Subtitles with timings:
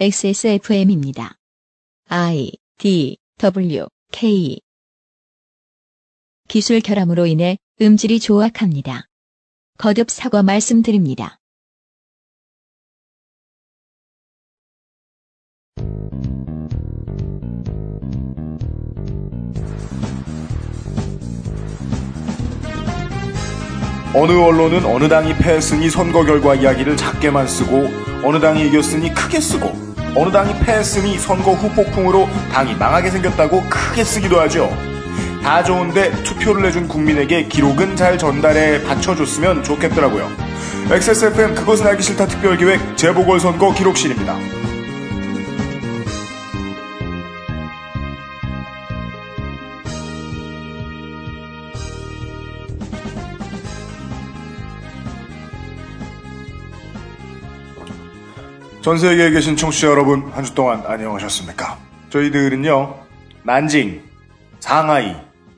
[0.00, 1.36] XSFM입니다.
[2.08, 4.58] I D W K
[6.48, 9.06] 기술 결함으로 인해 음질이 조악합니다.
[9.78, 11.38] 거듭 사과 말씀드립니다.
[24.16, 27.90] 어느 언론은 어느 당이 패했으니 선거 결과 이야기를 작게만 쓰고
[28.22, 29.72] 어느 당이 이겼으니 크게 쓰고
[30.14, 34.70] 어느 당이 패했으니 선거 후 폭풍으로 당이 망하게 생겼다고 크게 쓰기도 하죠.
[35.42, 40.30] 다 좋은데 투표를 내준 국민에게 기록은 잘 전달해 받쳐줬으면 좋겠더라고요.
[40.90, 44.36] XSFM 그것은 알기 싫다 특별기획 재보궐선거 기록실입니다.
[58.84, 61.78] 전 세계에 계신 청취자 여러분, 한 주 동안 안녕하셨습니까?
[62.10, 62.94] 저희들은요,
[63.42, 64.02] 난징,
[64.60, 65.16] 상하이,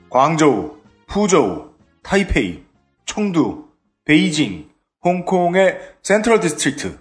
[0.09, 1.71] 광저우, 푸저우,
[2.03, 2.63] 타이페이,
[3.03, 3.65] 청두,
[4.05, 4.69] 베이징,
[5.03, 6.97] 홍콩의 Central District,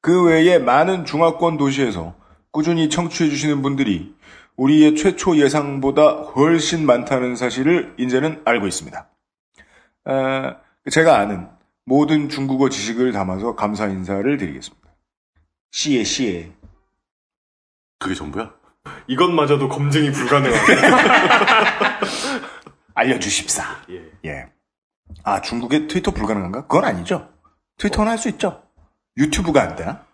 [0.00, 2.16] 그 외에 많은 중화권 도시에서
[2.50, 4.12] 꾸준히 청취해주시는 분들이
[4.56, 9.08] 우리의 최초 예상보다 훨씬 많다는 사실을 이제는 알고 있습니다.
[10.06, 10.56] 아,
[10.90, 11.46] 제가 아는
[11.84, 14.87] 모든 중국어 지식을 담아서 감사 인사를 드리겠습니다.
[15.70, 16.52] 谢谢
[17.98, 18.52] 그게 전부야?
[19.06, 20.74] 이것마저도 검증이 불가능하게.
[22.94, 23.64] 알려주십사.
[23.90, 24.10] 예.
[24.24, 24.46] 예.
[25.24, 26.62] 아 중국에 트위터 불가능한가?
[26.62, 27.28] 그건 아니죠.
[27.78, 28.62] 트위터는 할수 있죠.
[29.16, 30.04] 유튜브가 안 되나?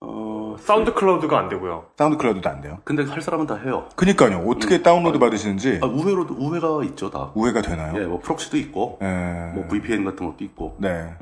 [0.00, 1.90] 어, Sound Cloud가 안 되고요.
[1.96, 2.78] SoundCloud도 안 돼요.
[2.84, 3.88] 근데 할 사람은 다 해요.
[3.96, 4.38] 그니까요.
[4.48, 7.30] 어떻게 다운로드 받으시는지 아, 우회로도, 우회가 있죠, 다.
[7.34, 8.00] 우회가 되나요?
[8.00, 9.52] 예, 뭐 proxy도 있고, 예.
[9.54, 10.76] 뭐 VPN 같은 것도 있고.
[10.78, 11.14] 네.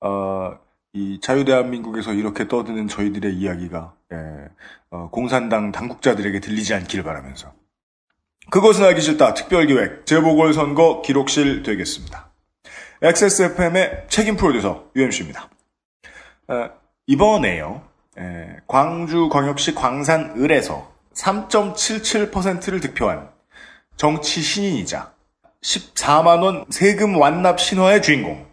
[0.00, 0.58] 어,
[0.94, 4.48] 이 자유대한민국에서 이렇게 떠드는 저희들의 이야기가 예,
[4.90, 7.52] 어, 공산당 당국자들에게 들리지 않기를 바라면서
[8.50, 12.30] 그것은 알기 싫다 특별기획 재보궐선거 기록실 되겠습니다.
[13.02, 15.48] XSFM의 책임 프로듀서 UMC입니다.
[16.48, 16.70] 어,
[17.06, 17.82] 이번에요.
[18.18, 23.28] 예, 광주광역시 광산을에서 3.77%를 득표한
[23.96, 25.12] 정치 신인이자
[25.62, 28.47] 14만원 세금 완납 신화의 주인공 어,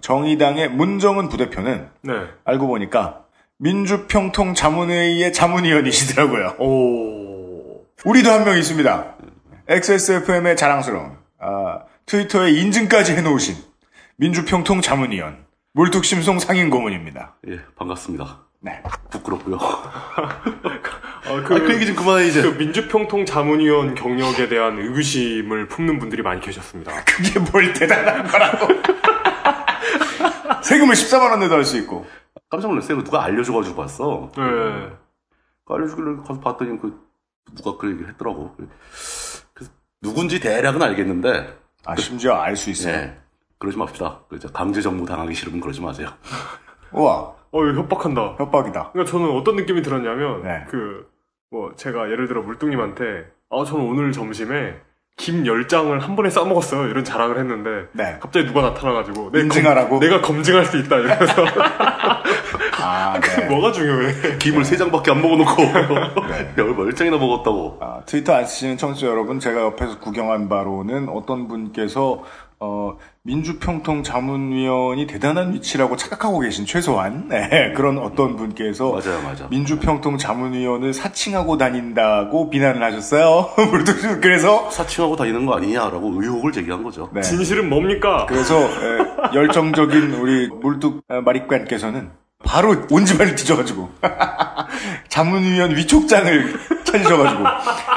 [0.00, 2.12] 정의당의 문정은 부대표는 네.
[2.44, 3.20] 알고 보니까
[3.58, 6.56] 민주평통 자문회의의 자문위원이시더라고요.
[6.58, 7.80] 오.
[8.04, 9.14] 우리도 한 명 있습니다.
[9.68, 13.56] XSFM의 자랑스러운 아, 트위터에 인증까지 해놓으신
[14.16, 15.44] 민주평통 자문위원
[15.74, 17.36] 물뚝심송 상임고문입니다.
[17.48, 18.40] 예, 반갑습니다.
[18.60, 18.82] 네.
[19.10, 19.58] 부끄럽고요.
[19.62, 20.42] 아,
[21.44, 22.42] 그, 아, 그 얘기 좀 그만해, 이제.
[22.42, 26.92] 그 민주평통 자문위원 경력에 대한 의구심을 품는 분들이 많이 계셨습니다.
[27.04, 28.66] 그게 뭘 대단한 거라고.
[30.62, 32.06] 세금을 14만 원 내도 할 수 있고.
[32.48, 33.02] 깜짝 놀랐어요.
[33.02, 34.30] 누가 알려줘가지고 봤어.
[34.36, 34.42] 네.
[35.64, 37.00] 그 알려주길래 가서 봤더니 그,
[37.54, 38.54] 누가 그 얘기를 했더라고.
[39.54, 42.94] 그래서 누군지 대략은 알겠는데, 아 심지어 알 수 있어요.
[42.94, 43.18] 예.
[43.58, 44.20] 그러지 맙시다.
[44.28, 46.08] 그 이제 강제 정부 당하기 싫으면 그러지 마세요.
[46.92, 48.36] 우와 어, 이거 협박한다.
[48.38, 48.90] 협박이다.
[48.92, 50.64] 그러니까 저는 어떤 느낌이 들었냐면, 네.
[50.70, 51.06] 그,
[51.50, 54.80] 뭐, 제가 예를 들어 물뚱님한테, 아, 저는 오늘 점심에
[55.22, 56.88] 김 10장을 한 번에 싸먹었어요.
[56.88, 58.16] 이런 자랑을 했는데, 네.
[58.18, 59.90] 갑자기 누가 나타나가지고, 내 인증하라고?
[59.90, 60.96] 검- 내가 검증할 수 있다.
[60.96, 61.44] 이러면서,
[62.82, 63.44] 아 네.
[63.46, 64.38] 뭐가 중요해.
[64.38, 65.62] 김을 세 장밖에 안 먹어놓고,
[66.26, 66.52] 네.
[66.58, 67.78] 열 멀쩡이나 먹었다고.
[67.80, 72.24] 아, 트위터 안 쓰시는 청취자 여러분, 제가 옆에서 구경한 바로는 어떤 분께서
[72.64, 79.48] 어, 민주평통 자문위원이 대단한 위치라고 착각하고 계신 최소한 네, 그런 어떤 분께서 맞아요, 맞아.
[79.48, 83.48] 민주평통 자문위원을 사칭하고 다닌다고 비난을 하셨어요.
[84.22, 87.10] 그래서 사칭하고 다니는 거 아니냐라고 의혹을 제기한 거죠.
[87.12, 87.20] 네.
[87.22, 88.26] 진실은 뭡니까?
[88.28, 92.21] 그래서 에, 열정적인 우리 물뚝 어, 마립관께서는
[92.52, 93.90] 바로 온 집안을 뒤져가지고
[95.08, 97.44] 자문위원 위촉장을 찾으셔가지고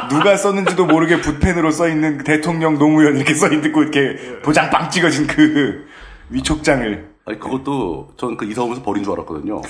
[0.10, 5.86] 누가 썼는지도 모르게 붓펜으로 써있는 그 대통령 노무현 이렇게 써있고 이렇게 도장 빵 찍어진 그
[6.30, 9.62] 위촉장을 아니 그것도 전 그 이사 오면서 버린 줄 알았거든요.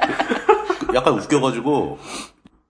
[0.94, 1.98] 약간 웃겨가지고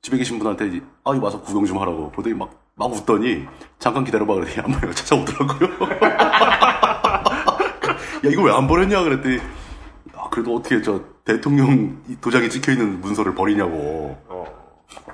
[0.03, 3.47] 집에 계신 분한테 아 이거 와서 구경 좀 하라고 보더니 막 막 웃더니
[3.79, 5.69] 잠깐 기다려봐 그랬더니 한 번에 찾아오더라고요.
[8.25, 9.39] 야 이거 왜 안 버렸냐 그랬더니
[10.17, 14.19] 아, 그래도 어떻게 저 대통령 이 도장이 찍혀 있는 문서를 버리냐고.
[14.29, 14.61] 어.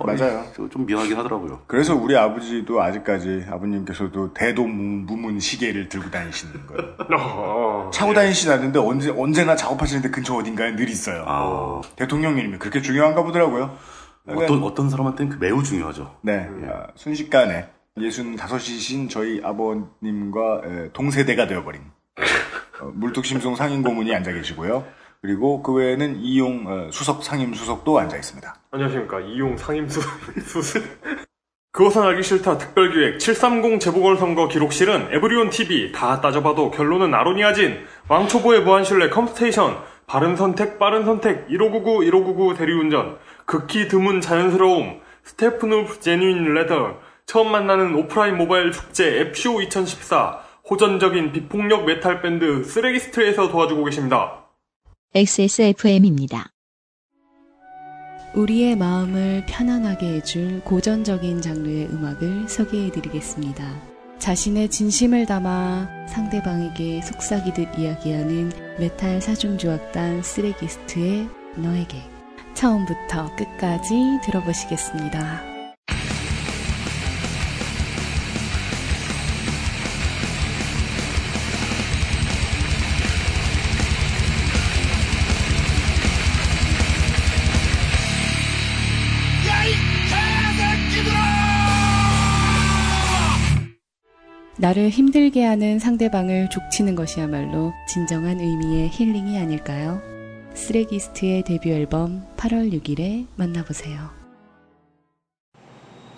[0.04, 0.44] 맞아요.
[0.54, 1.60] 저좀 미안하긴 하더라고요.
[1.66, 6.94] 그래서 우리 아버지도 아직까지 아버님께서도 대도무문 시계를 들고 다니시는 거예요.
[7.18, 7.90] 어.
[7.92, 11.24] 차고 다니시진 않는데 언제, 언제나 작업하시는데 근처 어딘가에 늘 있어요.
[11.26, 13.76] 아 대통령 이름이 그렇게 중요한가 보더라고요.
[14.28, 16.16] 어떤 어떤 사람한테는 그 매우 중요하죠.
[16.22, 21.80] 네, 아, 순식간에 65이신 저희 아버님과 에, 동세대가 되어버린
[22.80, 24.84] 어, 물뚝심송 상인 고문이 앉아 계시고요.
[25.20, 28.54] 그리고 그 외에는 이용 어, 수석 상임 수석도 앉아 있습니다.
[28.70, 29.20] 안녕하십니까.
[29.20, 30.00] 이용 상임수,
[30.44, 30.82] 수술.
[31.72, 39.10] 그것은 알기 싫다 특별기획 730 재보궐선거 기록실은 에브리온 TV 다 따져봐도 결론은 아로니아진 왕초보의 무한신뢰
[39.10, 39.76] 컴스테이션
[40.06, 47.94] 바른 선택 빠른 선택 1599 1599 대리운전 극히 드문 자연스러움 Steppenwolf Genuine Leather 처음 만나는
[47.94, 50.40] 오프라인 모바일 축제 앱쇼 2014
[50.70, 54.45] 호전적인 비폭력 메탈 밴드 쓰레기스트에서 도와주고 계십니다.
[55.16, 56.52] XSFM입니다.
[58.34, 63.64] 우리의 마음을 편안하게 해줄 고전적인 장르의 음악을 소개해 드리겠습니다.
[64.18, 71.96] 자신의 진심을 담아 상대방에게 속삭이듯 이야기하는 메탈 사중조악단 쓰레기스트의 너에게
[72.52, 75.55] 처음부터 끝까지 들어보시겠습니다.
[94.58, 100.00] 나를 힘들게 하는 상대방을 족치는 것이야말로 진정한 의미의 힐링이 아닐까요?
[100.54, 104.10] 쓰레기스트의 데뷔 앨범 8월 6일에 만나보세요.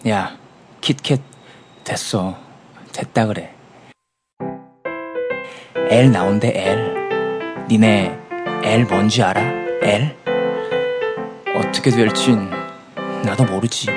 [0.06, 0.38] 야,
[0.81, 1.20] 킷캣
[1.82, 2.38] 됐어.
[2.93, 3.52] 됐다 그래.
[5.90, 7.67] L 나온대 L.
[7.69, 8.17] 니네
[8.62, 9.40] L 뭔지 알아?
[9.82, 10.17] L?
[11.56, 12.49] 어떻게 될진
[13.25, 13.88] 나도 모르지.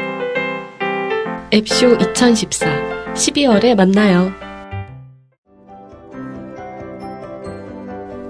[1.54, 4.32] 앱쇼 2014 12월에 만나요.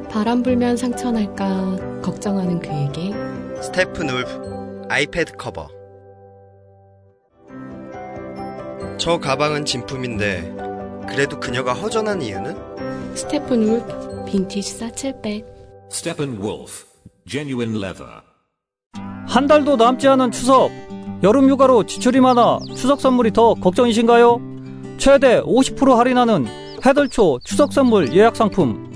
[0.10, 3.13] 바람 불면 상처 날까 걱정하는 그에게
[3.62, 5.69] Steppenwolf 아이패드 커버
[8.98, 10.54] 저 가방은 진품인데
[11.07, 13.16] 그래도 그녀가 허전한 이유는?
[13.15, 15.45] Steppenwolf 빈티지 satchel bag
[15.92, 16.86] Steppenwolf
[17.27, 18.12] Genuine Leather
[19.27, 20.69] 한 달도 남지 않은 추석
[21.24, 24.50] 여름 휴가로 지출이 많아 추석 선물이 더 걱정이신가요?
[25.01, 26.45] 최대 50% 할인하는
[26.86, 28.88] 해들초 추석 선물 예약 상품.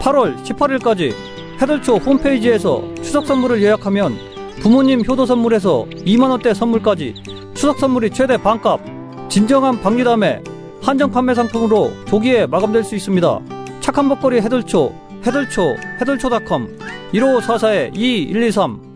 [0.00, 1.14] 8월 18일까지
[1.60, 4.12] 해들초 홈페이지에서 추석 선물을 예약하면
[4.60, 7.14] 부모님 효도 선물에서 2만원대 선물까지
[7.54, 8.80] 추석 선물이 최대 반값.
[9.28, 10.42] 진정한 박리담에
[10.82, 13.38] 한정 판매 상품으로 조기에 마감될 수 있습니다.
[13.78, 14.92] 착한 먹거리 해들초
[15.24, 16.76] 해들초 해들초닷컴.
[17.14, 18.91] 1544-2123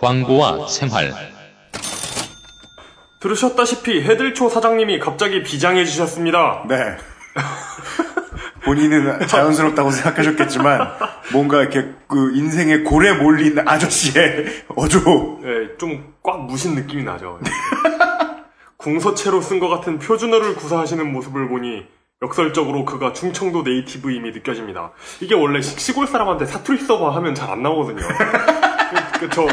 [0.00, 1.12] 광고와 생활
[3.20, 6.64] 들으셨다시피 해들초 사장님이 갑자기 비장해지셨습니다.
[6.68, 6.96] 네.
[8.64, 10.88] 본인은 자연스럽다고 생각하셨겠지만
[11.32, 15.40] 뭔가 이렇게 그 인생의 고래 몰린 아저씨의 어조.
[15.42, 17.38] 네, 좀 꽉 무신 느낌이 나죠.
[18.76, 21.86] 궁서체로 쓴 것 같은 표준어를 구사하시는 모습을 보니
[22.20, 24.92] 역설적으로 그가 충청도 네이티브임이 느껴집니다.
[25.20, 28.06] 이게 원래 시- 시골 사람한테 사투리 써봐 하면 잘 안 나오거든요.
[29.18, 29.46] 그쵸.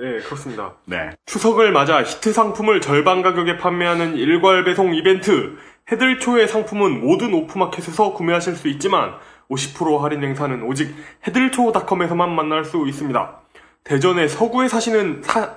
[0.00, 0.74] 예, 그렇습니다.
[0.84, 1.10] 네.
[1.26, 5.56] 추석을 맞아 히트 상품을 절반 가격에 판매하는 일괄 배송 이벤트
[5.90, 9.14] 헤들초의 상품은 모든 오프마켓에서 구매하실 수 있지만
[9.50, 10.94] 50% 할인 행사는 오직
[11.26, 13.40] 헤들초닷컴에서만 만날 수 있습니다.
[13.84, 15.56] 대전의 서구에 사시는 사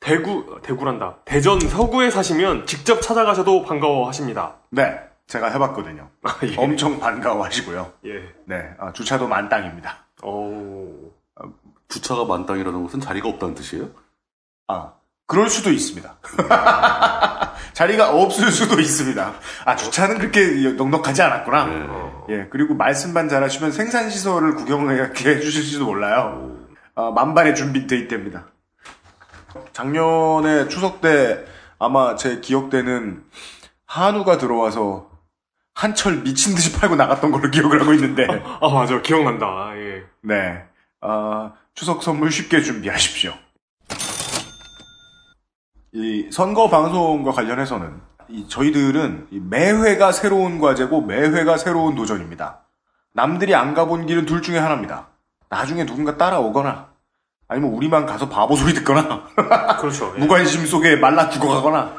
[0.00, 1.18] 대구 대구란다.
[1.24, 4.56] 대전 서구에 사시면 직접 찾아가셔도 반가워하십니다.
[4.70, 4.98] 네.
[5.26, 6.10] 제가 해봤거든요.
[6.42, 6.56] 예.
[6.58, 7.92] 엄청 반가워하시고요.
[8.06, 8.34] 예.
[8.44, 8.74] 네.
[8.78, 9.96] 아, 주차도 만땅입니다.
[10.22, 11.13] 오.
[11.94, 13.88] 주차가 만땅이라는 것은 자리가 없다는 뜻이에요?
[14.66, 14.94] 아,
[15.26, 16.16] 그럴 수도 있습니다.
[17.72, 19.34] 자리가 없을 수도 있습니다.
[19.64, 21.66] 아, 주차는 그렇게 넉넉하지 않았구나.
[21.66, 21.86] 네.
[22.30, 26.56] 예, 그리고 말씀만 잘하시면 생산시설을 구경을 해주실지도 몰라요.
[26.96, 28.46] 아, 만반의 준비돼 있답니다.
[29.72, 31.44] 작년에 추석 때
[31.78, 33.22] 아마 제 기억대는
[33.86, 35.10] 한우가 들어와서
[35.74, 38.26] 한철 미친 듯이 팔고 나갔던 걸로 기억을 하고 있는데,
[38.60, 39.46] 아 맞아 기억난다.
[39.46, 40.04] 아, 예.
[40.22, 40.64] 네.
[41.00, 43.32] 아, 추석 선물 쉽게 준비하십시오.
[45.92, 52.60] 이 선거 방송과 관련해서는 이 저희들은 이 매회가 새로운 과제고 매회가 새로운 도전입니다.
[53.12, 55.08] 남들이 안 가본 길은 둘 중에 하나입니다.
[55.48, 56.94] 나중에 누군가 따라오거나
[57.46, 59.24] 아니면 우리만 가서 바보 소리 듣거나
[59.80, 60.12] 그렇죠.
[60.16, 60.18] 예.
[60.22, 61.96] 무관심 속에 말라 죽어가거나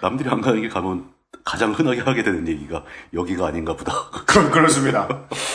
[0.00, 1.10] 남들이 안 가는 길 가면
[1.46, 2.82] 가장 흔하게 하게 되는 얘기가
[3.14, 3.92] 여기가 아닌가 보다.
[4.26, 5.08] 그런 그렇습니다.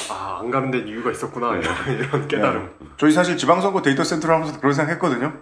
[0.10, 1.57] 아, 안 가는 데는 이유가 있었구나.
[1.86, 2.71] 이런 깨달음.
[2.98, 5.33] 저희 사실 지방선거 데이터 센터를 하면서 그런 생각 했거든요.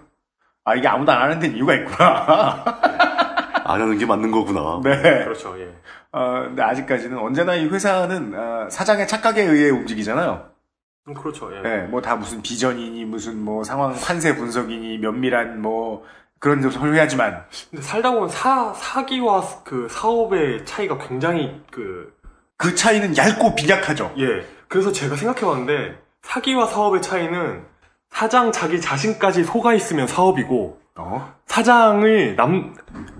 [0.64, 2.64] 아 이게 아무도 안 하는 데는 이유가 있구나.
[3.64, 4.80] 안 하는 게 맞는 거구나.
[4.84, 5.24] 네.
[5.24, 5.54] 그렇죠.
[5.60, 5.72] 예.
[6.12, 10.50] 어, 근데 아직까지는 언제나 이 회사는 어, 사장의 착각에 의해 움직이잖아요.
[11.06, 11.48] 음, 그렇죠.
[11.56, 11.60] 예.
[11.62, 16.04] 네, 뭐 다 무슨 비전이니 무슨 뭐 상황 판세 분석이니 면밀한 뭐
[16.40, 22.20] 그런 점에서 홀회하지만 근데 살다 보면 사 사기와 그 사업의 차이가 굉장히 그
[22.60, 24.12] 그 차이는 얇고 빈약하죠.
[24.18, 24.46] 예.
[24.68, 27.64] 그래서 제가 생각해봤는데 사기와 사업의 차이는
[28.10, 31.34] 사장 자기 자신까지 속아 있으면 사업이고 어?
[31.46, 32.76] 사장을 남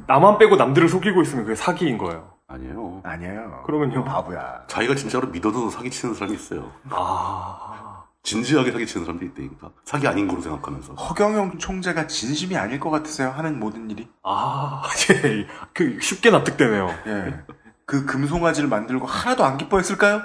[0.07, 2.29] 나만 빼고 남들을 속이고 있으면 그게 사기인 거예요.
[2.49, 3.01] 아니에요.
[3.03, 3.63] 아니에요.
[3.65, 4.05] 그러면요.
[4.05, 4.65] 바보야.
[4.67, 6.71] 자기가 진짜로 믿어도 사기치는 사람이 있어요.
[6.91, 7.90] 아
[8.23, 9.71] 진지하게 사기치는 사람들이 있다니까.
[9.85, 10.95] 사기 아닌 거로 생각하면서.
[10.95, 13.31] 허경영 총재가 진심이 아닐 것 같으세요?
[13.31, 14.09] 하는 모든 일이.
[14.23, 14.83] 아,
[15.25, 16.89] 예, 그 쉽게 납득되네요.
[17.07, 17.41] 예.
[17.87, 20.23] 그 금송아지를 만들고 하나도 안 기뻐했을까요?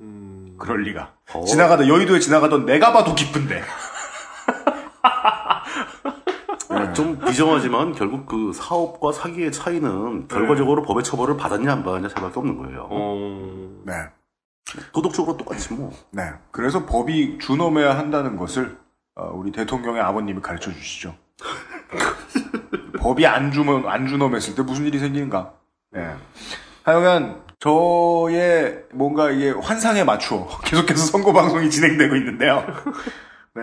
[0.00, 1.14] 음, 그럴 리가.
[1.34, 1.44] 어.
[1.44, 3.62] 지나가다 여의도에 지나가던 내가 봐도 기쁜데.
[6.70, 12.38] 네, 좀 비정하지만 결국 그 사업과 사기의 차이는 결과적으로 법의 처벌을 받았냐 안 받았냐 차이밖에
[12.38, 12.86] 없는 거예요.
[12.90, 13.94] 어, 네.
[14.92, 15.92] 도덕적으로 똑같이 뭐.
[16.10, 16.22] 네.
[16.50, 18.78] 그래서 법이 준엄해야 한다는 것을
[19.14, 21.14] 어, 우리 대통령의 아버님이 가르쳐 주시죠.
[22.98, 25.54] 법이 안 주면 안 준엄했을 때 무슨 일이 생기는가?
[25.92, 26.14] 네.
[26.82, 32.64] 하여간 저의 뭔가 이게 환상에 맞추어 계속해서 선거 방송이 진행되고 있는데요.
[33.54, 33.62] 네.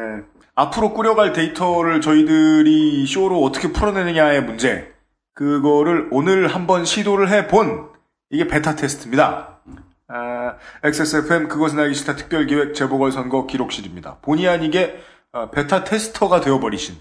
[0.56, 4.94] 앞으로 꾸려갈 데이터를 저희들이 쇼로 어떻게 풀어내느냐의 문제.
[5.34, 7.90] 그거를 오늘 한번 시도를 해본
[8.30, 9.60] 이게 beta test입니다.
[10.08, 14.18] 아, XSFM 그것은 알기 싫다 특별기획 재보궐선거 기록실입니다.
[14.22, 16.96] 본의 아니게 어, beta tester가 되어버리신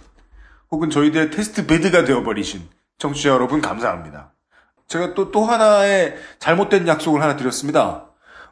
[0.70, 2.62] 혹은 저희들의 test bed가 되어버리신
[2.98, 4.32] 청취자 여러분 감사합니다.
[4.86, 8.06] 제가 또, 또 하나의 잘못된 약속을 하나 드렸습니다.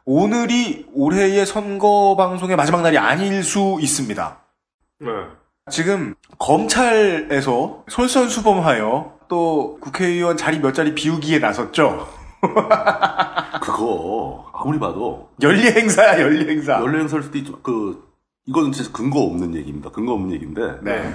[0.05, 4.37] 오늘이 올해의 선거 방송의 마지막 날이 아닐 수 있습니다.
[4.99, 5.07] 네.
[5.71, 12.22] 지금 검찰에서 솔선수범하여 또 국회의원 자리 몇 자리 비우기에 나섰죠.
[13.61, 16.73] 그거 아무리 봐도 연리 행사야 연리 행사.
[16.81, 17.59] 연례 행사일 수도 있죠.
[17.61, 18.03] 그
[18.45, 19.89] 이거는 진짜 근거 없는 얘기입니다.
[19.89, 21.13] 근거 없는 얘기인데 네.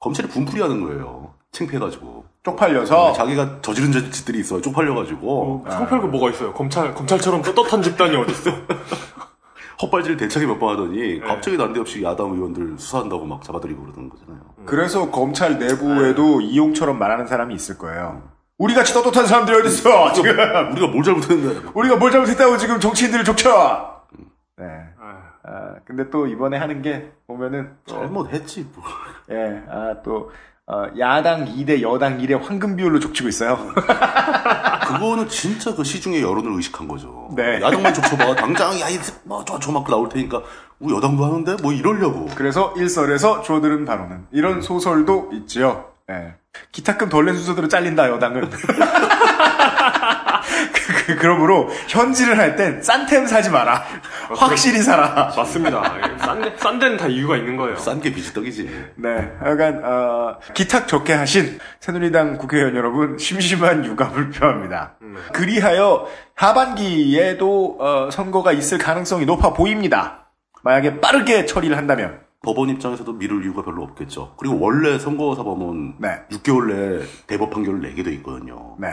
[0.00, 1.32] 검찰이 분풀이하는 거예요.
[1.52, 4.60] 창피해가지고 쪽팔려서 자기가 저지른 짓- 짓들이 있어요.
[4.60, 6.52] 쪽팔려가지고 창피할 게 뭐가 있어요?
[6.52, 8.52] 검찰 검찰처럼 떳떳한 집단이 어딨어?
[9.82, 11.20] 헛발질 대차게 몇번 하더니 네.
[11.20, 14.40] 갑자기 난데없이 야당 의원들 수사한다고 막 잡아들이고 그러는 거잖아요.
[14.66, 18.22] 그래서 검찰 내부에도 이용처럼 말하는 사람이 있을 거예요.
[18.58, 23.24] 우리 같이 떳떳한 사람들이 어디 있어 지금 우리가 뭘 잘못했는데 우리가 뭘 잘못했다고 지금 정치인들을
[23.24, 24.02] 족쳐.
[24.56, 24.64] 네.
[25.46, 28.66] 아, 근데 또 이번에 하는 게 보면은 또, 잘못했지.
[28.74, 28.82] 뭐.
[29.30, 30.30] 예, 아, 또
[30.66, 33.58] 어, 야당 2대 여당 1의 황금 비율로 족치고 있어요.
[34.88, 37.28] 그거는 진짜 그 시중의 여론을 의식한 거죠.
[37.36, 37.60] 네.
[37.60, 38.36] 야당만 족쳐봐.
[38.36, 40.42] 당장 야이 뭐저저 맞고 나올 테니까
[40.78, 42.26] 우리 여당도 하는데 뭐 이러려고.
[42.34, 45.90] 그래서 일설에서 주어들은 단어는 이런 소설도 있지요.
[46.10, 46.36] 예.
[46.72, 48.50] 기타금 덜 낸 순서대로 잘린다 여당은.
[48.50, 48.58] 그,
[51.06, 53.84] 그, 그러므로 현질을 할 땐 싼템 사지 마라.
[54.36, 55.32] 확실히 사라.
[55.36, 55.94] 맞습니다.
[55.98, 57.76] 예, 싼, 데- 싼 데는 다 이유가 있는 거예요.
[57.76, 58.92] 싼 게 비지떡이지.
[58.96, 64.94] 네, 하여간 어, 기탁 좋게 하신 새누리당 국회의원 여러분 심심한 유감을 표합니다.
[65.32, 70.26] 그리하여 하반기에도 어, 선거가 있을 가능성이 높아 보입니다.
[70.62, 72.20] 만약에 빠르게 처리를 한다면.
[72.44, 74.34] 법원 입장에서도 미룰 이유가 별로 없겠죠.
[74.36, 76.08] 그리고 원래 선거사범은 네.
[76.30, 78.76] 6개월 내에 대법 판결을 내게 돼 있거든요.
[78.78, 78.88] 네,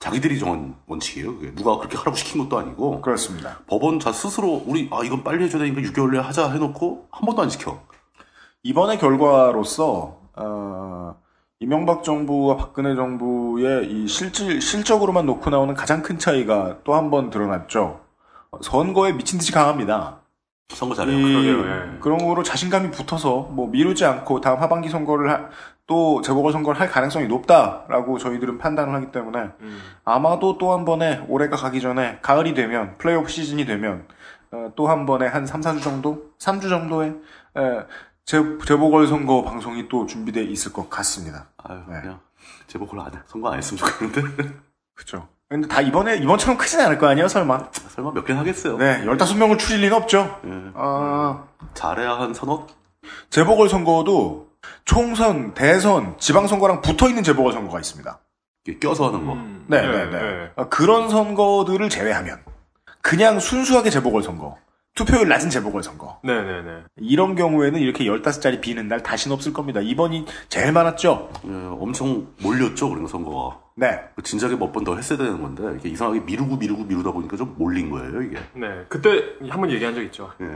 [0.00, 1.34] 자기들이 정한 원칙이에요.
[1.36, 3.58] 그게 누가 그렇게 하라고 시킨 것도 아니고 그렇습니다.
[3.68, 7.42] 법원 자 스스로 우리 아 이건 빨리 해줘야 되니까 6개월 내에 하자 해놓고 한 번도
[7.42, 7.80] 안 지켜.
[8.62, 11.16] 이번의 결과로서 어,
[11.60, 17.30] 이명박 정부와 박근혜 정부의 이 실질 실적으로만 놓고 나오는 가장 큰 차이가 또 한 번
[17.30, 18.00] 드러났죠.
[18.50, 20.20] 어, 선거에 미친 듯이 강합니다.
[20.68, 21.16] 선거 잘해요.
[21.18, 21.98] 이- 그러게요, 예.
[22.00, 25.48] 그런 거로 자신감이 붙어서 뭐 미루지 않고 다음 하반기 선거를 하-
[25.86, 29.80] 또 재보궐 선거를 할 가능성이 높다라고 저희들은 판단을 하기 때문에 음.
[30.04, 34.08] 아마도 또 한 번에 올해가 가기 전에 가을이 되면 플레이오프 시즌이 되면
[34.50, 36.30] 어, 또 한 번에 한 3, 4주 정도?
[36.38, 37.10] 3주 정도의
[37.56, 37.60] 에,
[38.24, 41.48] 재, 재보궐 선거 방송이 또 준비돼 있을 것 같습니다.
[41.58, 42.00] 아유 네.
[42.00, 42.20] 그냥
[42.68, 43.18] 제보걸 안 해.
[43.26, 44.54] 선거 안 했으면 좋겠는데.
[44.94, 45.28] 그죠.
[45.54, 47.68] 근데 다 이번에 이번처럼 크진 않을 거 아니에요, 설마?
[47.70, 48.76] 설마 몇 개는 하겠어요.
[48.76, 50.40] 네, 15명을 추릴 리는 없죠.
[50.44, 50.50] 예.
[50.74, 51.44] 아,
[51.74, 52.66] 잘해야 한 서너
[53.30, 54.48] 재보궐 선거도
[54.84, 58.18] 총선, 대선, 지방선거랑 붙어 있는 재보궐 선거가 있습니다.
[58.64, 59.34] 이렇게 껴서 하는 거.
[59.34, 60.18] 음, 네, 예, 네, 네.
[60.18, 60.50] 예.
[60.56, 62.40] 아, 그런 선거들을 제외하면
[63.00, 64.56] 그냥 순수하게 재보궐 선거,
[64.96, 66.82] 투표율 낮은 재보궐 선거 네네네.
[66.96, 69.78] 이런 경우에는 이렇게 15자리 비는 날 다시는 없을 겁니다.
[69.80, 71.30] 이번이 제일 많았죠.
[71.46, 73.62] 예, 엄청 몰렸죠, 그런 선거가.
[73.76, 74.00] 네.
[74.22, 77.90] 진작에 몇 번 더 했어야 되는 건데 이렇게 이상하게 미루고 미루고 미루다 보니까 좀 몰린
[77.90, 78.36] 거예요, 이게.
[78.54, 78.84] 네.
[78.88, 79.10] 그때
[79.48, 80.30] 한 번 얘기한 적 있죠.
[80.40, 80.46] 예.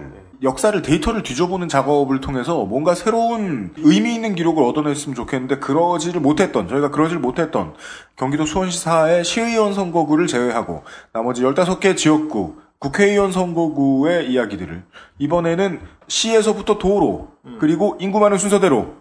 [0.42, 6.90] 역사를 데이터를 뒤져보는 작업을 통해서 뭔가 새로운 의미 있는 기록을 얻어냈으면 좋겠는데 그러지를 못했던 저희가
[6.90, 7.74] 그러지를 못했던
[8.16, 14.84] 경기도 수원시사의 시의원 선거구를 제외하고 나머지 15개 지역구 국회의원 선거구의 이야기들을
[15.18, 18.94] 이번에는 시에서부터 도로 그리고 인구 많은 순서대로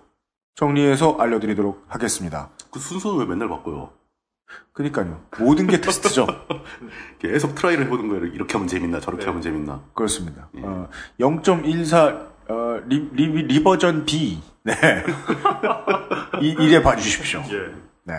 [0.55, 2.49] 정리해서 알려드리도록 하겠습니다.
[2.71, 3.91] 그 순서는 왜 맨날 바꿔요?
[4.73, 5.23] 그니까요.
[5.39, 6.27] 모든 게 테스트죠.
[7.19, 8.25] 계속 try를 해보는 거예요.
[8.27, 9.27] 이렇게 하면 재밌나, 저렇게 네.
[9.27, 9.81] 하면 재밌나.
[9.93, 10.49] 그렇습니다.
[10.61, 10.89] 어,
[11.19, 14.41] 0.14 어, re, re, revision B.
[14.63, 14.73] 네.
[16.41, 17.43] 이, 이래 봐주십시오.
[17.49, 17.73] 예.
[18.03, 18.13] 네.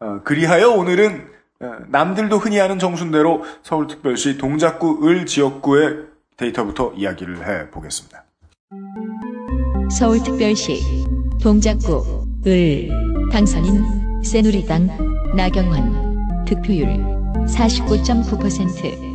[0.00, 1.28] 어, 그리하여 오늘은
[1.60, 8.24] 어, 남들도 흔히 아는 정순대로 서울특별시 동작구 을 지역구의 데이터부터 이야기를 해 보겠습니다.
[9.90, 10.80] 서울특별시
[11.42, 12.88] 동작구 을
[13.30, 16.86] 당선인 새누리당 나경원 득표율
[17.46, 19.14] 49.9%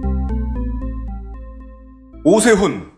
[2.26, 2.92] 오세훈,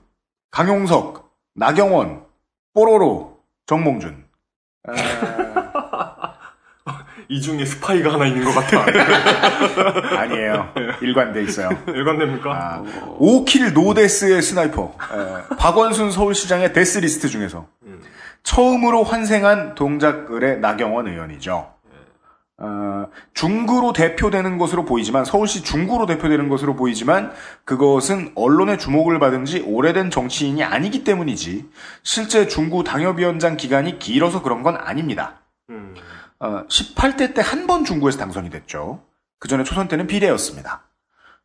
[0.49, 2.25] 강용석, 나경원,
[2.73, 3.37] 뽀로로,
[3.67, 4.25] 정몽준.
[7.29, 8.85] 이 중에 스파이가 하나 있는 것 같아.
[10.19, 10.73] 아니에요.
[11.01, 11.69] 일관돼 있어요.
[11.87, 12.51] 일관됩니까?
[12.51, 12.81] 아,
[13.19, 14.83] 5kill no death의 sniper.
[14.83, 17.67] 에, 박원순 서울시장의 death list 중에서
[18.41, 21.80] 처음으로 환생한 동작을의 나경원 의원이죠.
[22.63, 27.31] 어, 중구로 대표되는 것으로 보이지만 서울시 중구로 대표되는 것으로 보이지만
[27.65, 31.67] 그것은 언론의 주목을 받은 지 오래된 정치인이 아니기 때문이지
[32.03, 35.41] 실제 중구 당협위원장 기간이 길어서 그런 건 아닙니다.
[35.71, 35.95] 음.
[36.39, 39.01] 어, 18대 때 한 번 중구에서 당선이 됐죠.
[39.39, 40.83] 그 전에 초선 때는 비례였습니다.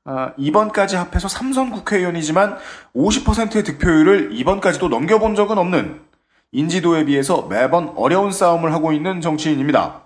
[0.04, 2.58] 어, 이번까지 합해서 삼선 국회의원이지만
[2.94, 6.00] 50%의 득표율을 이번까지도 넘겨본 적은 없는
[6.52, 10.05] 인지도에 비해서 매번 어려운 싸움을 하고 있는 정치인입니다.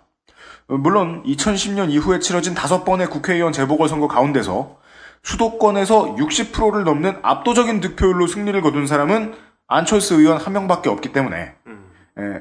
[0.71, 4.79] 어, 물론 2010년 이후에 치러진 다섯 번의 국회의원 재보궐선거 가운데서
[5.23, 9.35] 수도권에서 60%를 넘는 압도적인 득표율로 승리를 거둔 사람은
[9.67, 11.55] 안철수 의원 한 명밖에 없기 때문에 에,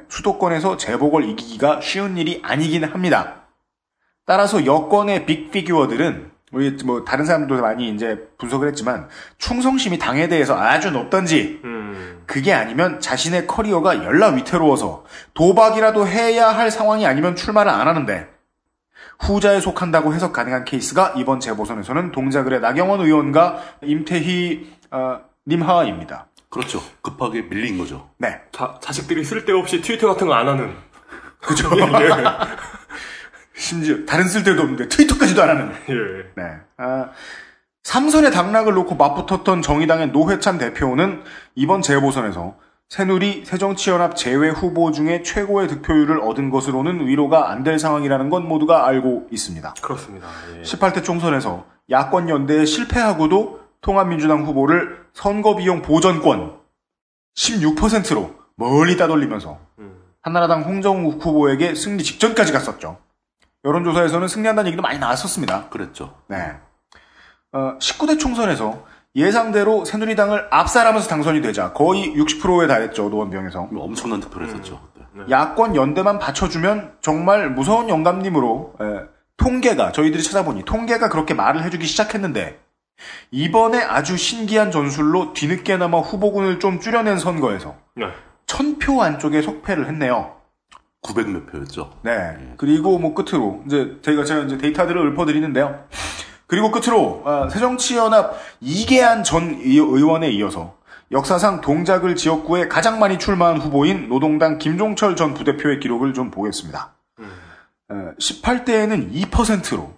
[0.07, 3.47] 수도권에서 재보궐 이기기가 쉬운 일이 아니긴 합니다.
[4.25, 10.57] 따라서 여권의 big figure들은 우리 뭐 다른 사람들도 많이 이제 분석을 했지만 충성심이 당에 대해서
[10.59, 12.23] 아주 높던지 음.
[12.25, 18.27] 그게 아니면 자신의 커리어가 열나 위태로워서 도박이라도 해야 할 상황이 아니면 출마를 안 하는데
[19.19, 26.27] 후자에 속한다고 해석 가능한 케이스가 이번 재보선에서는 동작을의 나경원 의원과 임태희 어, 님하입니다.
[26.49, 26.81] 그렇죠.
[27.01, 28.09] 급하게 밀린 거죠.
[28.17, 28.41] 네.
[28.51, 30.73] 자, 자식들이 쓸데없이 트위터 같은 거 안 하는.
[31.41, 31.69] 그죠.
[31.77, 32.09] 예.
[33.59, 35.71] 심지어 다른 쓸데도 없는데 트위터까지도 안 하는.
[35.89, 35.93] 예.
[36.41, 36.43] 네.
[36.77, 37.09] 아,
[37.83, 41.23] 삼선의 당락을 놓고 맞붙었던 정의당의 노회찬 대표는
[41.55, 42.55] 이번 재보선에서
[42.87, 48.87] 새누리 새정치연합 제외 후보 중에 최고의 득표율을 얻은 것으로는 위로가 안 될 상황이라는 건 모두가
[48.87, 49.75] 알고 있습니다.
[49.81, 50.27] 그렇습니다.
[50.57, 50.61] 예.
[50.63, 56.57] 18대 총선에서 야권 연대에 실패하고도 통합민주당 후보를 선거 비용 보전권
[57.35, 59.59] 16%로 멀리 따돌리면서
[60.21, 62.97] 한나라당 홍정욱 후보에게 승리 직전까지 갔었죠.
[63.65, 65.69] 여론조사에서는 승리한다는 얘기도 많이 나왔었습니다.
[65.69, 66.15] 그랬죠.
[66.27, 66.53] 네.
[67.51, 73.69] 어, 19대 총선에서 예상대로 새누리당을 압살하면서 당선이 되자 거의 60%에 달했죠 노원병에서.
[73.75, 74.79] 엄청난 득표를 했었죠.
[75.29, 78.85] 야권 연대만 받쳐주면 정말 무서운 영감님으로 에,
[79.35, 82.59] 통계가 저희들이 찾아보니 통계가 그렇게 말을 해주기 시작했는데
[83.31, 88.07] 이번에 아주 신기한 전술로 뒤늦게나마 후보군을 좀 줄여낸 선거에서 네.
[88.45, 90.38] 천표 안쪽에 속패를 했네요.
[91.01, 91.93] 900 몇 표였죠.
[92.03, 92.53] 네.
[92.57, 95.85] 그리고 뭐 끝으로 이제 저희가 제가 이제 데이터들을 읊어드리는데요.
[96.47, 100.77] 그리고 끝으로 아, 새정치연합 이계한 전 의- 의원에 이어서
[101.11, 106.93] 역사상 동작을 지역구에 가장 많이 출마한 후보인 노동당 김종철 전 부대표의 기록을 좀 보겠습니다.
[108.19, 109.93] 18대에는 2%로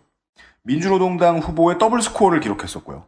[0.64, 3.04] 민주노동당 후보의 더블 스코어를 기록했었고요.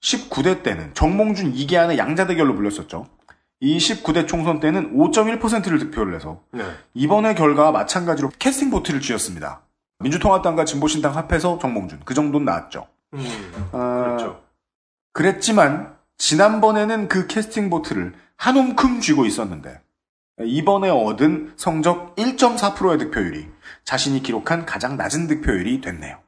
[0.00, 3.06] 19대 때는 정몽준 이계안의 양자 대결로 불렸었죠.
[3.64, 6.62] 이 19대 총선 때는 5.1%를 득표를 해서 네.
[6.92, 9.62] 이번의 결과와 마찬가지로 캐스팅 보트를 쥐었습니다.
[10.00, 12.86] 민주통합당과 진보신당 합해서 정몽준 그 정도는 나왔죠.
[13.14, 13.70] 음.
[13.72, 14.36] 아,
[15.14, 19.80] 그랬지만 지난번에는 그 캐스팅 보트를 한 움큼 쥐고 있었는데
[20.42, 23.48] 이번에 얻은 성적 1.4%의 득표율이
[23.84, 26.18] 자신이 기록한 가장 낮은 득표율이 됐네요.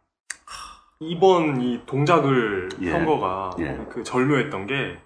[1.01, 2.93] 이번 이 동작을 예.
[2.93, 3.79] 선거가 예.
[3.91, 4.99] 그 절묘했던 게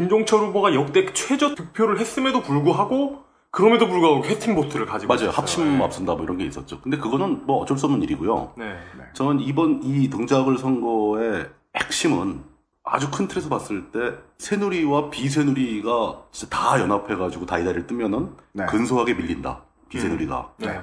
[0.00, 5.28] 김종철 후보가 역대 최저 득표를 했음에도 불구하고 그럼에도 불구하고 캐스팅 보트를 가지고 맞아요.
[5.30, 5.40] 있었어요.
[5.40, 6.82] 합심 앞선다 뭐 이런 게 있었죠.
[6.82, 8.52] 근데 그거는 뭐 어쩔 수 없는 일이고요.
[8.58, 8.76] 네.
[9.14, 12.42] 저는 이번 이 동작을 선거의 핵심은
[12.84, 13.98] 아주 큰 틀에서 봤을 때
[14.36, 18.66] 새누리와 비새누리가 진짜 다 연합해가지고 다이다리를 뜨면은 네.
[18.66, 19.62] 근소하게 밀린다.
[19.88, 20.52] 비새누리가.
[20.58, 20.82] 네.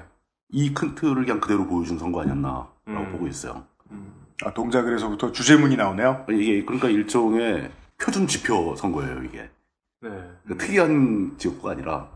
[0.51, 3.11] 이 큰 틀을 그냥 그대로 보여준 선거 아니었나라고 음.
[3.11, 3.63] 보고 있어요.
[4.43, 6.25] 아, 동작을에서부터 주제문이 나오네요.
[6.31, 9.49] 이게 그러니까 일종의 표준 지표 선거예요, 이게.
[10.01, 10.09] 네.
[10.43, 12.09] 그러니까 특이한 지역구가 아니라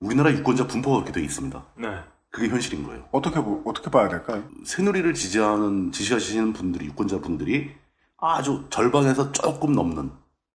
[0.00, 1.64] 우리나라 유권자 분포가 그렇게 돼 있습니다.
[1.76, 2.00] 네.
[2.30, 3.08] 그게 현실인 거예요.
[3.12, 4.42] 어떻게 보- 어떻게 봐야 될까요?
[4.64, 7.72] 새누리를 지지하는 지지하시는 분들이 유권자 분들이
[8.16, 10.10] 아주 절반에서 조금 넘는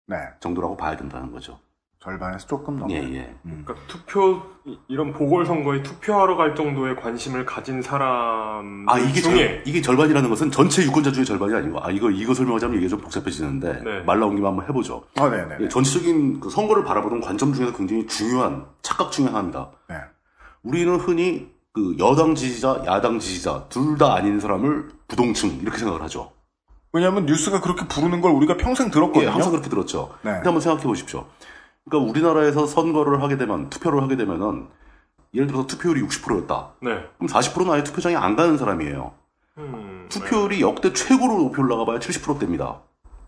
[0.08, 0.16] 네.
[0.40, 1.60] 정도라고 봐야 된다는 거죠.
[2.10, 2.94] 절반에서 조금 넘어.
[2.94, 3.36] 예, 예.
[3.42, 9.64] 그러니까 투표 이- 이런 보궐선거에 투표하러 갈 정도의 관심을 가진 사람 아 이게 중에 절,
[9.66, 13.82] 이게 절반이라는 것은 전체 유권자 중에 절반이 아니고 아 이거 이거 설명하자면 이게 좀 복잡해지는데
[13.84, 14.00] 네.
[14.02, 15.04] 말 나온 김에 한번 해보죠.
[15.18, 15.56] 아, 네네.
[15.62, 19.72] 예, 전체적인 그 선거를 바라보는 관점 중에서 굉장히 중요한 착각 중에 하나입니다.
[19.90, 19.96] 네.
[20.64, 26.32] 우리는 흔히 그 여당 지지자, 야당 지지자 둘 다 아닌 사람을 부동층 이렇게 생각을 하죠.
[26.94, 29.24] 왜냐하면 뉴스가 그렇게 부르는 걸 우리가 평생 들었거든요.
[29.26, 30.12] 예, 항상 그렇게 들었죠.
[30.22, 30.32] 네.
[30.32, 31.26] 근데 한번 생각해 보십시오.
[31.90, 34.68] 그러니까 우리나라에서 선거를 하게 되면 투표를 하게 되면은
[35.34, 36.74] 예를 들어서 투표율이 60%였다.
[36.82, 37.08] 네.
[37.18, 39.14] 그럼 40%는 아예 투표장에 안 가는 사람이에요.
[39.58, 42.82] 음, 투표율이 역대 최고로 높이 올라가봐야 70%대입니다.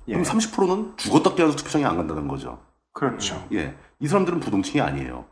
[0.07, 0.13] 예.
[0.13, 2.59] 그럼 30%는 죽었다 깨어서 투표장에 안 간다는 거죠.
[2.93, 3.45] 그렇죠.
[3.53, 5.25] 예, 이 사람들은 부동층이 아니에요.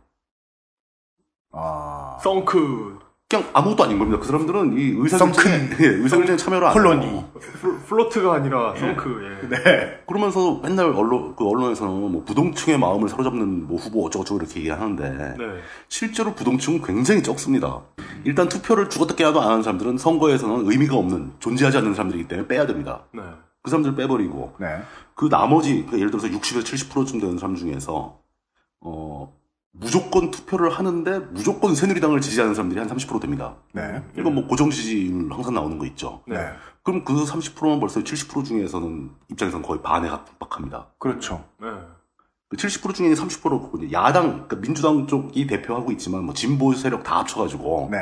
[1.52, 2.20] 아.
[2.22, 4.20] 썬크 그냥 아무것도 아닌 겁니다.
[4.20, 5.70] 그 사람들은 이 의사결정에.
[5.82, 7.06] 예, 의사결정에 참여를 안 콜로니.
[7.08, 7.30] 해요.
[7.34, 9.50] fl- float가 아니라 sunk 예.
[9.50, 10.00] 네.
[10.06, 15.46] 그러면서 맨날 언론 그 언론에서는 뭐 부동층의 마음을 사로잡는 뭐 후보 어쩌고저쩌고 이렇게 얘기하는데 네.
[15.88, 17.82] 실제로 부동층은 굉장히 적습니다.
[18.26, 22.68] 일단 투표를 죽었다 깨어도 안 하는 사람들은 선거에서는 의미가 없는 존재하지 않는 사람들이기 때문에 빼야
[22.68, 23.06] 됩니다.
[23.12, 23.22] 네.
[23.64, 24.68] 그 사람들 빼버리고 네.
[25.16, 28.20] 그 나머지 그러니까 예를 들어서 60에서 70%쯤 되는 사람 중에서
[28.82, 29.34] 어
[29.78, 33.56] 무조건 투표를 하는데 무조건 새누리당을 지지하는 사람들이 한 30% 됩니다.
[33.74, 34.02] 네.
[34.18, 36.22] 이건 뭐 고정 지지율 항상 나오는 거 있죠.
[36.28, 36.38] 네.
[36.84, 40.88] 그럼 그 30%면 벌써 70% 중에서는 입장에서는 거의 반에 각박합니다.
[40.98, 41.44] 그렇죠.
[41.62, 41.68] 네.
[42.50, 47.90] 그70% 중에 30%고 이제 야당, 그러니까 민주당 쪽이 대표하고 있지만 뭐 진보 세력 다 합쳐가지고
[47.92, 47.98] 네.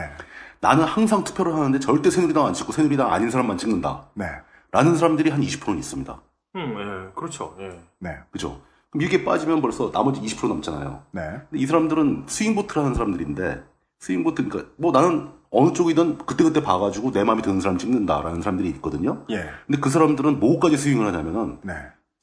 [0.60, 4.10] 나는 항상 투표를 하는데 절대 새누리당 안 찍고 새누리당 아닌 사람만 찍는다.
[4.14, 4.26] 네.
[4.72, 6.22] 라는 사람들이 한 20%는 있습니다.
[6.56, 7.12] 음, 예.
[7.16, 7.56] 그렇죠.
[7.60, 7.80] 예.
[8.00, 8.18] 네.
[8.32, 8.62] 그죠?
[8.94, 11.02] 그럼 이게 빠지면 벌써 나머지 20% 남잖아요.
[11.12, 11.22] 네.
[11.50, 13.64] 근데 이 사람들은 스윙보트를 하는 사람들인데
[14.00, 18.70] swing vote 그러니까 뭐 나는 어느 쪽이든 그때그때 봐가지고 내 마음에 드는 사람 찍는다라는 사람들이
[18.70, 19.26] 있거든요.
[19.32, 19.50] 예.
[19.66, 21.74] 근데 그 사람들은 뭐까지 스윙을 하냐면은 네.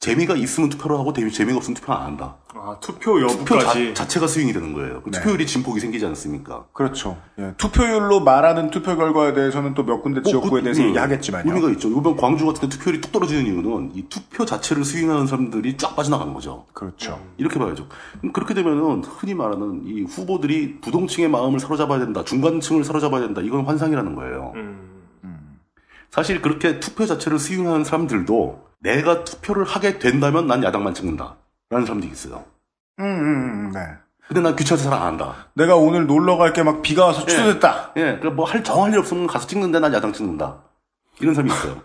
[0.01, 2.35] 재미가 있으면 투표를 하고 재미- 재미가 없으면 투표 안 한다.
[2.55, 3.93] 아, 투표 투표 여부까지.
[3.93, 5.03] 자, 체가 스윙이 되는 거예요.
[5.05, 5.11] 네.
[5.11, 6.65] 투표율이 진폭이 생기지 않습니까?
[6.73, 7.17] 그렇죠.
[7.37, 7.53] 예.
[7.57, 11.47] 투표율로 말하는 투표 결과에 대해서는 또 몇 군데 지역구에 그- 대해서 음, 얘기하겠지만요.
[11.53, 11.87] 의미가 있죠.
[11.89, 16.33] 이번 광주 같은 데 투표율이 뚝 떨어지는 이유는 이 투표 자체를 스윙하는 사람들이 쫙 빠져나간
[16.33, 16.65] 거죠.
[16.73, 17.19] 그렇죠.
[17.37, 17.87] 이렇게 봐야죠.
[18.33, 24.15] 그렇게 되면은 흔히 말하는 이 후보들이 부동층의 마음을 사로잡아야 된다, 중간층을 사로잡아야 된다, 이건 환상이라는
[24.15, 24.53] 거예요.
[24.55, 24.89] 음.
[26.09, 31.35] 사실 그렇게 투표 자체를 스윙하는 사람들도 내가 투표를 하게 된다면 난 야당만 찍는다.
[31.69, 32.43] 라는 사람들이 있어요.
[32.99, 33.09] 음, 음,
[33.67, 33.79] 음, 네.
[34.27, 35.47] 근데 난 귀찮아서 잘 안 한다.
[35.55, 37.91] 내가 오늘 놀러 갈 게 막 비가 와서 취소됐다.
[37.97, 40.57] 예, 그러니까 뭐할 정할 일 없으면 가서 찍는데 난 야당 찍는다.
[41.19, 41.81] 이런 사람이 있어요.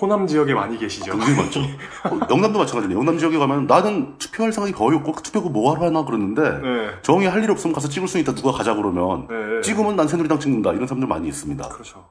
[0.00, 1.12] 호남 지역에 많이 계시죠.
[1.12, 1.60] 굉장히 많죠.
[2.10, 2.98] 어, 영남도 마찬가지예요.
[2.98, 6.90] 영남 지역에 가면 나는 투표할 생각이 거의 없고 투표가 뭐하러 하나 그러는데 네.
[7.02, 9.60] 정이 할 일 없으면 가서 찍을 수 있다 누가 가자 그러면 네.
[9.62, 11.68] 찍으면 난 새누리당 찍는다 이런 사람들 많이 있습니다.
[11.68, 12.08] 그렇죠.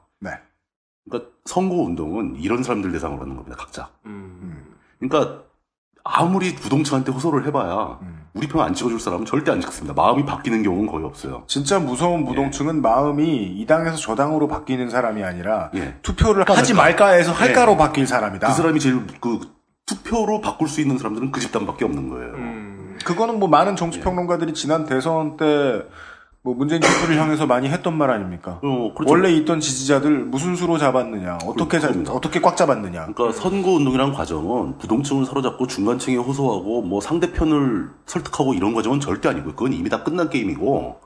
[1.04, 1.10] 네.
[1.10, 3.56] 그러니까 선거 운동은 이런 사람들 대상으로 하는 겁니다.
[3.58, 3.88] 각자.
[4.06, 4.64] 음.
[4.98, 5.42] 그러니까
[6.04, 8.22] 아무리 부동층한테 호소를 해봐야 음.
[8.34, 9.94] 우리 편 안 찍어줄 사람은 절대 안 찍습니다.
[9.94, 11.44] 마음이 바뀌는 경우는 거의 없어요.
[11.48, 15.96] 진짜 무서운 부동층은 마음이 이 당에서 저 당으로 바뀌는 사람이 아니라 예.
[16.02, 17.76] 투표를 하지 말까 해서 할까로 예.
[17.76, 18.48] 바뀔 사람이다.
[18.48, 19.40] 그 사람이 제일 그
[19.86, 22.32] 투표로 바꿀 수 있는 사람들은 그 집단밖에 없는 거예요.
[22.34, 22.98] 음.
[23.04, 25.82] 그거는 뭐 많은 정치평론가들이 지난 대선 때
[26.44, 28.58] 뭐 문재인 캠프를 향해서 많이 했던 말 아닙니까?
[28.64, 29.12] 어, 그렇죠.
[29.12, 31.92] 원래 있던 지지자들 무슨 수로 잡았느냐, 어떻게 자-.
[32.08, 33.06] 어떻게 꽉 잡았느냐.
[33.12, 39.54] 그러니까 선거 운동이란 과정은 부동층을 사로잡고 중간층에 호소하고 뭐 상대편을 설득하고 이런 과정은 절대 아니고요.
[39.54, 41.00] 그건 이미 다 끝난 게임이고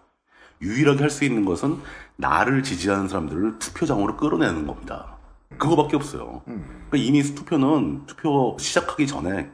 [0.62, 1.80] 유일하게 할 수 있는 것은
[2.16, 5.18] 나를 지지하는 사람들을 투표장으로 끌어내는 겁니다.
[5.58, 6.40] 그거밖에 없어요.
[6.46, 9.50] 그러니까 이미 투표는 투표 시작하기 전에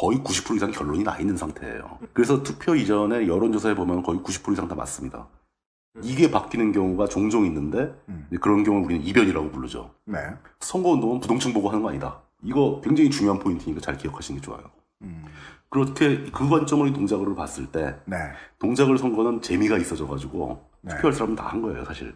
[0.00, 1.98] 거의 90% 이상 결론이 나 있는 상태예요.
[2.14, 5.26] 그래서 투표 이전에 여론조사에 보면 거의 90% 이상 다 맞습니다.
[6.02, 7.92] 이게 바뀌는 경우가 종종 있는데
[8.28, 9.90] 이제 그런 경우 우리는 이변이라고 부르죠.
[10.06, 10.18] 네.
[10.60, 12.18] 선거운동은 부동층 보고 하는 거 아니다.
[12.42, 14.62] 이거 굉장히 중요한 포인트니까 잘 기억하시는 게 좋아요.
[15.68, 18.16] 그렇게 그 관점으로 이 동작을 봤을 때 네.
[18.58, 20.94] 동작을 선거는 재미가 있어져가지고 네.
[20.94, 22.14] 투표할 사람은 다 한 거예요, 사실.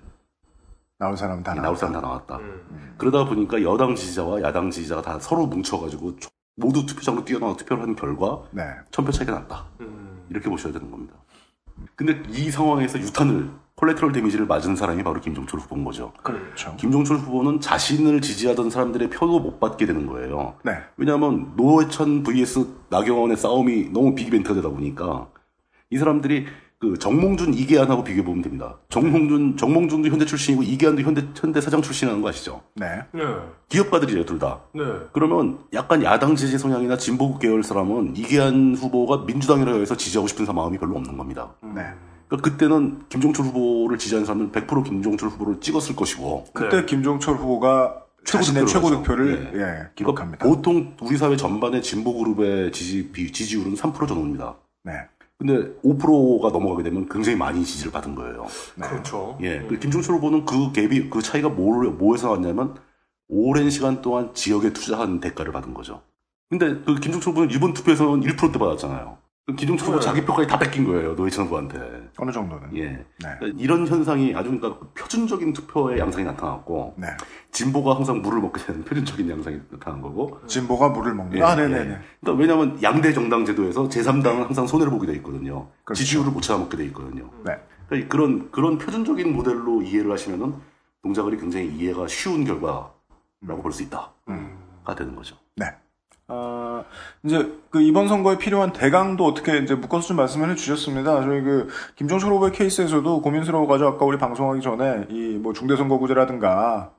[0.98, 2.36] 나올 사람 다 예, 나올 사람 다 나왔다.
[2.38, 2.94] 음.
[2.96, 7.96] 그러다 보니까 여당 지지자와 야당 지지자가 다 서로 뭉쳐가지고 조- 모두 투표장으로 뛰어나가 투표를 하는
[7.96, 8.62] 결과 네.
[8.90, 9.66] 천표 차이가 났다.
[9.80, 10.24] 음.
[10.30, 11.14] 이렇게 보셔야 되는 겁니다.
[11.96, 16.12] 근데 이 상황에서 유탄을 콜레트럴 데미지를 맞은 사람이 바로 김종철 후보인 거죠.
[16.22, 16.76] 그렇죠.
[16.76, 20.56] 김종철 후보는 자신을 지지하던 사람들의 표도 못 받게 되는 거예요.
[20.64, 20.72] 네.
[20.96, 25.28] 왜냐하면 노회찬 vs 나경원의 싸움이 너무 빅이벤트가 되다 보니까
[25.90, 26.46] 이 사람들이
[26.84, 28.76] 그 정몽준 이계한하고 비교해 보면 됩니다.
[28.90, 32.60] 정몽준 정몽준도 현대 출신이고 이계한도 현대 현대 사장 출신이라는 거 아시죠?
[32.74, 32.86] 네.
[33.12, 33.22] 네.
[33.70, 34.60] 기업가들이에요 둘 다.
[34.74, 34.82] 네.
[35.12, 40.76] 그러면 약간 야당 지지 성향이나 진보국 계열 사람은 이계한 후보가 민주당이라고 해서 지지하고 싶은 마음이
[40.78, 41.54] 별로 없는 겁니다.
[41.62, 41.82] 네.
[42.28, 48.66] 그러니까 그때는 김종철 후보를 지지하는 사람은 100% 김종철 후보를 찍었을 것이고 그때 김종철 후보가 자신의
[48.66, 49.60] 최고 득표를 네.
[49.60, 50.44] 예, 기록합니다.
[50.44, 54.56] 보통 우리 사회 전반의 진보 그룹의 지지 비, 지지율은 3% 정도입니다.
[54.82, 54.92] 네.
[55.38, 58.46] 근데 5%가 넘어가게 되면 굉장히 많이 지지를 받은 거예요.
[58.76, 59.36] 그렇죠.
[59.42, 59.60] 예.
[59.68, 62.76] 그 김종철 후보는 그 갭이, 그 차이가 뭘, 뭐에서 왔냐면,
[63.28, 66.02] 오랜 시간 동안 지역에 투자한 대가를 받은 거죠.
[66.48, 69.18] 근데 그 김종철 후보는 이번 투표에서는 1%대 받았잖아요.
[69.46, 70.06] 그 김종철 후보 네.
[70.06, 71.12] 자기 표까지 다 뺏긴 거예요.
[71.12, 72.08] 노회찬 후보한테.
[72.16, 72.74] 어느 정도는.
[72.76, 72.84] 예.
[72.92, 73.04] 네.
[73.18, 77.08] 그러니까 이런 현상이 아주 그러니까 표준적인 투표의 양상이 나타났고, 네.
[77.52, 81.36] 진보가 항상 물을 먹게 되는 표준적인 양상이 나타난 거고, 진보가 물을 먹는.
[81.36, 81.90] 예, 아, 네네네.
[81.90, 81.98] 예.
[82.22, 85.68] 그러니까 왜냐하면 양대 정당 제도에서 제3당은 항상 손해를 보게 돼 있거든요.
[85.84, 86.02] 그렇죠.
[86.02, 87.28] 지지율을 못 찾아먹게 돼 있거든요.
[87.44, 87.52] 네.
[87.88, 90.54] 그러니까 그런 그런 표준적인 모델로 이해를 하시면은
[91.02, 95.36] 동작을이 굉장히 이해가 쉬운 결과라고 볼 수 있다가 되는 거죠.
[96.28, 96.34] 네.
[96.36, 96.84] 아,
[97.24, 101.22] 이제 그 이번 선거에 필요한 대강도 어떻게 이제 묶어서 좀 말씀을 해주셨습니다.
[101.22, 106.92] 저희 그 김종철 후보의 케이스에서도 고민스러워가지고 아까 우리 방송하기 전에 이 뭐 중대선거구제라든가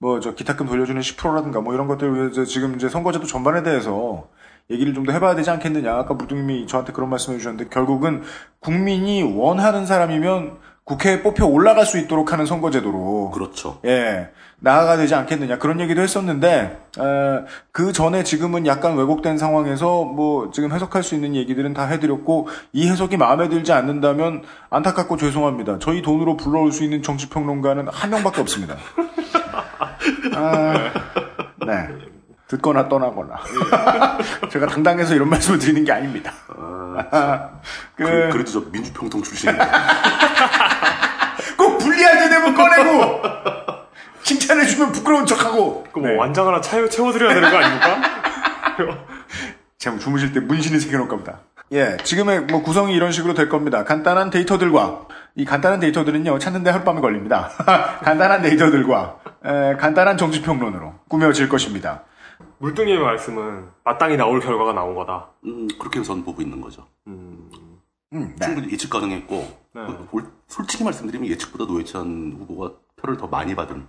[0.00, 4.28] 뭐 저 기타금 돌려주는 10%라든가 뭐 이런 것들 위해서 지금 이제 선거제도 전반에 대해서
[4.70, 5.94] 얘기를 좀 더 해봐야 되지 않겠느냐.
[5.94, 8.22] 아까 물뚱님이 저한테 그런 말씀해 주셨는데 결국은
[8.60, 13.80] 국민이 원하는 사람이면 국회에 뽑혀 올라갈 수 있도록 하는 선거제도로 그렇죠.
[13.84, 14.30] 예
[14.62, 20.72] 나아가 되지 않겠느냐 그런 얘기도 했었는데 에, 그 전에 지금은 약간 왜곡된 상황에서 뭐 지금
[20.72, 25.78] 해석할 수 있는 얘기들은 다 해드렸고 이 해석이 마음에 들지 않는다면 안타깝고 죄송합니다.
[25.80, 28.76] 저희 돈으로 불러올 수 있는 정치 평론가는 한 명밖에 없습니다.
[30.34, 30.92] 아,
[31.66, 31.88] 네.
[32.46, 33.40] 듣거나 떠나거나.
[34.50, 36.32] 제가 당당해서 이런 말씀을 드리는 게 아닙니다.
[37.96, 39.58] 그, 그, 래도 저 민주평통 출신이에요.
[41.56, 43.61] 꼭 불리할 때 되면 꺼내고
[44.24, 45.84] 칭찬해주면 부끄러운 척하고.
[45.92, 48.00] 그뭐 완장 하나 채워, 채워드려야 되는 거 아닙니까?
[49.78, 51.40] 제가 주무실 때 문신을 새겨놓을까 보다.
[51.72, 53.82] 예, 지금의 뭐 구성이 이런 식으로 될 겁니다.
[53.84, 57.48] 간단한 데이터들과 이 간단한 데이터들은요 찾는데 하룻밤이 걸립니다.
[58.04, 62.04] 간단한 데이터들과 에, 간단한 정치 평론으로 꾸며질 것입니다.
[62.58, 65.30] 물뚝님의 말씀은 마땅히 나올 결과가 나온 거다.
[65.46, 66.86] 음, 그렇게 전 보고 있는 거죠.
[67.08, 67.48] 음,
[68.10, 68.28] 네.
[68.40, 69.36] 충분히 예측 가능했고,
[69.74, 69.82] 네.
[69.86, 73.84] 그, 올- 솔직히 말씀드리면 예측보다 노회찬 후보가 표를 더 많이 받은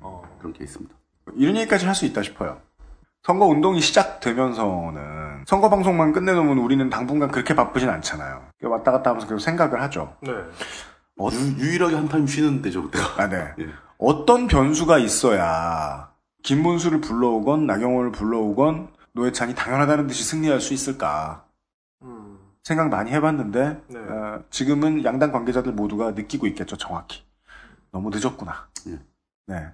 [0.00, 0.22] 어.
[0.38, 0.94] 그런 케이스입니다.
[1.34, 2.60] 이런 얘기까지 할 수 있다 싶어요.
[3.22, 8.42] 선거 운동이 시작되면서는 선거 방송만 끝내놓으면 우리는 당분간 그렇게 바쁘진 않잖아요.
[8.62, 10.16] 왔다 갔다 하면서 계속 생각을 하죠.
[10.22, 10.30] 네.
[10.30, 13.22] 유, 유일하게 한 타임 쉬는 때죠, 그때가.
[13.22, 13.52] 아, 네.
[13.58, 13.66] 예.
[13.98, 16.12] 어떤 변수가 있어야
[16.44, 21.44] 김문수를 불러오건 나경원을 불러오건 노회찬이 당연하다는 듯이 승리할 수 있을까
[22.02, 22.38] 음.
[22.62, 23.98] 생각 많이 해봤는데 네.
[23.98, 27.24] 어, 지금은 양당 관계자들 모두가 느끼고 있겠죠 정확히
[27.90, 28.68] 너무 늦었구나.
[28.86, 28.98] 예.
[29.48, 29.66] 네.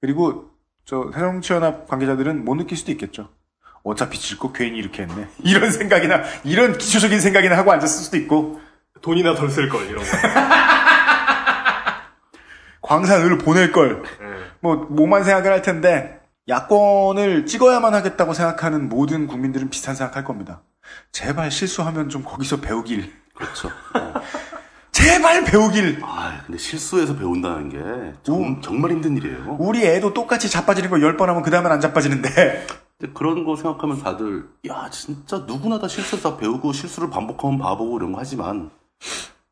[0.00, 0.50] 그리고
[0.84, 3.30] 저 새정치연합 관계자들은 못 느낄 수도 있겠죠.
[3.84, 5.28] 어차피 질 거 괜히 이렇게 했네.
[5.44, 8.60] 이런 생각이나 이런 기초적인 생각이나 하고 앉았을 수도 있고
[9.02, 10.10] 돈이나 덜 쓸 걸, 이런 거.
[12.82, 14.26] 광산을 보낼 걸 네.
[14.60, 20.62] 뭐 뭐만 생각을 할 텐데 야권을 찍어야만 하겠다고 생각하는 모든 국민들은 비슷한 생각할 겁니다.
[21.12, 23.10] 제발 실수하면 좀 거기서 배우길.
[23.34, 23.70] 그렇죠.
[24.94, 25.98] 제발 배우길.
[26.02, 29.56] 아, 근데 실수해서 배운다는 게 정, 정말 힘든 일이에요.
[29.58, 32.66] 우리 애도 똑같이 자빠지는 거 열 번 하면 그 다음엔 안 자빠지는데.
[32.98, 37.98] 근데 그런 거 생각하면 다들 야 진짜 누구나 다 실수해서 다 배우고 실수를 반복하면 바보고
[37.98, 38.70] 이런 거 하지만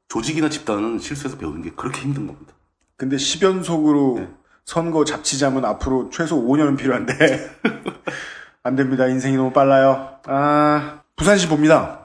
[0.09, 2.52] 조직이나 집단은 실수해서 배우는 게 그렇게 힘든 겁니다.
[2.96, 4.28] 근데 10연속으로 네.
[4.64, 7.14] 선거 잡치자면 앞으로 최소 5년은 필요한데.
[8.62, 9.09] 안 됩니다.
[9.09, 10.18] 인생이 너무 빨라요.
[10.26, 11.98] 아, 부산시 봅니다.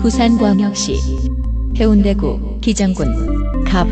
[0.00, 1.25] 부산광역시
[1.78, 3.86] 해운대구 기장군 갑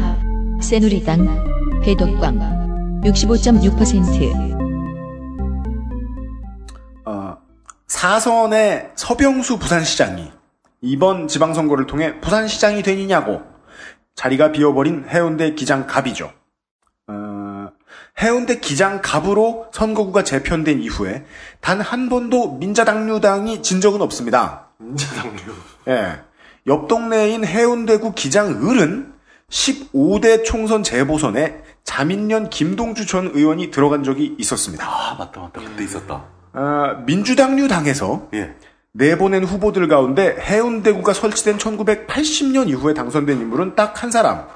[0.63, 4.55] 새누리당 배덕광 65.6%
[7.05, 7.37] 어,
[7.87, 10.33] 사선의 서병수 부산시장이
[10.81, 13.43] 이번 지방선거를 통해 부산시장이 되느냐고
[14.15, 16.33] 자리가 비어버린 해운대 기장갑이죠.
[17.09, 17.69] 어,
[18.23, 21.25] 해운대 기장갑으로 선거구가 재편된 이후에
[21.61, 24.69] 단 한 번도 민자당류당이 진 적은 없습니다.
[24.79, 25.53] 민자당류.
[25.89, 26.21] 예.
[26.67, 29.13] 옆 동네인 해운대구 기장을은
[29.51, 34.85] 15대 총선 재보선에 자민련 김동주 전 의원이 들어간 적이 있었습니다.
[34.87, 36.25] 아 맞다 맞다 그때 있었다.
[36.55, 38.55] 아, 민주당류 당에서 예.
[38.93, 44.47] 내보낸 후보들 가운데 해운대구가 설치된 1980년 이후에 당선된 인물은 딱 한 사람.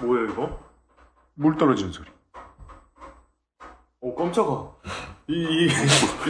[0.00, 0.58] 뭐예요, 이거?
[1.34, 2.08] 물 떨어지는 소리.
[4.00, 4.72] 오, 깜짝아.
[5.28, 5.66] 이, 이,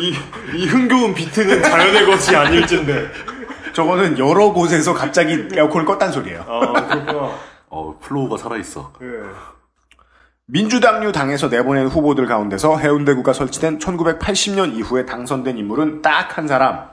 [0.00, 0.14] 이,
[0.56, 3.08] 이 흥겨운 비트는 자연의 것이 아닐진데.
[3.72, 6.44] 저거는 여러 곳에서 갑자기 에어컨을 껐단 소리예요.
[6.48, 7.30] 아, 그렇구나.
[7.68, 8.92] 어 flow가 살아 있어.
[9.02, 9.06] 예.
[10.46, 16.88] 민주당류 당에서 내보낸 후보들 가운데서 해운대구가 설치된 1980년 이후에 당선된 인물은 딱 한 사람.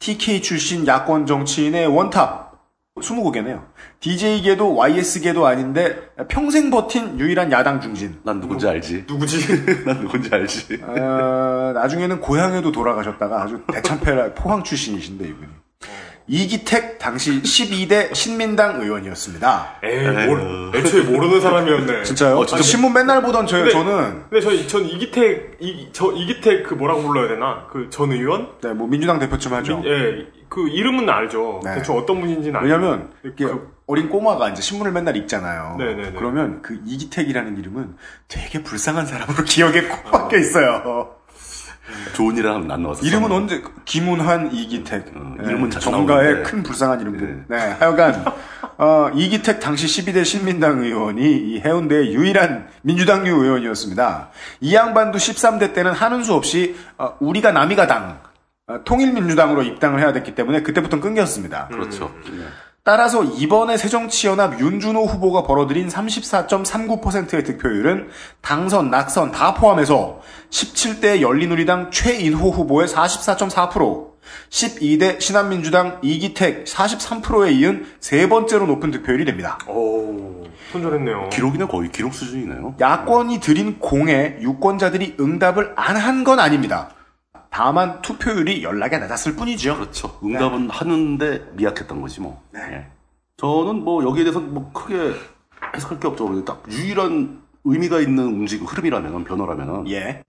[0.00, 2.53] TK 출신 야권 정치인의 one top.
[3.00, 3.64] 20개네요.
[4.00, 8.18] DJ계도 YS계도 아닌데 평생 버틴 유일한 야당 중진.
[8.22, 9.04] 난 누군지 알지.
[9.08, 9.38] 누구지?
[9.84, 10.78] 난 누군지 알지.
[10.82, 15.48] 어, 나중에는 고향에도 돌아가셨다가 아주 대참패 포항 출신이신데 이분이.
[16.26, 19.80] 이기택 당시 12대 신민당 의원이었습니다.
[19.84, 22.02] 에이, 모르, 애초에 모르는 사람이었네.
[22.04, 22.38] 진짜요?
[22.38, 26.64] 어, 진짜 신문 맨날 보던 저, 근데- 저는 근데 저, 전 이기택, 이, 저, 이기택
[26.64, 27.66] 그 뭐라고 불러야 되나?
[27.70, 28.52] 그 전 의원?
[28.62, 29.82] 네, 뭐 민주당 대표쯤 하죠.
[29.84, 31.60] 예, 그 이름은 알죠.
[31.64, 31.74] 네.
[31.74, 32.72] 대충 어떤 분인지는 알죠.
[32.72, 33.44] 왜냐면 이렇게
[33.88, 35.74] 어린 꼬마가 이제 신문을 맨날 읽잖아요.
[35.80, 36.12] 네네네.
[36.12, 37.96] 그러면 그 이기택이라는 이름은
[38.28, 41.16] 되게 불쌍한 사람으로 기억에 꼭 박혀 있어요.
[42.14, 43.04] 좋은 일을 하면 안 나왔어.
[43.04, 45.06] 이름은 언제 김운환, 이기택.
[45.12, 46.50] 네, 이름은 정가의 나오는데.
[46.50, 47.46] 큰 불쌍한 이름들.
[47.48, 48.24] 네, 하여간
[48.78, 54.30] 어, 이기택 당시 12대 신민당 의원이 이 해운대의 유일한 민주당류 의원이었습니다.
[54.60, 58.33] 이 양반도 13대 때는 하는 수 없이 어, 우리가 남이가 당 어,
[58.84, 61.68] 통일민주당으로 입당을 해야 됐기 때문에 그때부터 끊겼습니다.
[61.68, 62.10] 그렇죠.
[62.82, 68.08] 따라서 이번에 새정치연합 윤준호 후보가 벌어들인 34.39%의 득표율은
[68.42, 74.08] 당선, 낙선 다 포함해서 17대 열린우리당 최인호 후보의 44.4%,
[74.50, 79.58] 12대 신한민주당 이기택 43%에 이은 세 번째로 높은 득표율이 됩니다.
[79.66, 81.30] 오, 손절했네요.
[81.30, 82.76] 기록이나 거의 기록 수준이네요.
[82.80, 86.90] 야권이 드린 공에 유권자들이 응답을 안 한 건 아닙니다.
[87.54, 89.76] 다만 투표율이 연락에 낮았을 뿐이죠.
[89.76, 90.18] 그렇죠.
[90.24, 92.42] 응답은 하는데 미약했던 거지 뭐.
[92.56, 92.90] 예.
[93.36, 95.14] 저는 뭐 여기에 대해서 뭐 크게
[95.76, 96.44] 해석할 게 없죠.
[96.44, 100.24] 딱 유일한 의미가 있는 움직임 흐름이라면 변화라면 예.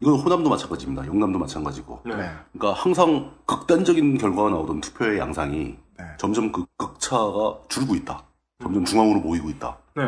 [0.00, 1.06] 이건 호남도 마찬가지입니다.
[1.06, 2.00] 영남도 마찬가지고.
[2.06, 2.12] 네.
[2.52, 6.04] 그러니까 항상 극단적인 결과가 나오던 투표의 양상이 네.
[6.16, 8.24] 점점 그 극차가 줄고 있다.
[8.62, 9.76] 점점 중앙으로 모이고 있다.
[9.94, 10.04] 네.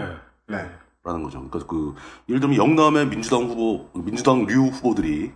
[0.46, 0.66] 네.
[1.04, 1.46] 라는 거죠.
[1.46, 1.94] 그러니까 그
[2.30, 5.32] 예를 들면 영남의 민주당 후보, 민주당 류 후보들이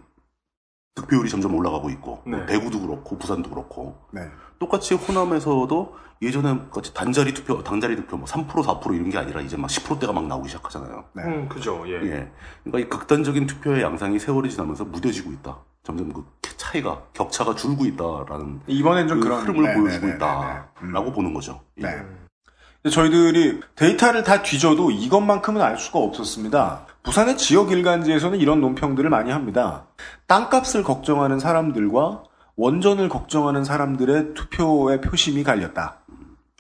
[0.95, 2.47] 득표율이 점점 올라가고 있고 뭐 네.
[2.47, 4.23] 대구도 그렇고 부산도 그렇고 네.
[4.59, 9.57] 똑같이 호남에서도 예전에 같이 단자리 투표, 당자리 투표 뭐 3% 4% 이런 게 아니라 이제
[9.57, 11.05] 막 10%대가 막 나오기 시작하잖아요.
[11.15, 11.23] 네.
[11.25, 11.95] 음, 그죠, 예.
[11.95, 12.31] 예.
[12.63, 15.59] 그러니까 이 극단적인 투표의 양상이 세월이 지나면서 무뎌지고 있다.
[15.83, 16.25] 점점 그
[16.57, 21.35] 차이가 격차가 줄고 있다라는 이번엔 좀 그 그런 흐름을 네, 보여주고 네, 네, 있다라고 보는
[21.35, 21.61] 거죠.
[21.79, 21.83] 예.
[21.83, 22.91] 네.
[22.91, 26.87] 저희들이 데이터를 다 뒤져도 이것만큼은 알 수가 없었습니다.
[27.03, 29.87] 부산의 지역 일간지에서는 이런 논평들을 많이 합니다.
[30.29, 32.23] 땅값을 걱정하는 사람들과
[32.57, 35.99] 원전을 걱정하는 사람들의 투표의 표심이 갈렸다.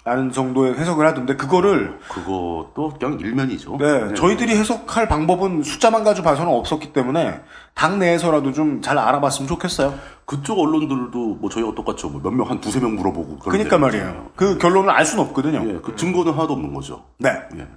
[0.05, 3.77] 라는 정도의 해석을 하던데 그거를 그것도 그냥 일면이죠.
[3.79, 7.41] 네, 저희들이 해석할 방법은 숫자만 가지고 봐서는 없었기 때문에
[7.75, 9.95] 당 내에서라도 좀 잘 알아봤으면 좋겠어요.
[10.25, 12.09] 그쪽 언론들도 뭐 저희가 똑같죠.
[12.09, 13.39] 뭐 몇 명, 한 두세 명 물어보고.
[13.39, 14.31] 그러니까 말이에요.
[14.35, 15.63] 그 결론을 알 수는 없거든요.
[15.69, 17.05] 예, 그 증거는 하나도 없는 거죠.
[17.19, 17.31] 네.
[17.59, 17.69] 예.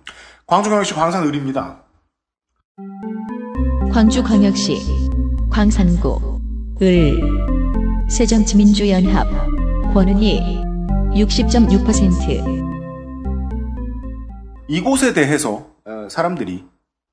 [0.48, 1.78] 광주광역시 광산을입니다.
[3.96, 4.78] 광주광역시
[5.50, 6.42] 광산구
[6.82, 7.22] 을
[8.10, 9.26] 새정치민주연합
[9.94, 10.62] 권은희
[11.14, 12.66] 60.6%
[14.68, 16.66] 이곳에 대해서 어, 사람들이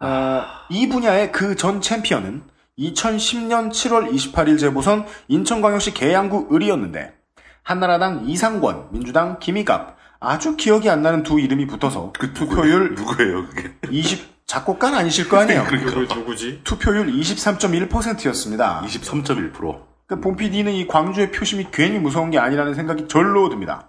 [0.00, 2.42] 어, 이 분야의 그 전 챔피언은
[2.78, 7.14] 2010년 7월 28일 재보선 인천광역시 계양구 을이었는데
[7.62, 13.74] 한나라당 이상권, 민주당 김희갑 아주 기억이 안 나는 두 이름이 붙어서 그 투표율 누구예요 그게?
[13.90, 15.64] 20 작곡가는 아니실 거 아니에요.
[15.66, 16.60] 누구, 누구지?
[16.62, 18.82] 투표율 23.1%였습니다.
[18.86, 19.80] 23.1%.
[20.06, 23.88] 그 본PD는 이 광주의 표심이 괜히 무서운 게 아니라는 생각이 절로 듭니다.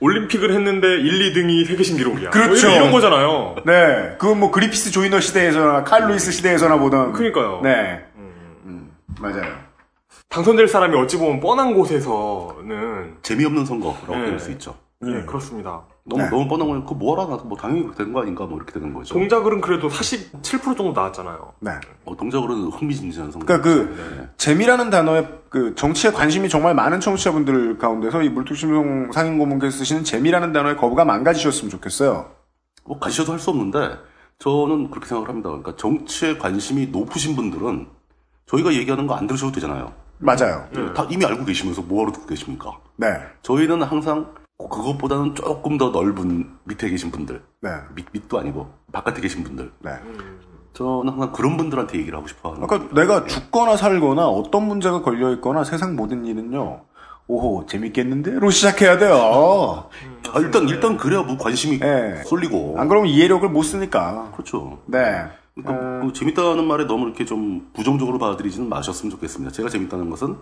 [0.00, 2.30] 올림픽을 했는데 1, 2등이 세계 신기록이야.
[2.30, 2.68] 그렇죠.
[2.68, 3.56] 뭐 이런 거잖아요.
[3.66, 4.16] 네.
[4.18, 7.12] 그건 뭐 그리피스 조이너 시대에서나 칼 루이스 시대에서나 보던.
[7.12, 7.60] 그러니까요.
[7.62, 8.04] 네.
[8.16, 8.90] 음,
[9.20, 9.56] 맞아요.
[10.28, 14.18] 당선될 사람이 어찌 보면 뻔한 곳에서는 재미없는 선거라고 네.
[14.18, 14.76] 표현할 수 있죠.
[15.06, 15.82] 예, 그렇습니다.
[16.08, 16.30] 너무 네.
[16.30, 19.14] 너무 뻔한 거니까 그거 뭐하라 나도 뭐 당연히 그렇게 된거 아닌가 뭐 이렇게 되는 거죠.
[19.14, 21.52] 동작글은 그래도 47% 정도 나왔잖아요.
[21.60, 21.72] 네.
[22.04, 23.46] 어, 동작으로는 흥미진진한 성적.
[23.46, 30.04] 그러니까 그 재미라는 단어에 그 정치에 관심이 정말 많은 청취자분들 가운데서 이 물뚝심송 상임고문께서 쓰시는
[30.04, 32.30] 재미라는 단어에 거부감 안 가지셨으면 좋겠어요.
[32.84, 33.98] 뭐 가셔도 할 수 없는데
[34.38, 35.48] 저는 그렇게 생각을 합니다.
[35.50, 37.86] 그러니까 정치에 관심이 높으신 분들은
[38.46, 39.92] 저희가 얘기하는 거 안 들으셔도 되잖아요.
[40.18, 40.66] 맞아요.
[40.94, 42.72] 다 이미 알고 계시면서 뭐하러 듣고 계십니까?
[42.96, 43.08] 네.
[43.42, 47.70] 저희는 항상 그것보다는 조금 더 넓은 밑에 계신 분들, 네.
[47.94, 49.70] 밑, 밑도 아니고 바깥에 계신 분들.
[49.80, 49.92] 네.
[50.74, 55.32] 저는 항상 그런 분들한테 얘기를 하고 싶어 하는 그러니까 내가 죽거나 살거나 어떤 문제가 걸려
[55.34, 56.82] 있거나 세상 모든 일은요.
[57.28, 59.88] 오호 재밌겠는데로 시작해야 돼요.
[60.32, 62.22] 아, 일단 일단 그래야 뭐 관심이 네.
[62.24, 62.76] 쏠리고.
[62.78, 64.30] 안 그러면 이해력을 못 쓰니까.
[64.32, 64.80] 그렇죠.
[64.86, 65.26] 네.
[65.54, 69.52] 그러니까 그 재밌다는 말에 너무 이렇게 좀 부정적으로 받아들이지는 마셨으면 좋겠습니다.
[69.52, 70.36] 제가 재밌다는 것은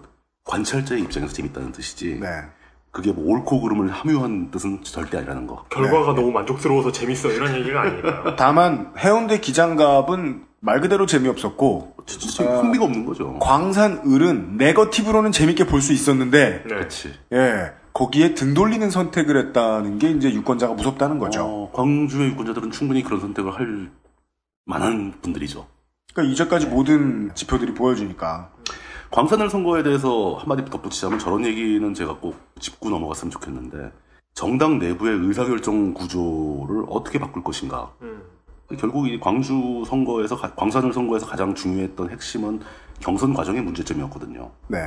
[0.44, 2.20] 관찰자의 입장에서 재밌다는 뜻이지.
[2.20, 2.28] 네.
[2.97, 5.66] 그게 뭐 옳고 그름을 함유한 뜻은 절대 아니라는 거.
[5.68, 8.36] 결과가 너무 만족스러워서 재밌어 이런 얘기가 아니니까요.
[8.40, 13.38] 다만 해운대 기장갑은 말 그대로 재미없었고 진짜 흥미가 없는 거죠.
[13.38, 16.68] 광산 을은 네거티브로는 재밌게 볼 수 있었는데 네.
[16.74, 17.12] 그렇지.
[17.34, 21.44] 예 거기에 등 돌리는 선택을 했다는 게 이제 유권자가 무섭다는 거죠.
[21.44, 23.90] 어, 광주의 유권자들은 충분히 그런 선택을 할
[24.64, 25.66] 만한 분들이죠.
[26.14, 28.53] 그러니까 이제까지 모든 지표들이 보여주니까
[29.11, 33.92] 광산을 선거에 대해서 한마디 덧붙이자면 저런 얘기는 제가 꼭 짚고 넘어갔으면 좋겠는데
[34.34, 37.90] 정당 내부의 의사결정 구조를 어떻게 바꿀 것인가.
[38.02, 38.22] 음.
[38.78, 42.61] 결국 이 광주 선거에서 가- 광산을 선거에서 가장 중요했던 핵심은
[43.00, 44.50] 경선 과정의 문제점이었거든요.
[44.68, 44.78] 네.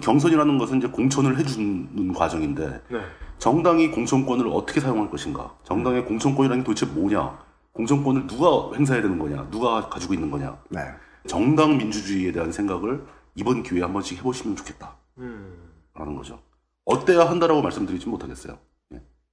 [0.00, 3.00] 경선이라는 것은 이제 공천을 해주는 과정인데 네.
[3.38, 5.52] 정당이 공천권을 어떻게 사용할 것인가?
[5.62, 7.38] 정당의 공천권이라는 게 도대체 뭐냐?
[7.72, 9.46] 공천권을 누가 행사해야 되는 거냐?
[9.50, 10.56] 누가 가지고 있는 거냐?
[10.70, 10.80] 네.
[11.26, 13.04] 정당 민주주의에 대한 생각을
[13.34, 14.96] 이번 기회에 한 번씩 해보시면 좋겠다.
[15.18, 15.70] 음.
[15.94, 16.40] 라는 거죠.
[16.84, 18.58] 어때야 한다라고 말씀드리지 못하겠어요.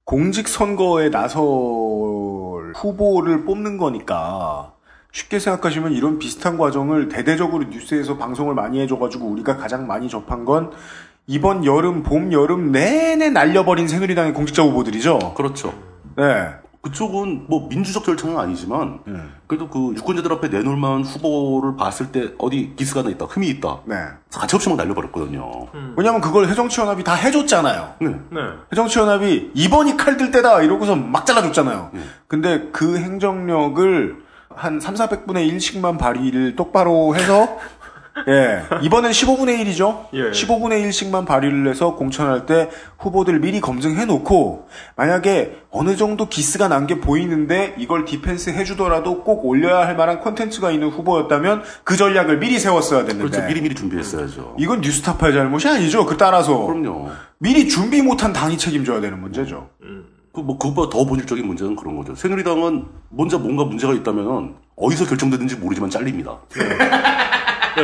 [0.04, 1.42] 공직 선거에 나설
[2.74, 4.74] 후보를 뽑는 거니까
[5.12, 10.72] 쉽게 생각하시면 이런 비슷한 과정을 대대적으로 뉴스에서 방송을 많이 해줘가지고 우리가 가장 많이 접한 건
[11.26, 15.34] 이번 여름, 봄, 여름 내내 날려버린 새누리당의 공직자 후보들이죠.
[15.34, 15.72] 그렇죠.
[16.16, 16.48] 네.
[16.82, 19.34] 그쪽은 뭐 민주적 절차는 아니지만 음.
[19.46, 23.80] 그래도 그 유권자들 앞에 내놓을 만한 후보를 봤을 때 어디 기스가 나 있다, 흠이 있다.
[23.84, 23.96] 네.
[24.32, 25.68] 가차없이 막 날려버렸거든요.
[25.96, 27.94] 왜냐면 그걸 해정치연합이 다 해줬잖아요.
[28.00, 28.08] 네.
[28.08, 28.40] 네.
[28.72, 31.90] 해정치연합이 이번이 칼 들 때다 이러고서 막 잘라줬잖아요.
[32.28, 34.22] 근데 그 행정력을
[34.54, 37.58] 한 3, 400분의 1씩만 발휘를 똑바로 해서
[38.28, 38.62] 예.
[38.82, 40.06] 이번엔 15분의 1이죠?
[40.14, 40.30] 예.
[40.30, 42.68] 15분의 1씩만 발휘를 해서 공천할 때
[42.98, 49.44] 후보들 미리 검증해 놓고 만약에 어느 정도 기스가 난 게 보이는데 이걸 defense 해주더라도 꼭
[49.44, 53.46] 올려야 할 만한 콘텐츠가 있는 후보였다면 그 전략을 미리 세웠어야 됐는데 그렇죠.
[53.46, 54.56] 미리미리 준비했어야죠.
[54.58, 56.06] 이건 뉴스타파의 잘못이 아니죠.
[56.06, 57.10] 그 따라서 그럼요.
[57.38, 59.68] 미리 준비 못한 당이 책임져야 되는 문제죠.
[60.32, 62.14] 그, 뭐, 그것보다 더 본질적인 문제는 그런 거죠.
[62.14, 66.38] 새누리당은 먼저 뭔가 문제가 있다면 어디서 결정되는지 모르지만 잘립니다.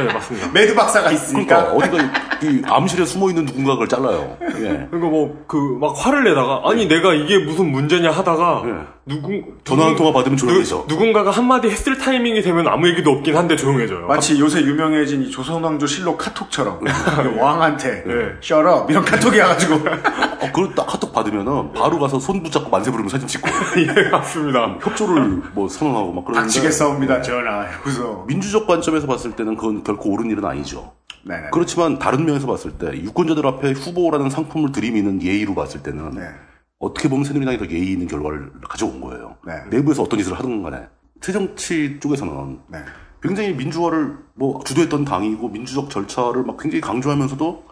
[0.05, 0.49] 네, 맞습니다.
[0.53, 1.97] 매드 박사가 그러니까 어디가
[2.43, 4.37] 이, 이 암실에 숨어 있는 누군가를 잘라요.
[4.43, 4.87] 예.
[4.91, 8.71] 그러니까 뭐 그 막 화를 내다가 아니 내가 이게 무슨 문제냐 하다가 예.
[9.07, 10.85] 누군 전화 한 통화 받으면 조용해져.
[10.89, 14.07] 누, 군가가 한마디 했을 타이밍이 되면 아무 얘기도 없긴 한데 조용해져요.
[14.07, 18.15] 마치 요새 유명해진 이 조선왕조 실록 카톡처럼 그 왕한테 네.
[18.51, 19.81] up 이런 카톡이 와가지고
[20.41, 24.79] 어, 그걸 딱 카톡 받으면은 바로 가서 손 붙잡고 만세 부르면 사진 찍고 예, 맞습니다.
[24.81, 30.31] 협조를 뭐 선언하고 막 그러는데 닥치겠사옵니다 전하 해서 민주적 관점에서 봤을 때는 그건 결코 옳은
[30.31, 30.93] 일은 아니죠.
[31.25, 31.49] 네네.
[31.53, 36.23] 그렇지만 다른 면에서 봤을 때 유권자들 앞에 후보라는 상품을 들이미는 예의로 봤을 때는 네.
[36.79, 39.37] 어떻게 보면 새누리당이 더 예의 있는 결과를 가져온 거예요.
[39.47, 39.55] 네.
[39.71, 40.87] 내부에서 어떤 짓을 하든 간에
[41.21, 42.79] 새정치 쪽에서는 네.
[43.23, 47.65] 굉장히 민주화를 뭐 주도했던 당이고 민주적 절차를 막 굉장히 강조하면서도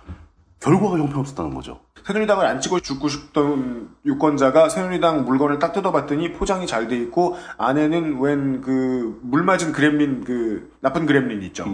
[0.61, 1.81] 결과가 형편없었다는 거죠.
[2.07, 8.21] 새누리당을 안 찍어 죽고 싶던 유권자가 새누리당 물건을 딱 뜯어봤더니 포장이 잘 돼 있고 안에는
[8.21, 11.65] 웬 그 물 맞은 그렘린 그 나쁜 그렘린 있죠.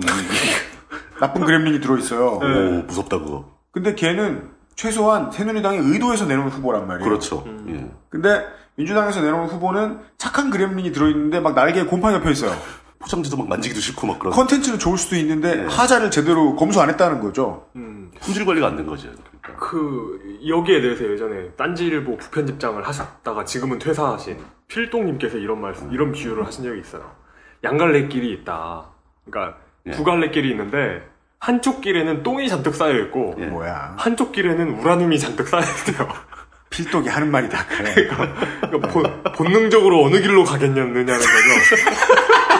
[1.20, 2.38] 나쁜 그렘린이 들어있어요.
[2.42, 3.50] 오 무섭다 그거.
[3.72, 7.08] 근데 걔는 최소한 새누리당이 의도해서 내놓은 후보란 말이에요.
[7.08, 7.44] 그렇죠.
[7.68, 7.90] 예.
[8.08, 8.44] 근데
[8.76, 12.52] 민주당에서 내놓은 후보는 착한 그렘린이 들어있는데 막 날개에 곰팡이 옆에 있어요.
[13.00, 17.20] 포장지도 막 만지기도 싫고 막 그런 컨텐츠는 좋을 수도 있는데 하자를 제대로 검수 안 했다는
[17.20, 17.66] 거죠.
[17.76, 19.08] 음, 품질 관리가 안 된 거죠.
[19.42, 19.64] 그러니까.
[19.66, 24.38] 그 여기에 대해서 예전에 딴지일보 부편집장을 하셨다가 지금은 퇴사하신
[24.68, 27.10] 필동님께서 이런 말 이런 비유를 하신 적이 있어요.
[27.64, 28.84] 양갈래길이 있다.
[29.24, 29.90] 그러니까 예.
[29.92, 31.02] 두 갈래길이 있는데
[31.38, 33.46] 한쪽 길에는 똥이 잔뜩 쌓여 있고 예.
[33.46, 33.94] 뭐야.
[33.98, 36.06] 한쪽 길에는 우라늄이 잔뜩 쌓여 있어요.
[36.68, 37.94] 필독이 하는 말이 다 그래.
[37.94, 41.20] 그러니까 본- 본능적으로 어느 길로 가겠냐느냐는 거죠.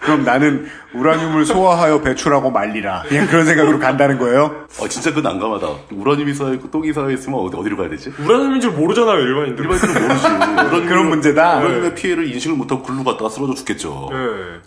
[0.00, 3.02] 그럼 나는 우라늄을 소화하여 배출하고 말리라.
[3.08, 4.66] 그냥 그런 생각으로 간다는 거예요?
[4.80, 5.66] 어, 진짜 그 난감하다.
[5.92, 8.12] 우라늄이 쌓여있고 똥이 쌓여있으면 어디, 어디로 가야 되지?
[8.18, 9.64] 우라늄인 줄 모르잖아요, 일반인들.
[9.64, 10.26] 일반인들은 모르지.
[10.26, 11.58] 우라늄, 그런 문제다.
[11.58, 14.08] 우라늄의 피해를 인식을 못하고 글로 갔다가 쓰러져 죽겠죠.
[14.10, 14.16] 네.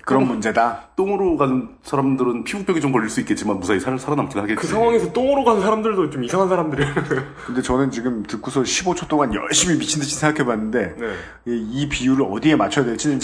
[0.05, 0.89] 그런 문제다.
[0.95, 4.55] 똥으로 가는 사람들은 피부병이 좀 걸릴 수 있겠지만 무사히 살, 살아남긴 하겠지.
[4.55, 6.93] 그 상황에서 똥으로 간 사람들도 좀 이상한 사람들이에요.
[7.47, 11.07] 근데 저는 지금 듣고서 15초 동안 열심히 미친 듯이 생각해봤는데 네.
[11.47, 13.19] 이, 이 비율을 어디에 맞춰야 될지는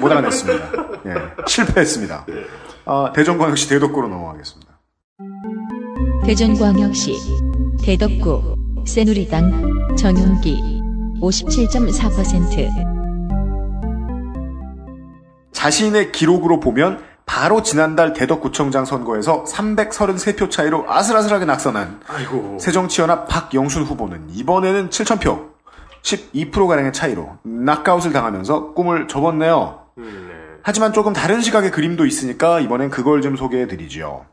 [0.00, 0.72] 못 알아냈습니다.
[1.06, 2.26] 예, 실패했습니다.
[2.86, 4.78] 아, 대전광역시 대덕구로 넘어가겠습니다.
[6.24, 7.16] 대전광역시
[7.82, 10.80] 대덕구 새누리당 정윤기
[11.20, 12.88] 57.4%
[15.52, 22.58] 자신의 기록으로 보면 바로 지난달 대덕구청장 선거에서 333표 차이로 아슬아슬하게 낙선한 아이고.
[22.60, 25.48] 새정치연합 박영순 후보는 이번에는 7,000표,
[26.02, 29.80] 12%가량의 차이로 낙아웃을 당하면서 꿈을 접었네요.
[29.98, 30.37] 음, 네.
[30.68, 34.26] 하지만 조금 다른 시각의 그림도 있으니까 이번엔 그걸 좀 소개해드리죠.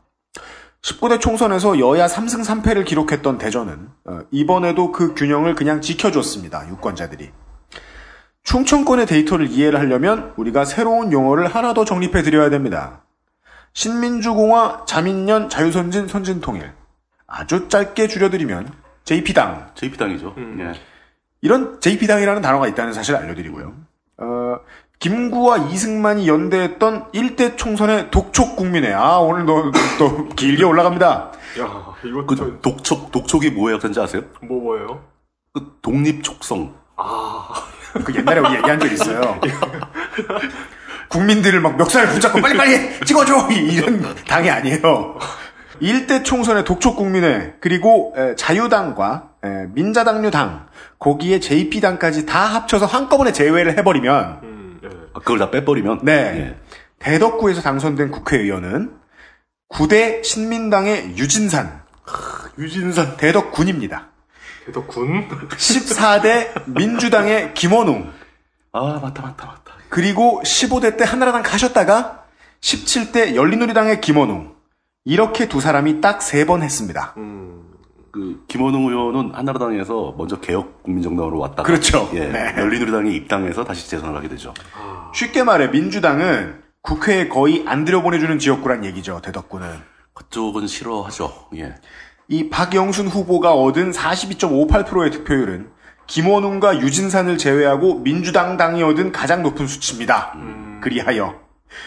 [0.82, 6.68] 19대 총선에서 여야 3승 3패를 기록했던 대전은 어, 이번에도 그 균형을 그냥 지켜줬습니다.
[6.68, 7.30] 유권자들이.
[8.42, 13.00] 충청권의 데이터를 이해를 하려면 우리가 새로운 용어를 하나 더 정립해 드려야 됩니다.
[13.72, 16.70] 신민주공화, 자민련, 자유선진, 선진통일.
[17.26, 18.74] 아주 짧게 줄여드리면
[19.04, 19.70] JP당.
[19.74, 20.34] JP당이죠.
[20.36, 20.58] 음.
[20.60, 20.78] 예.
[21.40, 23.86] 이런 JP당이라는 단어가 있다는 사실을 알려드리고요.
[24.18, 24.58] 어,
[24.98, 28.92] 김구와 이승만이 연대했던 1대 총선의 독촉 국민회.
[28.92, 31.32] 아, 오늘 너, 또 길게 올라갑니다.
[31.60, 34.22] 야, 이거 그 저, 독촉, 독촉이 뭐의 약자인지 아세요?
[34.42, 35.02] 뭐, 뭐예요?
[35.52, 36.74] 그 독립촉성.
[36.96, 37.48] 아,
[38.04, 39.38] 그 옛날에 우리 얘기한 적 있어요.
[41.08, 43.48] 국민들을 막 멱살 붙잡고 빨리빨리 찍어줘!
[43.52, 45.18] 이- 이런 당이 아니에요.
[45.80, 50.66] 1대 총선의 독촉 국민회, 그리고 에, 자유당과 에, 민자당류당,
[50.98, 54.55] 거기에 JP당까지 다 합쳐서 한꺼번에 제외를 해버리면, 음,
[55.20, 56.00] 그걸 다 빼버리면.
[56.02, 56.12] 네.
[56.12, 56.56] 예.
[56.98, 58.96] 대덕구에서 당선된 국회의원은
[59.68, 61.82] 9대 신민당의 유진산,
[62.58, 64.08] 유진산, 대덕군입니다.
[64.66, 65.28] 대덕군.
[65.50, 68.12] 14대 민주당의 김원웅,
[68.72, 69.72] 아, 맞다, 맞다, 맞다.
[69.88, 72.24] 그리고 15대 때 한나라당 가셨다가
[72.60, 74.54] 17대 열린우리당의 김원웅.
[75.04, 77.14] 이렇게 두 사람이 딱 세 번 했습니다.
[77.16, 77.65] 음,
[78.16, 81.62] 그, 김원웅 의원은 한나라당에서 먼저 개혁국민정당으로 왔다가.
[81.64, 82.08] 그렇죠.
[82.14, 82.20] 예.
[82.20, 82.54] 네.
[82.56, 84.54] 열린우리당에 입당해서 다시 재선을 하게 되죠.
[85.14, 89.20] 쉽게 말해 민주당은 국회에 거의 안 들여보내주는 지역구란 얘기죠.
[89.22, 89.68] 대덕구는.
[90.14, 91.30] 그쪽은 싫어하죠.
[91.56, 91.74] 예.
[92.28, 95.68] 이 박영순 후보가 얻은 42.58%의 득표율은
[96.06, 100.34] 김원웅과 유진산을 제외하고 민주당 당이 얻은 가장 높은 수치입니다.
[100.80, 101.45] 그리하여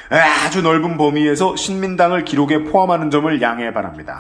[0.09, 4.19] 아주 넓은 범위에서 신민당을 기록에 포함하는 점을 양해 바랍니다.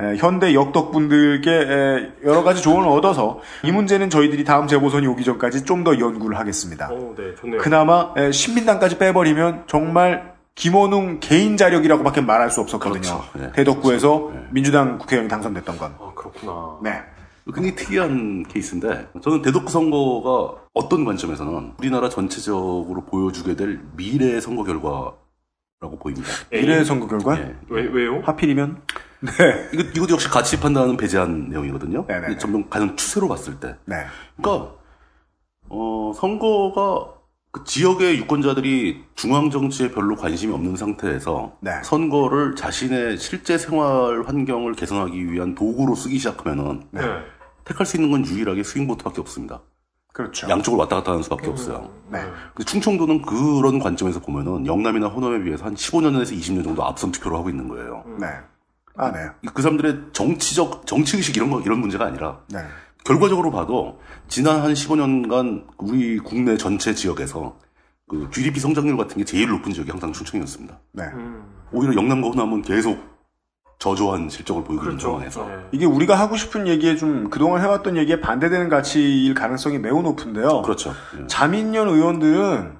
[0.00, 5.64] 에, 현대 역덕분들께 에, 여러 가지 조언을 얻어서 이 문제는 저희들이 다음 재보선이 오기 전까지
[5.64, 6.88] 좀 더 연구를 하겠습니다.
[6.92, 7.60] 어, 네, 좋네요.
[7.60, 13.00] 그나마 에, 신민당까지 빼버리면 정말 김원웅 개인 자력이라고밖에 말할 수 없었거든요.
[13.00, 13.24] 그렇죠.
[13.34, 13.50] 네.
[13.52, 14.40] 대덕구에서 네.
[14.50, 15.94] 민주당 국회의원이 당선됐던 건.
[15.98, 16.76] 아, 그렇구나.
[16.82, 17.00] 네.
[17.46, 25.98] 굉장히 특이한 케이스인데 저는 대덕구 선거가 어떤 관점에서는 우리나라 전체적으로 보여주게 될 미래 선거 결과라고
[25.98, 26.28] 보입니다.
[26.50, 27.38] 미래 선거 결과?
[27.40, 27.56] 예.
[27.68, 28.20] 왜, 왜요?
[28.22, 28.82] 하필이면?
[29.22, 29.70] 네.
[29.74, 32.04] 이거, 이것도 역시 가치 판단은 배제한 내용이거든요.
[32.06, 32.26] 네네네.
[32.26, 33.76] 근데 점점 가는 추세로 봤을 때.
[33.86, 33.96] 네.
[34.36, 34.74] 그러니까
[35.68, 37.21] 어, 선거가
[37.52, 41.82] 그 지역의 유권자들이 중앙 정치에 별로 관심이 없는 상태에서 네.
[41.84, 47.02] 선거를 자신의 실제 생활 환경을 개선하기 위한 도구로 쓰기 시작하면은 네.
[47.64, 49.60] 택할 수 있는 건 유일하게 스윙보트밖에 없습니다.
[50.14, 50.48] 그렇죠.
[50.48, 51.90] 양쪽을 왔다 갔다 하는 수밖에 없어요.
[52.10, 52.20] 네.
[52.54, 57.50] 근데 충청도는 그런 관점에서 보면은 영남이나 호남에 비해서 한 15년에서 20년 정도 앞선 투표를 하고
[57.50, 58.02] 있는 거예요.
[58.18, 58.28] 네.
[58.96, 59.28] 아, 네.
[59.52, 62.60] 그 사람들의 정치적 정치 의식 이런 거 이런 문제가 아니라 네.
[63.04, 63.98] 결과적으로 봐도
[64.28, 67.56] 지난 한 15년간 우리 국내 전체 지역에서
[68.08, 70.78] 그 GDP 성장률 같은 게 제일 높은 지역이 항상 충청이었습니다.
[70.92, 71.04] 네.
[71.14, 73.12] 음, 오히려 영남과 호남은 계속
[73.78, 75.08] 저조한 실적을 보이고 있는 그렇죠.
[75.08, 75.54] 상황에서 네.
[75.72, 80.62] 이게 우리가 하고 싶은 얘기에 좀 그동안 해왔던 얘기에 반대되는 가치일 가능성이 매우 높은데요.
[80.62, 80.94] 그렇죠.
[81.20, 81.26] 예.
[81.26, 82.76] 자민련 의원들은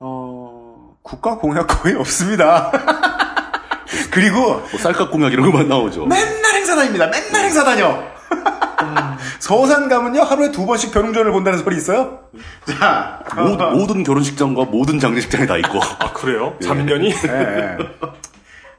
[0.00, 2.70] 어, 국가 공약 거의 없습니다.
[4.12, 6.06] 그리고 뭐 쌀값 공약 이런 것만 나오죠.
[6.06, 7.06] 맨날 행사 다닙니다.
[7.06, 8.17] 맨날 행사 다녀.
[9.38, 12.20] 서산 가면요 하루에 두 번씩 변웅전을 본다는 소리 있어요.
[12.66, 15.80] 자, 모든, 모든 결혼식장과 모든 장례식장에 다 있고.
[15.98, 16.56] 아, 그래요?
[16.60, 17.10] 자민련이?
[17.10, 17.76] 예, 예.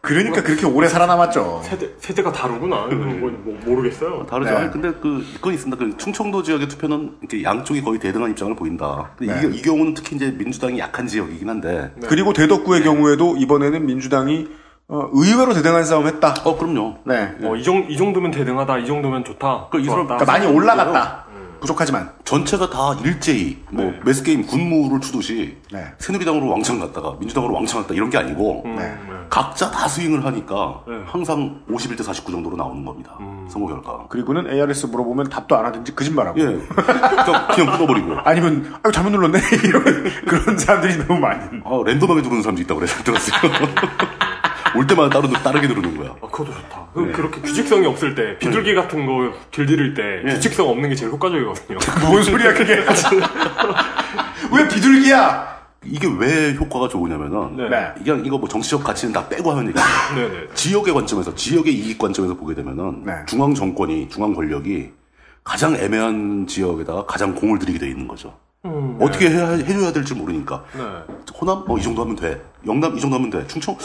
[0.01, 1.61] 그러니까 그렇게 오래 살아남았죠.
[1.63, 2.87] 세대, 세대가 다르구나.
[2.87, 4.25] 이건 뭐, 뭐 모르겠어요.
[4.29, 4.51] 다르죠.
[4.51, 4.57] 네.
[4.57, 5.77] 아니, 근데 그, 그건 있습니다.
[5.77, 9.11] 그 충청도 지역의 투표는 이렇게 양쪽이 거의 대등한 입장을 보인다.
[9.17, 9.47] 근데 네.
[9.47, 11.93] 이, 이 경우는 특히 이제 민주당이 약한 지역이긴 한데.
[12.07, 14.47] 그리고 대덕구의 경우에도 이번에는 민주당이
[14.91, 16.33] 어, 의외로 대등한 싸움 했다.
[16.43, 16.95] 어, 그럼요.
[17.03, 17.35] 네.
[17.43, 19.67] 어, 이, 정, 이 정도면 대등하다, 이 정도면 좋다.
[19.69, 20.07] 그 이 사람-.
[20.07, 21.25] 그러니까 많이 올라갔다.
[21.61, 23.99] 부족하지만 전체가 다 일제히 뭐 네.
[24.05, 25.87] 매스 게임 군무를 추듯이 네.
[25.97, 28.97] 새누리당으로 왕창 갔다가 민주당으로 왕창 갔다 이런 게 아니고 음, 네.
[29.29, 30.93] 각자 다 스윙을 하니까 네.
[31.05, 33.17] 항상 51대 49 정도로 나오는 겁니다.
[33.49, 34.05] 선거 결과.
[34.07, 36.45] 그리고는 ARS 물어보면 답도 안 하든지 거짓말하고 예.
[36.45, 38.15] 그냥, 그냥 끊어버리고.
[38.23, 39.83] 아니면 아유 잘못 눌렀네 이런
[40.25, 41.41] 그런 사람들이 너무 많이.
[41.65, 43.51] 아, 랜덤하게 누르는 사람도 있다고 그래서 들었어요.
[44.75, 46.09] 올 때마다 따로, 다르게 누르는 거야.
[46.21, 46.87] 아, 그것도 좋다.
[46.93, 50.33] 그, 렇게 규칙성이 없을 때, 비둘기 같은 거 길들일 때, 네.
[50.33, 51.77] 규칙성 없는 게 제일 효과적이거든요.
[52.09, 52.83] 뭔 소리야 그게?
[54.51, 55.59] 왜 비둘기야?
[55.85, 57.69] 이게 왜 효과가 좋으냐면은 네.
[57.69, 57.93] 네.
[58.01, 59.87] 이게 이거 뭐 정치적 가치는 다 빼고 하는 얘기예요.
[60.15, 60.47] 네네.
[60.53, 63.13] 지역의 관점에서 지역의 이익 관점에서 보게 되면은 네.
[63.27, 64.91] 중앙 정권이 중앙 권력이
[65.43, 68.37] 가장 애매한 지역에다가 가장 공을 들이게 돼 있는 거죠.
[68.65, 70.81] 음, 어떻게 해야, 해줘야 될지 모르니까 네.
[71.39, 72.41] 호남 어, 이 정도 하면 돼.
[72.67, 73.47] 영남 이 정도 하면 돼.
[73.47, 73.77] 충청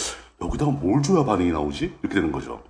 [0.43, 1.95] 여기다가 뭘 줘야 반응이 나오지?
[2.03, 2.63] 이렇게 되는 거죠.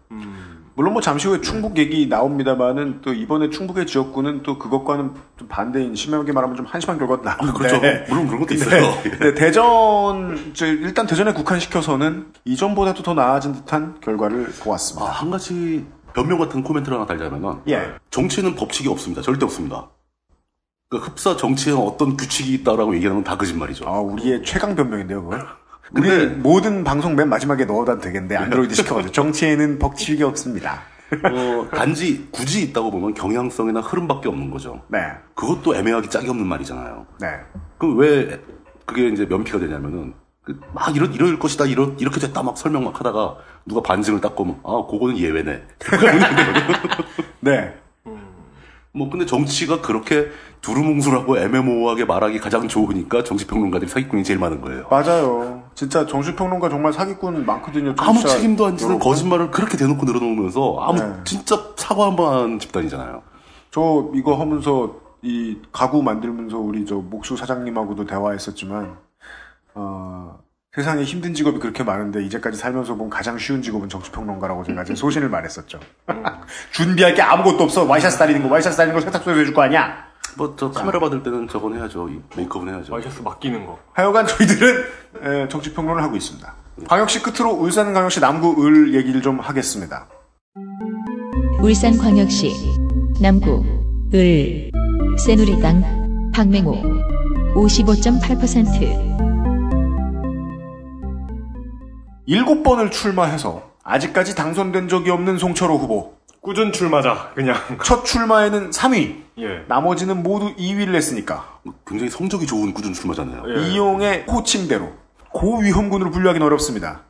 [0.76, 5.94] 물론 뭐 잠시 후에 충북 얘기 나옵니다만은 또 이번에 충북의 지역구는 또 그것과는 좀 반대인
[5.94, 7.80] 심하게 말하면 좀 한심한 결과도 나오는데 그렇죠.
[8.08, 8.82] 물론 그런 것도 네, 있어요.
[9.20, 15.10] 네, 대전 저 일단 대전에 국한시켜서는 이전보다도 더 나아진 듯한 결과를 아, 보았습니다.
[15.10, 17.94] 한 가지 변명 같은 코멘트를 하나 달자면은 예.
[18.10, 19.22] 정치는 법칙이 없습니다.
[19.22, 19.88] 절대 없습니다.
[20.88, 23.86] 그러니까 흡사 정치에 어떤 규칙이 있다라고 얘기하는 건 다 거짓말이죠.
[23.88, 25.38] 아 우리의 최강 변명인데요, 그거.
[25.92, 30.82] 우리 근데- 모든 방송 맨 마지막에 넣어도 되겠는데 안드로이드 시켜가지고 정치에는 법칙이 없습니다.
[31.12, 34.82] 어, 단지 굳이 있다고 보면 경향성이나 흐름밖에 없는 거죠.
[34.88, 34.98] 네,
[35.34, 37.06] 그것도 애매하기 짝이 없는 말이잖아요.
[37.20, 37.28] 네.
[37.78, 38.40] 그럼 왜
[38.86, 43.36] 그게 이제 면피가 되냐면은 그막 이럴 이럴 것이다 이러, 이렇게 됐다 막 설명 막 하다가
[43.66, 45.62] 누가 반증을 딱 보면 아 그거는 예외네.
[47.40, 47.74] 네.
[48.96, 50.28] 뭐 근데 정치가 그렇게
[50.60, 54.86] 두루뭉술하고 애매모호하게 말하기 가장 좋으니까 정치평론가들이 사기꾼이 제일 많은 거예요.
[54.88, 55.64] 맞아요.
[55.74, 57.96] 진짜 정치평론가 정말 사기꾼 많거든요.
[57.98, 59.00] 아무 책임도 안 지는.
[59.00, 61.12] 거짓말을 그렇게 대놓고 늘어놓으면서 아무 네.
[61.24, 63.22] 진짜 사과 한번 하는 집단이잖아요.
[63.72, 68.96] 저 이거 하면서 이 가구 만들면서 우리 저 목수 사장님하고도 대화했었지만
[69.74, 70.38] 어,
[70.74, 75.28] 세상에 힘든 직업이 그렇게 많은데 이제까지 살면서 본 가장 쉬운 직업은 정치평론가라고 제가 제 소신을
[75.28, 75.78] 말했었죠.
[76.72, 77.84] 준비할 게 아무것도 없어.
[77.84, 80.04] 와이셔츠 다리는 거, 와이셔츠 다리는 거 세탁소에서 해줄 거 아니야.
[80.36, 82.08] 뭐 저 카메라 받을 때는 저건 해야죠.
[82.08, 82.92] 이 메이크업은 해야죠.
[82.92, 83.78] 와이셔츠 맡기는 거.
[83.92, 84.84] 하여간 저희들은
[85.22, 86.52] 에, 정치평론을 하고 있습니다.
[86.88, 90.08] 광역시 끝으로 울산광역시 남구 을 얘기를 좀 하겠습니다.
[91.62, 92.52] 울산광역시
[93.22, 93.62] 남구
[94.12, 94.72] 을
[95.24, 96.82] 새누리당 박맹호
[97.54, 99.23] 55.8%
[102.26, 106.14] 일곱 번을 출마해서 아직까지 당선된 적이 없는 송철호 후보.
[106.40, 107.56] 꾸준 출마자, 그냥.
[107.84, 109.16] 첫 출마에는 3위.
[109.38, 109.64] 예.
[109.66, 111.58] 나머지는 모두 2위를 했으니까.
[111.86, 113.42] 굉장히 성적이 좋은 꾸준 출마잖아요.
[113.48, 113.68] 예.
[113.70, 114.92] 이용의 호칭대로
[115.32, 117.02] 고위험군으로 분류하기는 어렵습니다.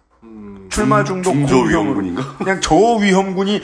[0.71, 2.05] 출마 중도 음, 중저 고위험군.
[2.05, 2.37] 위험군인가?
[2.39, 3.61] 그냥 저위험군이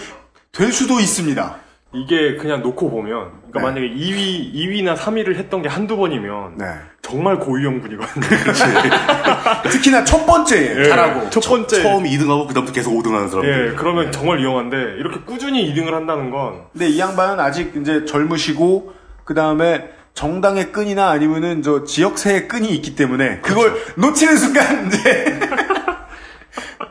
[0.53, 1.57] 될 수도 있습니다.
[1.95, 3.63] 이게 그냥 놓고 보면, 그러니까 네.
[3.63, 6.67] 만약에 2위, 2위나 3위를 했던 게 한두 번이면, 네.
[7.11, 8.27] 정말 고위험군이거든요.
[9.71, 10.89] 특히나 첫 번째 예.
[10.89, 11.31] 잘하고.
[11.31, 11.83] 첫 번째.
[11.83, 13.73] 처음 2등하고 그다음부터 계속 5등하는 사람들.
[13.73, 18.93] 예, 그러면 정말 위험한데, 이렇게 꾸준히 2등을 한다는 건, 근데 이 양반은 아직 이제 젊으시고
[19.25, 25.41] 그 다음에 정당의 끈이나 아니면은 저 지역세의 끈이 있기 때문에 그걸 놓치는 순간 이제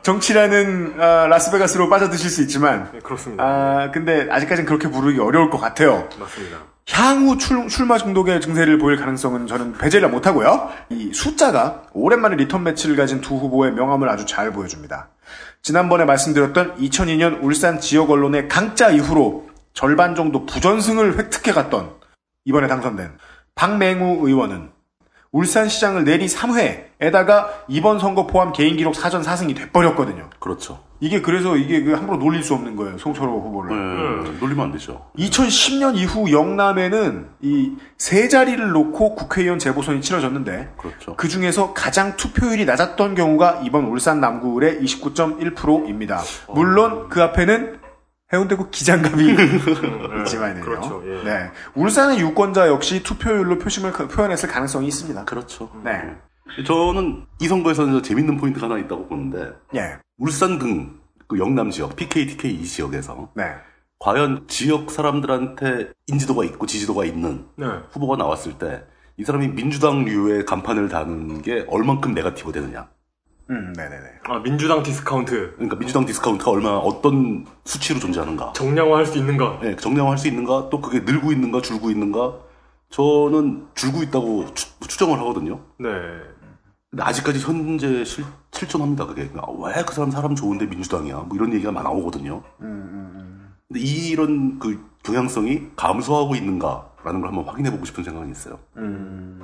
[0.10, 3.44] 정치라는 아, 라스베가스로 빠져드실 수 있지만 예, 그렇습니다.
[3.44, 6.10] 아 근데 아직까지는 그렇게 부르기 어려울 것 같아요.
[6.20, 6.58] 맞습니다.
[6.90, 10.72] 향후 출, 출마 중독의 증세를 보일 가능성은 저는 배제를 못하고요.
[10.90, 15.10] 이 숫자가 오랜만에 리턴 매치를 가진 두 후보의 명암을 아주 잘 보여줍니다.
[15.62, 21.92] 지난번에 말씀드렸던 2002년 울산 지역 언론의 강짜 이후로 절반 정도 부전승을 획득해 갔던
[22.46, 23.12] 이번에 당선된
[23.54, 24.72] 박맹우 의원은
[25.32, 30.30] 울산시장을 내리 3회에다가 이번 선거 포함 개인 기록 사전 4승이 돼버렸거든요.
[30.40, 30.80] 그렇죠.
[31.02, 32.98] 이게 그래서 이게 그 함부로 놀릴 수 없는 거예요.
[32.98, 34.24] 송철호 후보를.
[34.24, 35.06] 네, 놀리면 안 되죠.
[35.18, 41.16] 2010년 이후 영남에는 이 세 자리를 놓고 국회의원 재보선이 치러졌는데 그렇죠.
[41.18, 46.22] 그 중에서 가장 투표율이 낮았던 경우가 이번 울산 남구을의 29.1%입니다.
[46.48, 47.79] 물론 그 앞에는
[48.32, 49.36] 해운대구 기장갑이
[50.22, 50.62] 있지만요.
[50.64, 51.24] 그렇죠, 예.
[51.24, 51.52] 네.
[51.76, 55.26] 울산의 유권자 역시 투표율로 표심을 그- 표현했을 가능성이 있습니다.
[55.26, 55.70] 그렇죠.
[55.84, 56.16] 네.
[56.66, 59.98] 저는 이 선거에서는 재밌는 포인트가 하나 있다고 보는데 예.
[60.18, 63.44] 울산 등 그 영남 지역 PK, TK 이 지역에서 네.
[64.00, 67.68] 과연 지역 사람들한테 인지도가 있고 지지도가 있는 네.
[67.92, 68.84] 후보가 나왔을 때
[69.18, 72.88] 이 사람이 민주당류의 간판을 다는 게 얼만큼 네가티브 되느냐.
[73.50, 74.06] 음, 네네네.
[74.26, 75.54] 아, 민주당 디스카운트.
[75.56, 78.54] 그러니까 민주당 디스카운트가 얼마나 어떤 수치로 존재하는가.
[78.54, 79.60] 정량화할 수 있는가?
[79.62, 82.36] 네, 정량화할 수 있는가, 또 그게 늘고 있는가, 줄고 있는가.
[82.90, 85.60] 저는 줄고 있다고 추, 정을 하거든요.
[85.78, 85.88] 네.
[86.92, 89.22] 근데 아직까지 현재 실, 실존합니다, 그게.
[89.24, 91.18] 왜 그 사람 사람 좋은데 민주당이야?
[91.28, 92.42] 뭐 이런 얘기가 많이 나오거든요.
[92.62, 98.60] 음, 근데 이런 그 경향성이 감소하고 있는가라는 걸 한번 확인해보고 싶은 생각이 있어요.
[98.78, 99.40] 음.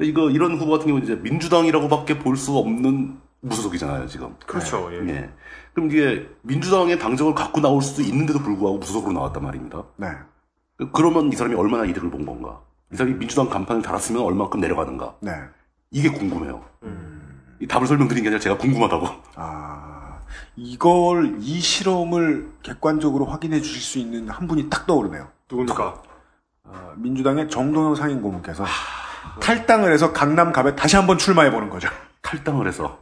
[0.00, 4.34] 이거 이런 후보 같은 경우는 이제 민주당이라고밖에 볼 수 없는 무소속이잖아요 지금.
[4.46, 4.90] 그렇죠.
[4.92, 5.08] 예.
[5.08, 5.30] 예.
[5.72, 9.84] 그럼 이게 민주당의 당적을 갖고 나올 수도 있는데도 불구하고 무소속으로 나왔단 말입니다.
[9.96, 10.08] 네.
[10.92, 12.60] 그러면 이 사람이 얼마나 이득을 본 건가?
[12.92, 15.16] 이 사람이 민주당 간판을 달았으면 얼마큼 내려가는가?
[15.20, 15.32] 네.
[15.90, 16.64] 이게 궁금해요.
[16.82, 17.42] 음.
[17.60, 19.08] 이 답을 설명드린 게 아니라 제가 궁금하다고.
[19.36, 20.20] 아,
[20.56, 25.28] 이걸, 이 실험을 객관적으로 확인해 주실 수 있는 한 분이 딱 떠오르네요.
[25.50, 26.02] 누굽니까?
[26.64, 28.64] 어, 민주당의 정동영 상임고문께서
[29.40, 31.88] 탈당을 해서 강남 갑에 다시 한번 출마해 보는 거죠.
[32.28, 33.00] 탈당을 해서.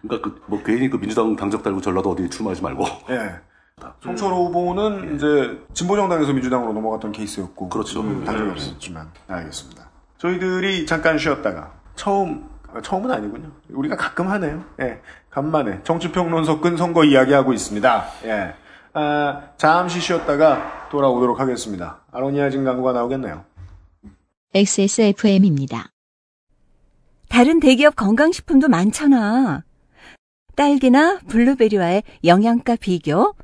[0.00, 2.84] 그러니까 그, 뭐 괜히 그 민주당 당적 달고 전라도 어디 출마하지 말고.
[3.10, 3.34] 예.
[4.02, 7.68] 송철호 후보는 이제 진보정당에서 민주당으로 넘어갔던 케이스였고.
[7.68, 8.00] 그렇죠.
[8.00, 9.10] 음, 당연히 없었지만.
[9.28, 9.88] 알겠습니다.
[10.18, 13.50] 저희들이 잠깐 쉬었다가 처음, 아, 처음은 아니군요.
[13.70, 14.64] 우리가 가끔 하네요.
[14.80, 15.00] 예.
[15.30, 18.04] 간만에 정치평론 섞은 선거 이야기하고 있습니다.
[18.24, 18.54] 예.
[18.94, 22.00] 아, 잠시 쉬었다가 돌아오도록 하겠습니다.
[22.12, 23.44] 아로니아진 광고가 나오겠네요.
[24.54, 25.90] XSFM입니다.
[27.30, 29.62] 다른 대기업 건강식품도 많잖아.
[30.56, 33.34] 딸기나 블루베리와의 영양가 비교,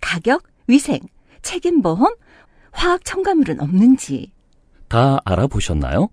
[0.00, 0.98] 가격, 위생,
[1.40, 2.14] 책임보험,
[2.72, 4.32] 화학 첨가물은 없는지.
[4.88, 6.08] 다 알아보셨나요?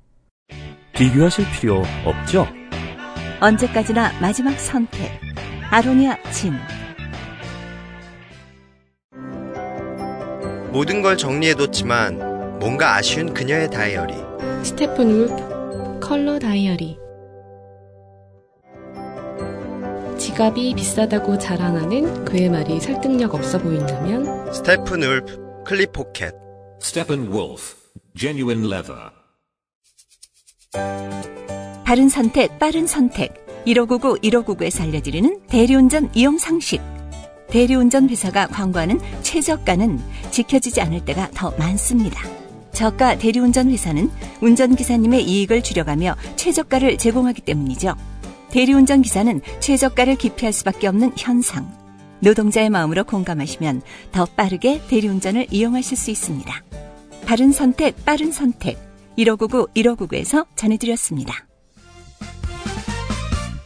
[0.93, 2.47] 비교하실 필요 없죠?
[3.41, 5.11] 언제까지나 마지막 선택.
[5.71, 6.53] 아로니아 진.
[10.71, 14.13] 모든 걸 정리해뒀지만 뭔가 아쉬운 그녀의 다이어리.
[14.63, 17.04] Steppenwolf 컬러 다이어리
[20.17, 26.33] 지갑이 비싸다고 자랑하는 그의 말이 설득력 없어 보인다면 Steppenwolf 클립 포켓.
[26.81, 27.75] Steppenwolf
[28.17, 29.11] Genuine Leather.
[31.83, 33.45] 바른 선택, 빠른 선택.
[33.65, 36.81] 1599, 1599에서 알려드리는 대리운전 이용 상식.
[37.49, 39.99] 대리운전 회사가 광고하는 최저가는
[40.31, 42.21] 지켜지지 않을 때가 더 많습니다.
[42.73, 44.11] 저가 대리운전 회사는
[44.41, 47.95] 운전기사님의 이익을 줄여가며 최저가를 제공하기 때문이죠.
[48.51, 51.71] 대리운전 기사는 최저가를 기피할 수밖에 없는 현상.
[52.19, 53.81] 노동자의 마음으로 공감하시면
[54.11, 56.63] 더 빠르게 대리운전을 이용하실 수 있습니다.
[57.25, 58.77] 바른 선택, 빠른 선택.
[59.17, 61.45] 1599, 1599에서 전해드렸습니다.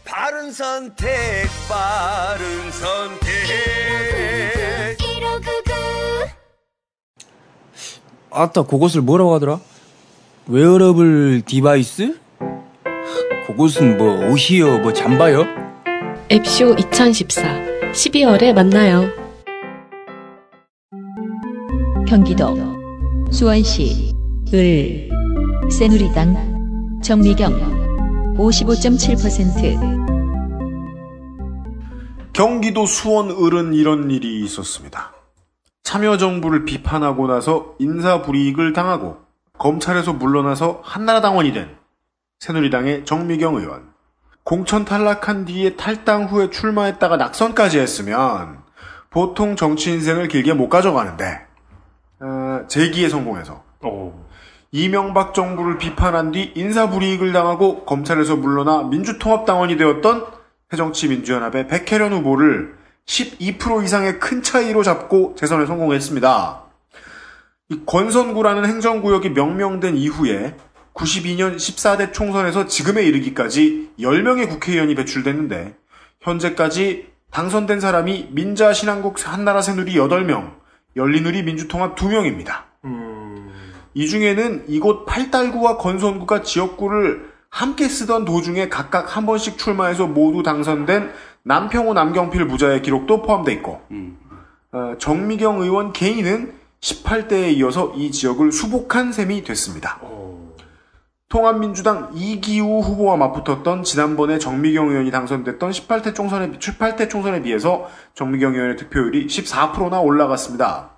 [0.05, 3.29] 바른 선택, 빠른 선택.
[4.97, 5.73] 1599.
[8.31, 9.59] 아따 그것을 뭐라고 하더라?
[10.47, 12.19] wearable device?
[13.49, 15.43] 그것은 뭐 옷이요 뭐 잠바요?
[16.31, 17.41] 앱쇼 2014
[17.91, 19.09] 12월에 만나요.
[22.07, 22.55] 경기도
[23.31, 24.13] 수원시
[24.53, 25.09] 을
[25.71, 29.97] 새누리당 정미경 55.7%
[32.31, 35.11] 경기도 수원 을은 이런 일이 있었습니다.
[35.81, 39.17] 참여정부를 비판하고 나서 인사불이익을 당하고
[39.57, 41.78] 검찰에서 물러나서 한나라당원이 된
[42.39, 43.89] 새누리당의 정미경 의원.
[44.43, 48.59] 공천 탈락한 뒤에 탈당 후에 출마했다가 낙선까지 했으면
[49.09, 51.45] 보통 정치 인생을 길게 못 가져가는데
[52.21, 53.63] 어, 재기에 성공해서
[54.71, 60.25] 이명박 정부를 비판한 뒤 인사 불이익을 당하고 검찰에서 물러나 민주통합당원이 되었던
[60.71, 62.75] 새정치민주연합의 백혜련 후보를
[63.05, 66.61] 12% 이상의 큰 차이로 잡고 재선에 성공했습니다.
[67.69, 70.55] 이 권선구라는 행정구역이 명명된 이후에
[70.99, 75.75] 92년 14대 총선에서 지금에 이르기까지 10명의 국회의원이 배출됐는데
[76.21, 80.55] 현재까지 당선된 사람이 민자 신한국 한나라 새누리 8명,
[80.95, 82.63] 열린우리 민주통합 2명입니다.
[83.93, 91.11] 이 중에는 이곳 팔달구와 건선구가 지역구를 함께 쓰던 도중에 각각 한 번씩 출마해서 모두 당선된
[91.43, 93.81] 남평호 남경필 부자의 기록도 포함되어 있고
[94.71, 99.99] 어, 정미경 의원 개인은 18대에 이어서 이 지역을 수복한 셈이 됐습니다.
[101.29, 108.77] 통합민주당 이기우 후보와 맞붙었던 지난번에 정미경 의원이 당선됐던 18대 총선에, 18대 총선에 비해서 정미경 의원의
[108.77, 110.89] 득표율이 14%나 올라갔습니다.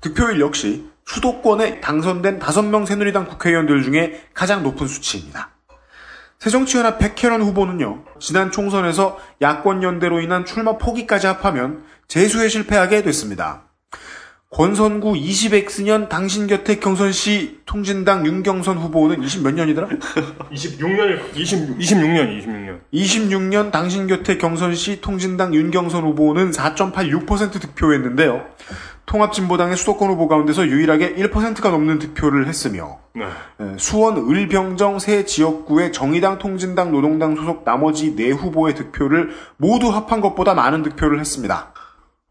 [0.00, 5.50] 득표율 역시 수도권에 당선된 5명 새누리당 국회의원들 중에 가장 높은 수치입니다.
[6.38, 13.64] 새정치연합 백혜련 후보는요, 지난 총선에서 야권 연대로 인한 출마 포기까지 합하면 재수에 실패하게 됐습니다.
[14.52, 19.88] 권선구 20X년 당신 곁에 경선시 통진당 윤경선 후보는 20 몇 년이더라?
[20.52, 22.80] 26년, 20, 26년, 26년.
[22.92, 28.44] 26년 당신 곁에 경선시 통진당 윤경선 후보는 4.86% 득표했는데요.
[29.06, 33.24] 통합진보당의 수도권 후보 가운데서 유일하게 1%가 넘는 득표를 했으며 네.
[33.24, 40.20] 에, 수원 을병정 세 지역구의 정의당, 통진당, 노동당 소속 나머지 네 후보의 득표를 모두 합한
[40.20, 41.72] 것보다 많은 득표를 했습니다.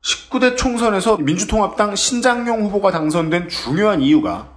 [0.04, 4.49] 19대 총선에서 민주통합당 신장용 후보가 당선된 중요한 이유가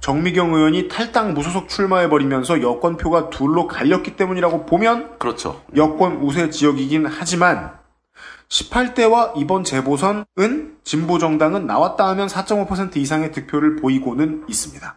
[0.00, 5.62] 정미경 의원이 탈당 무소속 출마해버리면서 여권표가 둘로 갈렸기 때문이라고 보면 그렇죠.
[5.76, 7.72] 여권 우세 지역이긴 하지만
[8.48, 14.96] 18대와 이번 재보선은 진보 정당은 나왔다 하면 4.5% 이상의 득표를 보이고는 있습니다.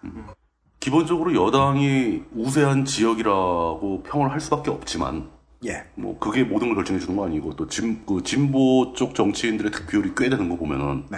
[0.79, 5.29] 기본적으로 여당이 우세한 지역이라고 평을 할 수밖에 없지만
[5.65, 5.83] 예.
[5.95, 10.11] 뭐 그게 모든 걸 결정해 주는 거 아니고 또 진, 그 진보 쪽 정치인들의 득표율이
[10.17, 11.17] 꽤 되는 거 보면은 네.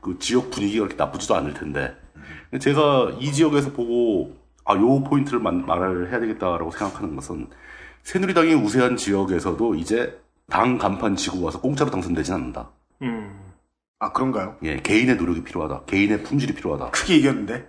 [0.00, 1.96] 그 지역 분위기가 그렇게 나쁘지도 않을 텐데
[2.60, 7.48] 제가 이 지역에서 보고 아 요 포인트를 만- 말을 해야 되겠다라고 생각하는 것은
[8.02, 12.70] 새누리당이 우세한 지역에서도 이제 당 간판 지고 와서 공짜로 당선되진 않는다.
[13.02, 13.38] 음.
[13.98, 14.56] 아 그런가요?
[14.62, 15.84] 예, 개인의 노력이 필요하다.
[15.86, 16.90] 개인의 품질이 필요하다.
[16.90, 17.68] 크게 이겼는데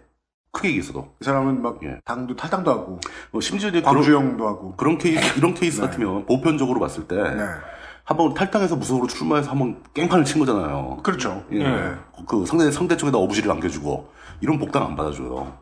[0.51, 1.13] 크게 이겼어도.
[1.21, 2.99] 이 사람은 막 당도 탈당도 하고
[3.31, 7.43] 뭐 심지어 이제 광주형도 하고 그런 케이스 이런 케이스 같으면 보편적으로 봤을 때 네.
[8.03, 10.97] 한번 탈당해서 무소속으로 출마해서 한번 깽판을 친 거잖아요.
[11.03, 11.43] 그렇죠.
[11.51, 11.63] 예.
[11.63, 11.93] 네.
[12.27, 14.09] 그 상대 상대 쪽에다 어부지를 안겨주고
[14.41, 15.53] 이런 복당 안 받아줘요.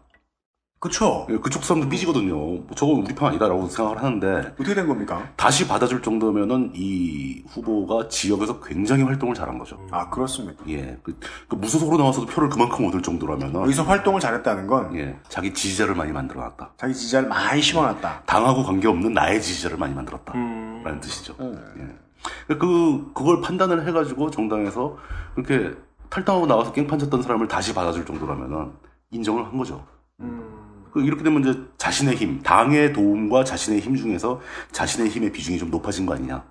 [0.80, 1.26] 그렇죠.
[1.32, 2.36] 예, 그쪽 사람도 삐지거든요.
[2.36, 5.28] 뭐 저건 우리 편 아니다라고 생각을 하는데 어떻게 된 겁니까?
[5.36, 9.80] 다시 받아줄 정도면은 이 후보가 지역에서 굉장히 활동을 잘한 거죠.
[9.90, 10.64] 아 그렇습니다.
[10.70, 11.18] 예, 그,
[11.48, 16.12] 그 무소속으로 나와서도 표를 그만큼 얻을 정도라면은 여기서 활동을 잘했다는 건 예, 자기 지지자를 많이
[16.12, 16.74] 만들어 놨다.
[16.78, 18.24] 자기 지지자를 많이 심어 놨다.
[18.28, 20.34] 당하고 관계없는 나의 지지자를 많이 만들었다.
[20.36, 20.82] 음.
[20.84, 21.36] 라는 뜻이죠.
[21.40, 22.56] 예.
[22.56, 24.98] 그, 그걸 판단을 해가지고 정당에서
[25.34, 25.76] 그렇게
[26.10, 28.72] 탈당하고 나와서 깽판 쳤던 사람을 다시 받아줄 정도라면은
[29.12, 29.86] 인정을 한 거죠.
[30.18, 30.57] 그
[31.02, 34.42] 이렇게 되면 이제 자신의 힘, 당의 도움과 자신의 힘 중에서
[34.72, 36.44] 자신의 힘의 비중이 좀 높아진 거 아니냐.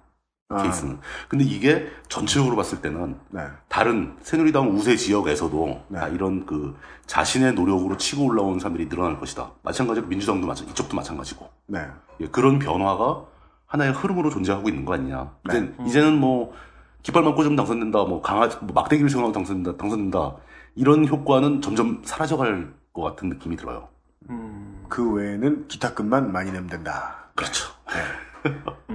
[0.49, 0.63] 아.
[0.63, 0.99] 케이스는.
[1.29, 3.41] 근데 이게 전체적으로 봤을 때는 네.
[3.69, 6.77] 다른 새누리당 우세 지역에서도 다 이런 그
[7.07, 9.51] 자신의 노력으로 치고 올라온 사람들이 늘어날 것이다.
[9.63, 11.49] 마찬가지로 민주당도 마찬 이쪽도 마찬가지고.
[11.67, 11.81] 네.
[12.21, 13.25] 예, 그런 변화가
[13.67, 15.33] 하나의 흐름으로 존재하고 있는 거 아니냐.
[15.49, 15.85] 이제, 네.
[15.87, 16.55] 이제는 뭐
[17.03, 20.37] 깃발만 꽂으면 당선된다, 뭐 강아지 뭐 막대기를 세우면 당선된다, 당선된다
[20.77, 23.89] 이런 효과는 점점 사라져갈 것 같은 느낌이 들어요.
[24.89, 27.31] 그 외에는 기타금만 많이 내면 된다.
[27.35, 27.69] 그렇죠.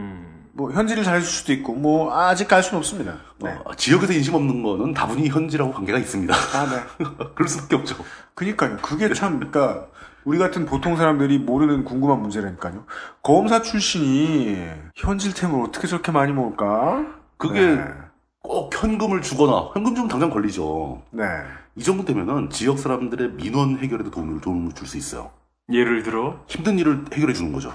[0.54, 3.16] 뭐 현지를 잘해줄 수도 있고 뭐 아직 알 수는 없습니다.
[3.40, 3.58] 네.
[3.66, 6.34] 어, 지역에서 인심 없는 거는 다분히 현지라고 관계가 있습니다.
[6.34, 7.06] 아, 네.
[7.36, 7.96] 그럴 수밖에 없죠.
[8.36, 8.78] 그니까요.
[8.82, 9.88] 그게 참, 그니까,
[10.24, 12.86] 우리 같은 보통 사람들이 모르는 궁금한 문제라니까요.
[13.24, 17.06] 검사 출신이 현질템을 어떻게 저렇게 많이 먹을까?
[17.38, 17.84] 그게 네.
[18.44, 21.02] 꼭 현금을 주거나 현금 주면 당장 걸리죠.
[21.10, 21.24] 네.
[21.76, 25.32] 이 정도 되면은 지역 사람들의 민원 해결에도 도움을 도움을 줄 수 있어요.
[25.72, 27.74] 예를 들어 힘든 일을 해결해 주는 거죠.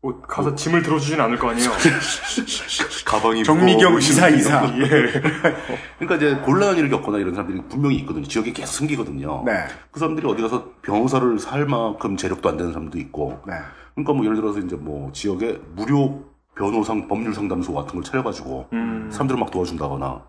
[0.00, 1.70] 뭐 가서 짐을 들어주진 않을 거 아니에요.
[3.06, 4.64] 가방이 정미경 이사, 이사.
[4.78, 4.88] 예.
[5.98, 8.26] 그러니까 이제 곤란한 일을 겪거나 이런 사람들이 분명히 있거든요.
[8.26, 9.44] 지역에 계속 생기거든요.
[9.46, 9.52] 네.
[9.90, 13.40] 그 사람들이 어디 가서 변호사를 살 만큼 재력도 안 되는 사람도 있고.
[13.46, 13.54] 네.
[13.94, 16.24] 그러니까 뭐 예를 들어서 이제 뭐 지역에 무료
[16.56, 19.08] 변호상 법률 상담소 같은 걸 차려가지고 음.
[19.10, 20.22] 사람들을 막 도와준다거나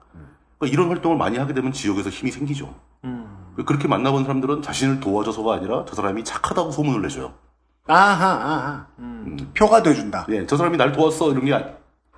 [0.58, 2.74] 그러니까 이런 활동을 많이 하게 되면 지역에서 힘이 생기죠.
[3.04, 3.54] 음.
[3.66, 7.34] 그렇게 만나본 사람들은 자신을 도와줘서가 아니라 저 사람이 착하다고 소문을 내줘요.
[7.88, 8.88] 아하, 아하.
[9.58, 10.26] 표가 돼준다.
[10.30, 11.66] 예, 저 사람이 날 도왔어 이런 게 아니-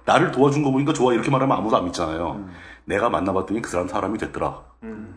[0.06, 2.48] 나를 도와준 거 보니까 좋아 이렇게 말하면 아무도 안 믿잖아요.
[2.86, 4.62] 내가 만나봤더니 그 사람 사람이 됐더라.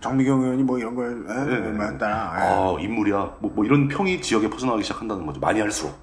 [0.01, 1.71] 정미경 의원이 뭐 이런 걸, 에, 네.
[1.73, 2.07] 맞다.
[2.35, 3.37] 아 인물이야.
[3.39, 5.39] 뭐, 뭐 이런 평이 지역에 퍼져나가기 시작한다는 거죠.
[5.39, 5.95] 많이 할수록.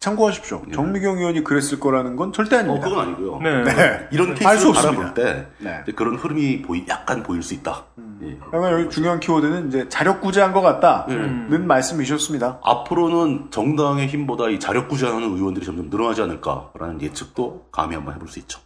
[0.00, 0.62] 참고하십시오.
[0.72, 2.88] 정미경 의원이 그랬을 거라는 건 절대 어, 아닙니다.
[2.88, 3.38] 그건 아니고요.
[3.40, 3.62] 네.
[3.64, 4.08] 네.
[4.10, 4.72] 이런 알수 케이스를.
[4.96, 5.84] 바라볼 때 네.
[5.94, 7.84] 그런 흐름이 보이 약간 보일 수 있다.
[8.22, 8.38] 예.
[8.50, 11.66] 그러니까 여기 중요한 키워드는 이제 자력구제한 것 같다는 음.
[11.66, 12.60] 말씀이셨습니다.
[12.62, 18.58] 앞으로는 정당의 힘보다 이 자력구제하는 의원들이 점점 늘어나지 않을까라는 예측도 감히 한번 해볼 수 있죠.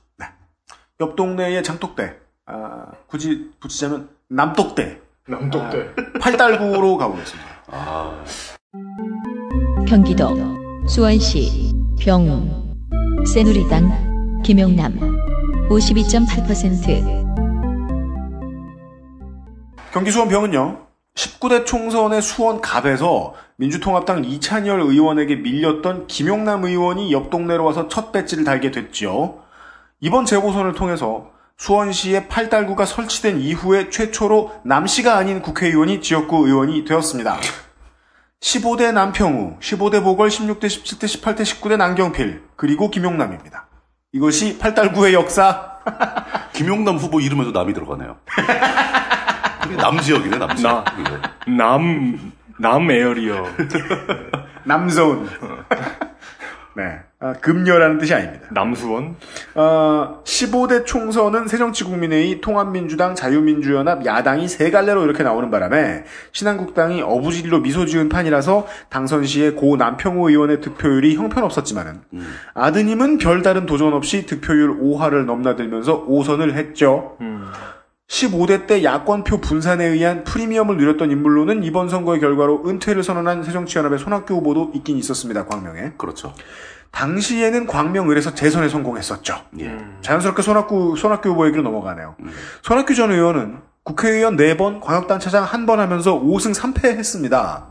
[1.00, 2.16] 옆 동네의 장독대.
[2.46, 5.00] 아, 굳이 붙이자면 남독대.
[5.26, 5.90] 남독대.
[5.96, 7.50] 아, 팔달구로 가보겠습니다.
[7.72, 8.24] 아,
[9.88, 10.28] 경기도
[10.86, 12.76] 수원시 병
[13.26, 14.98] 새누리당 김용남
[15.70, 17.24] 52.8%
[19.92, 20.78] 경기 수원 병은요.
[21.14, 28.44] 19대 총선의 수원 갑에서 민주통합당 이찬열 의원에게 밀렸던 김용남 의원이 옆 동네로 와서 첫 배지를
[28.44, 29.40] 달게 됐죠.
[30.00, 37.38] 이번 재보선을 통해서 수원시에 팔달구가 설치된 이후에 최초로 남씨가 아닌 국회의원이 지역구 의원이 되었습니다.
[38.44, 43.68] 15대 남평우, 15대 보궐, 16대, 17대, 18대, 19대 남경필, 그리고 김용남입니다.
[44.12, 45.78] 이것이 팔달구의 역사.
[46.52, 48.18] 김용남 후보 이름에도 남이 들어가네요.
[49.78, 50.84] 남지역이네, 남지역.
[50.98, 51.52] 예.
[51.52, 53.46] 남, 남 에어리어.
[54.64, 55.26] 남서운.
[56.76, 57.00] 네.
[57.24, 58.46] 아, 금녀라는 뜻이 아닙니다.
[58.50, 59.16] 남수원?
[59.54, 67.86] 어, 15대 총선은 새정치국민회의, 통합민주당, 자유민주연합, 야당이 세 갈래로 이렇게 나오는 바람에 신한국당이 어부지리로 미소
[67.86, 72.02] 지은 판이라서 당선 시에 고 남평우 의원의 득표율이 형편없었지만은
[72.52, 77.16] 아드님은 별다른 도전 없이 득표율 5하를 넘나들면서 5선을 했죠.
[78.06, 84.34] 15대 때 야권표 분산에 의한 프리미엄을 누렸던 인물로는 이번 선거의 결과로 은퇴를 선언한 새정치연합의 손학규
[84.34, 85.46] 후보도 있긴 있었습니다.
[85.46, 85.94] 광명에.
[85.96, 86.34] 그렇죠.
[86.94, 89.36] 당시에는 광명을에서 재선에 성공했었죠.
[89.60, 89.76] 예.
[90.00, 92.14] 자연스럽게 손학규, 손학규 후보 얘기로 넘어가네요.
[92.62, 97.66] 손학규 전 의원은 국회의원 4번, 광역단체장 1번 하면서 5승 3패 했습니다.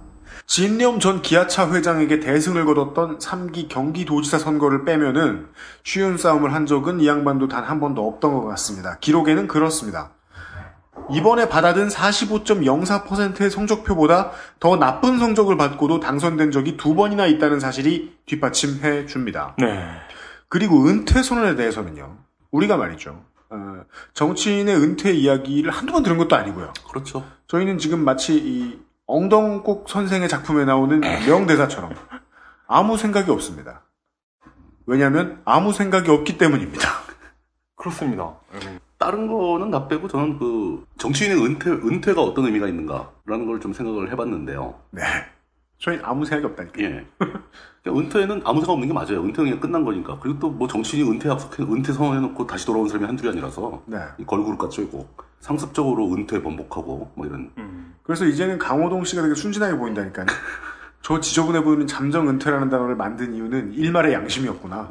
[0.46, 5.48] 진념 전 기아차 회장에게 대승을 거뒀던 3기 경기도지사 선거를 빼면은
[5.84, 8.98] 쉬운 싸움을 한 적은 이 양반도 단 한 번도 없던 것 같습니다.
[9.00, 10.12] 기록에는 그렇습니다.
[11.12, 19.06] 이번에 받아든 45.04%의 성적표보다 더 나쁜 성적을 받고도 당선된 적이 두 번이나 있다는 사실이 뒷받침해
[19.06, 19.56] 줍니다.
[19.58, 19.86] 네.
[20.48, 22.18] 그리고 은퇴 선언에 대해서는요.
[22.52, 23.24] 우리가 말이죠.
[23.50, 23.84] 어,
[24.14, 26.74] 정치인의 은퇴 이야기를 한두 번 들은 것도 아니고요.
[26.90, 27.26] 그렇죠.
[27.48, 31.94] 저희는 지금 마치 이 엉덩꼭 선생의 작품에 나오는 명대사처럼
[32.68, 33.82] 아무 생각이 없습니다.
[34.86, 36.88] 왜냐하면 아무 생각이 없기 때문입니다.
[37.76, 38.36] 그렇습니다.
[39.04, 44.10] 다른 거는 다 빼고 저는 그 정치인의 은퇴 은퇴가 어떤 의미가 있는가라는 걸 좀 생각을
[44.12, 44.76] 해봤는데요.
[44.92, 45.02] 네.
[45.78, 46.82] 저희 아무 생각이 없다니까.
[46.84, 47.06] 예.
[47.18, 47.40] 그러니까
[48.20, 49.22] 은퇴는 아무 생각 없는 게 맞아요.
[49.22, 50.18] 은퇴는 그냥 끝난 거니까.
[50.22, 53.98] 그리고 또 뭐 정치인이 은퇴 약속해 은퇴 선언해놓고 다시 돌아온 사람이 한둘이 아니라서 네.
[54.20, 54.84] 이 걸그룹 같죠.
[55.42, 57.52] 상습적으로 은퇴 번복하고 뭐 이런.
[58.04, 60.26] 그래서 이제는 강호동 씨가 되게 순진하게 보인다니까요.
[61.02, 64.90] 저 지저분해 보이는 잠정 은퇴라는 단어를 만든 이유는 일말의 양심이었구나.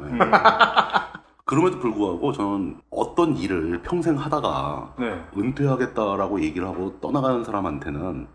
[1.53, 5.23] 그럼에도 불구하고 저는 어떤 일을 평생 하다가 네.
[5.37, 8.27] 은퇴하겠다라고 얘기를 하고 떠나가는 사람한테는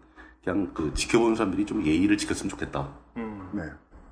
[0.44, 2.88] 그냥 그 지켜보는 사람들이 좀 예의를 지켰으면 좋겠다.
[3.16, 3.62] 네.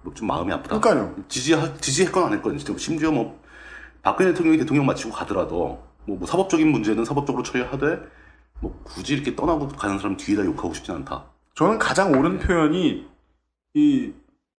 [0.02, 0.80] 뭐 좀 마음이 아프다.
[0.80, 1.14] 그러니까요.
[1.28, 3.40] 지지하, 지지했건 안 했건, 심지어 뭐,
[4.02, 8.00] 박근혜 대통령이 대통령 마치고 가더라도, 뭐, 뭐 사법적인 문제는 사법적으로 처리하되,
[8.60, 11.24] 뭐, 굳이 이렇게 떠나고 가는 사람 뒤에다 욕하고 싶진 않다.
[11.54, 13.06] 저는 가장 옳은 표현이
[13.74, 14.12] 이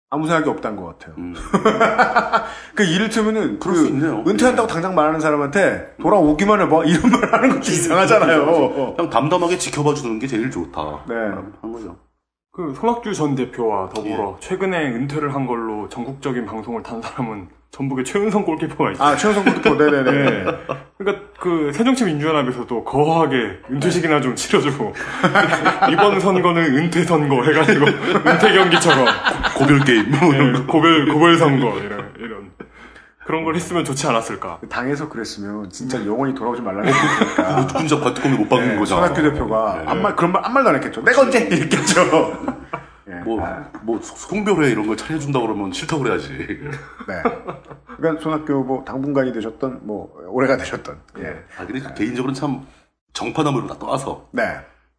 [0.09, 1.15] 아무 생각이 없다는 것 같아요.
[2.75, 3.87] 그 이를테면은 그
[4.27, 8.95] 은퇴한다고 당장 말하는 사람한테 돌아오기만 해봐 이런 말 하는 것도 이상하잖아요.
[8.95, 11.03] 그냥 담담하게 지켜봐 주는 게 제일 좋다.
[11.09, 11.15] 네.
[11.61, 11.97] 한 거죠.
[12.53, 18.43] 그 손학규 전 대표와 더불어 최근에 은퇴를 한 걸로 전국적인 방송을 탄 사람은 전북의 최은성
[18.43, 19.07] 골키퍼가 있어요.
[19.07, 20.45] 아, 최은성 골키퍼, 네네 네.
[20.97, 24.93] 그러니까 그 새정치민주연합에서도 거하게 은퇴식이나 좀 치러주고
[25.91, 27.85] 이번 선거는 은퇴 선거 해가지고
[28.27, 29.05] 은퇴 경기처럼
[29.55, 32.51] 고별 게임, 네, 고별 고별 선거 이런 이런
[33.25, 34.59] 그런 걸 했으면 좋지 않았을까.
[34.69, 37.61] 당에서 그랬으면 진짜 영원히 돌아오지 말라는 얘기니까.
[37.77, 39.01] 혼자 과투금을 못 받는 거잖아.
[39.07, 41.03] 손학규 대표가 아무 말 그런 말 아무 말도 안 했겠죠.
[41.03, 42.01] 내가 언제 이랬겠죠.
[43.23, 43.41] 뭐,
[43.83, 46.29] 뭐, 송별회 이런 걸 차려준다 그러면 싫다고 그래야지.
[47.07, 47.23] 네.
[47.95, 50.99] 그러니까 손학규 뭐 당분간이 되셨던 뭐 올해가 되셨던.
[51.19, 51.43] 예.
[51.57, 52.67] 아, 근데 개인적으로는 참
[53.13, 54.27] 정파남을 다 떠나서.
[54.31, 54.43] 네.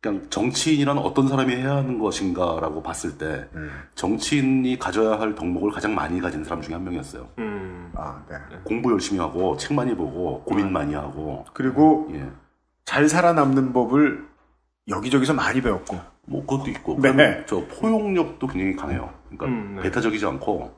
[0.00, 3.48] 그냥 정치인이란 어떤 사람이 해야 하는 것인가라고 봤을 때
[3.96, 7.28] 정치인이 가져야 할 덕목을 가장 많이 가진 사람 중에 한 명이었어요.
[7.94, 8.36] 아, 네.
[8.62, 12.28] 공부 열심히 하고 책 많이 보고 고민 많이 하고 그리고 예.
[12.84, 14.24] 잘 살아남는 법을
[14.88, 15.98] 여기저기서 많이 배웠고.
[16.28, 17.10] 뭐 그것도 있고 네.
[17.10, 19.10] 그다음에 저 포용력도 굉장히 강해요.
[19.28, 19.82] 그러니까 음, 네.
[19.82, 20.76] 배타적이지 않고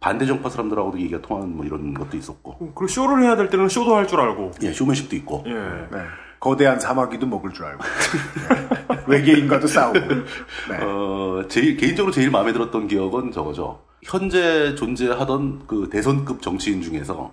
[0.00, 2.58] 반대 정파 사람들하고도 얘기가 통하는 뭐 이런 것도 있었고.
[2.58, 4.50] 그리고 쇼를 해야 될 때는 쇼도 할 줄 알고.
[4.62, 5.44] 예, 쇼맨십도 있고.
[5.46, 5.52] 예.
[5.52, 6.02] 네.
[6.40, 7.84] 거대한 사마귀도 먹을 줄 알고.
[8.90, 9.04] 네.
[9.06, 9.98] 외계인과도 싸우고.
[10.00, 10.76] 네.
[10.82, 13.80] 어, 제일, 개인적으로 제일 마음에 들었던 기억은 저거죠.
[14.02, 17.32] 현재 존재하던 그 대선급 정치인 중에서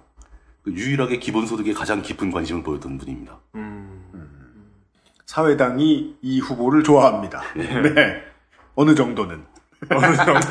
[0.61, 3.39] 그 유일하게 기본소득에 가장 깊은 관심을 보였던 분입니다.
[5.29, 7.43] 사회당이 이 후보를 좋아합니다.
[7.55, 8.23] 네.
[8.73, 9.45] 어느 정도는.
[9.91, 10.41] 어느 정도는.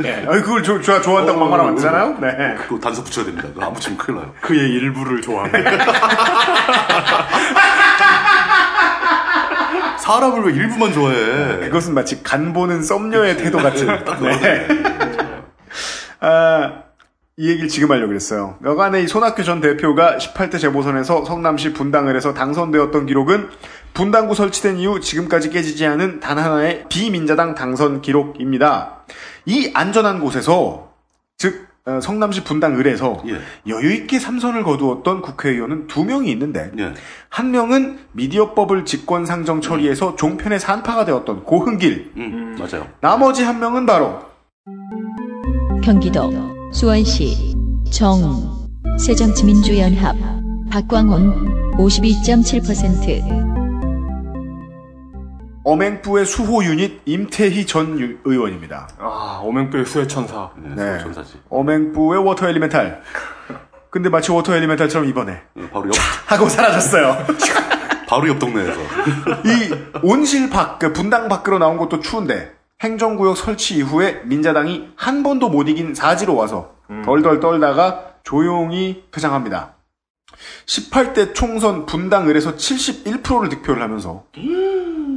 [0.00, 0.24] 네.
[0.28, 2.18] 아니, 그걸 조, 좋아, 좋아한다고 막 말하면 안 되잖아요?
[2.20, 2.54] 네.
[2.62, 3.48] 그거 단서 붙여야 됩니다.
[3.48, 4.32] 그거 안 붙이면 큰일 나요.
[4.40, 5.58] 그의 일부를 좋아합니다.
[9.98, 11.66] 사람을 왜 일부만 좋아해?
[11.66, 13.88] 그것은 마치 간 보는 썸녀의 태도 같은.
[13.88, 14.68] 네.
[16.20, 16.84] 아,
[17.36, 18.58] 이 얘기를 지금 하려고 그랬어요.
[18.64, 23.48] 여간에 이 손학규 전 대표가 18대 재보선에서 성남시 분당을 해서 당선되었던 기록은
[23.94, 29.04] 분당구 설치된 이후 지금까지 깨지지 않은 단 하나의 비민자당 당선 기록입니다.
[29.46, 30.92] 이 안전한 곳에서,
[31.38, 33.22] 즉, 어, 성남시 분당 을에서
[33.68, 36.72] 여유 있게 삼선을 거두었던 국회의원은 두 명이 있는데,
[37.28, 42.88] 한 명은 미디어법을 직권 상정 처리해서 종편의 산파가 되었던 고흥길, 음, 맞아요.
[43.00, 44.22] 나머지 한 명은 바로
[45.82, 46.32] 경기도
[46.72, 47.54] 수원시
[47.92, 48.18] 정
[48.98, 50.16] 새정치민주연합
[50.70, 53.53] 박광온 52.7%
[55.64, 58.88] 어맹부의 수호 유닛 임태희 전 유- 의원입니다.
[58.98, 60.50] 아, 어맹부의 수호 천사.
[60.56, 60.98] 네.
[61.48, 63.02] 어맹부의 Water Elemental.
[63.90, 65.40] 근데 마치 Water Elemental처럼 이번에
[65.72, 65.92] 바로 옆,
[66.26, 67.26] 하고 사라졌어요.
[68.06, 68.72] 바로 옆 동네에서.
[69.44, 72.52] 이 온실 밖, 그 분당 밖으로 나온 것도 추운데
[72.82, 79.74] 행정구역 설치 이후에 민자당이 한 번도 못 이긴 사지로 와서 덜덜 떨다가 조용히 퇴장합니다.
[80.66, 84.24] 18대 총선 분당 을에서 71%를 득표를 하면서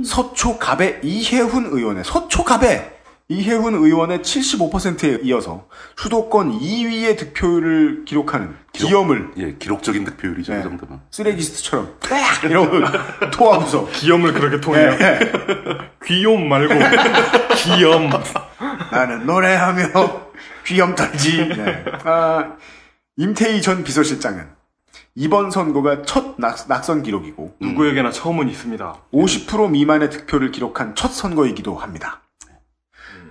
[0.04, 2.98] 서초갑의 이혜훈 의원의 서초갑의
[3.30, 5.68] 이혜훈 의원의 75%에 이어서
[5.98, 10.60] 수도권 2위의 득표율을 기록하는 기염을 예, 기록적인 득표율이죠, 네.
[10.60, 11.02] 이 정도면.
[11.12, 12.80] 쓰레기스트처럼 빽 이러고
[13.32, 14.98] 토하면서 기염을 그렇게 통해요.
[14.98, 15.20] 네.
[16.06, 16.74] 귀염 말고
[17.56, 18.10] 기염.
[18.92, 20.28] 나는 노래하며
[20.66, 21.38] 귀염 떨지.
[21.50, 21.84] 네.
[22.06, 22.54] 아,
[23.18, 24.57] 임태희 전 비서실장은
[25.20, 28.98] 이번 선거가 첫 낙, 낙선 기록이고 누구에게나 처음은 있습니다.
[29.12, 32.22] 50% 미만의 득표를 기록한 첫 선거이기도 합니다.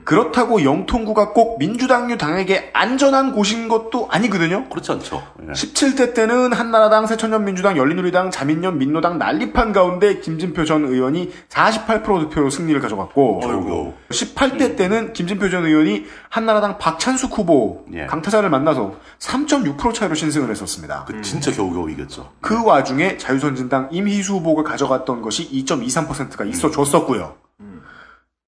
[0.06, 4.68] 그렇다고 영통구가 꼭 민주당류 당에게 안전한 곳인 것도 아니거든요.
[4.68, 5.20] 그렇지 않죠.
[5.42, 5.52] 예.
[5.52, 12.80] 17대 때는 한나라당, 새천년민주당, 열린우리당, 자민련, 민노당 난립한 가운데 김진표 전 의원이 48% 득표로 승리를
[12.80, 13.94] 가져갔고 아이고.
[14.10, 18.06] 18대 때는 김진표 전 의원이 한나라당 박찬숙 후보 예.
[18.06, 21.04] 강타자를 만나서 3.6% 차이로 신승을 했었습니다.
[21.08, 22.30] 그 진짜 겨우겨우 이겼죠.
[22.40, 27.45] 그 와중에 자유선진당 임희수 후보가 가져갔던 것이 2.23%가 있어줬었고요.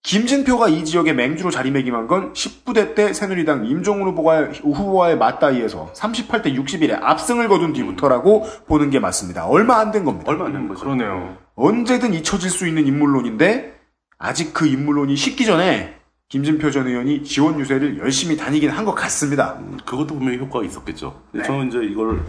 [0.09, 6.99] 김진표가 이 지역에 맹주로 자리매김한 건 19대 때 새누리당 임종훈 후보가, 후보와의 맞다이에서 38대 61에
[7.03, 9.45] 압승을 거둔 뒤부터라고 보는 게 맞습니다.
[9.47, 10.31] 얼마 안 된 겁니다.
[10.33, 10.81] 얼마 안 된 거죠.
[10.81, 11.37] 그러네요.
[11.57, 13.75] 언제든 잊혀질 수 있는 인물론인데
[14.17, 15.97] 아직 그 인물론이 식기 전에
[16.31, 19.57] 김진표 전 의원이 지원 유세를 열심히 다니긴 한 것 같습니다.
[19.61, 21.21] 음, 그것도 분명히 효과가 있었겠죠.
[21.33, 21.43] 네.
[21.43, 22.23] 저는 이제 이걸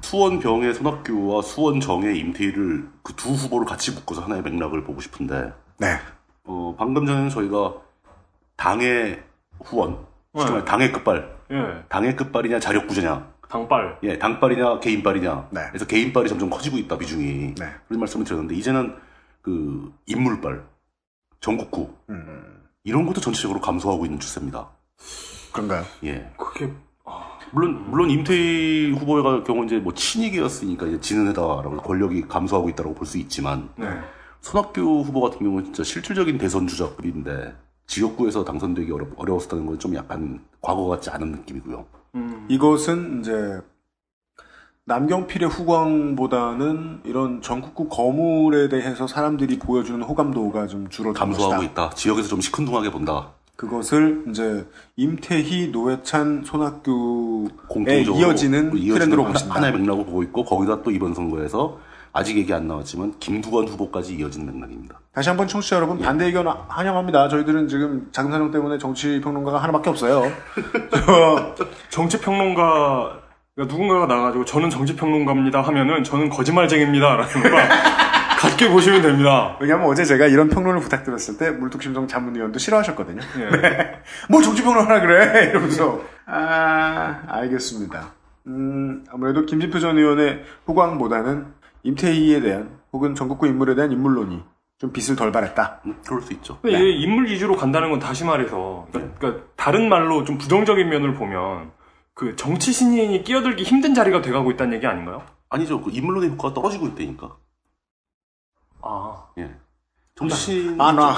[0.00, 5.98] 수원병의 손학규와 수원정의 임태희를 그 두 후보를 같이 묶어서 하나의 맥락을 보고 싶은데 네.
[6.48, 7.74] 어, 방금 전에 저희가
[8.56, 9.22] 당의
[9.62, 9.98] 후원,
[10.32, 11.84] 말해 당의 끝발, 예.
[11.88, 13.98] 당의 끝발이냐 자력 구제냐, 당빨.
[14.02, 15.48] 예, 당발이냐 개인발이냐.
[15.50, 15.60] 네.
[15.68, 17.54] 그래서 개인발이 점점 커지고 있다 비중이.
[17.54, 18.96] 그런 말씀을 드렸는데 이제는
[19.42, 20.64] 그 인물발,
[21.40, 22.64] 전국구 음.
[22.82, 24.68] 이런 것도 전체적으로 감소하고 있는 추세입니다.
[25.52, 25.84] 그런가요?
[26.04, 26.32] 예.
[26.36, 26.72] 그게
[27.52, 33.06] 물론 물론 임태희 후보의 경우 이제 뭐 친이계였으니까 이제 지는 해다라고 권력이 감소하고 있다고 볼
[33.06, 33.86] 수 있지만 네.
[34.40, 37.54] 손학규 후보 같은 경우는 진짜 실질적인 대선 주자급인데
[37.86, 41.86] 지역구에서 당선되기 어려, 어려웠었다는 건 좀 약간 과거 같지 않은 느낌이고요.
[42.48, 43.60] 이것은 이제
[44.84, 51.72] 남경필의 후광보다는 이런 전국구 거물에 대해서 사람들이 보여주는 호감도가 좀 줄어든 감소하고 것이다.
[51.72, 51.90] 있다.
[51.94, 53.32] 지역에서 좀 시큰둥하게 본다.
[53.56, 54.66] 그것을 이제
[54.96, 59.54] 임태희, 노회찬, 손학규에 이어지는 이어지는 트렌드로 하나- 보신다.
[59.56, 61.78] 하나의 맥락을 보고 있고 거기다 또 이번 선거에서
[62.12, 64.98] 아직 얘기 안 나왔지만 김두관 후보까지 이어지는 맥락입니다.
[65.12, 67.28] 다시 한번 청취자 여러분 반대 의견 환영합니다.
[67.28, 70.30] 저희들은 지금 자금 사정 때문에 정치 평론가가 하나밖에 없어요.
[71.90, 73.20] 정치 평론가
[73.56, 77.48] 누군가가 나가지고 저는 정치 평론가입니다 하면은 저는 거짓말쟁입니다라는 거
[78.38, 79.56] 같게 보시면 됩니다.
[79.60, 83.20] 왜냐하면 어제 제가 이런 평론을 부탁드렸을 때 물뚝심성 자문위원도 싫어하셨거든요.
[83.40, 83.56] 예.
[83.60, 84.02] 네.
[84.28, 88.12] 뭐 정치 평론하라 그래 이러면서 아 알겠습니다.
[88.46, 91.46] 음 아무래도 김진표 전 의원의 후광보다는
[91.82, 94.42] 임태희에 대한 혹은 전국구 인물에 대한 인물론이
[94.78, 95.80] 좀 빛을 덜 발했다.
[95.86, 96.58] 음, 그럴 수 있죠.
[96.60, 101.14] 근데 이게 인물 위주로 간다는 건 다시 말해서 그러니까, 그러니까 다른 말로 좀 부정적인 면을
[101.14, 101.72] 보면
[102.14, 105.24] 그 정치 신인이 끼어들기 힘든 자리가 돼가고 있다는 얘기 아닌가요?
[105.48, 105.80] 아니죠.
[105.80, 107.36] 그 인물론의 효과가 떨어지고 있다니까.
[108.82, 109.56] 아, 예.
[110.18, 111.16] 정치신 안 와.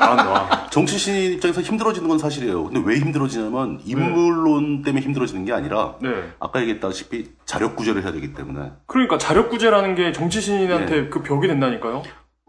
[0.00, 0.68] 안 와.
[0.70, 2.64] 정치신 입장에서 힘들어지는 건 사실이에요.
[2.64, 6.10] 근데 왜 힘들어지냐면 인물론 때문에 힘들어지는 게 아니라 네.
[6.38, 11.08] 아까 얘기했다시피 자력 구제를 해야 되기 때문에 그러니까 자력 구제라는 게 정치 신인한테 예.
[11.08, 12.02] 그 벽이 된다니까요.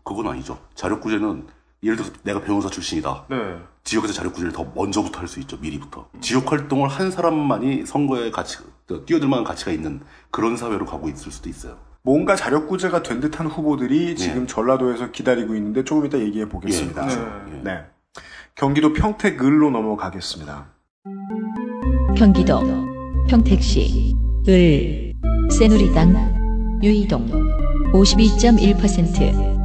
[0.03, 0.59] 그건 아니죠.
[0.75, 1.47] 자력 구제는
[1.81, 3.25] 예를 들어서 내가 변호사 출신이다.
[3.29, 3.37] 네.
[3.85, 5.57] 지역에서 자력 구제를 더 먼저부터 할 수 있죠.
[5.61, 6.09] 미리부터.
[6.19, 8.57] 지역 활동을 한 사람만이 선거에 가치
[9.05, 11.77] 뛰어들 만한 가치가 있는 그런 사회로 가고 있을 수도 있어요.
[12.01, 17.11] 뭔가 자력구제가 된 듯한 후보들이 지금 전라도에서 기다리고 있는데 조금 이따 얘기해 보겠습니다.
[17.11, 17.15] 예,
[17.51, 17.61] 네.
[17.63, 17.83] 네.
[18.55, 20.67] 경기도 평택을로 넘어가겠습니다.
[22.17, 22.61] 경기도
[23.29, 24.15] 평택시
[24.47, 25.13] 을
[25.51, 27.27] 새누리당 유이동
[27.91, 29.59] 52.1%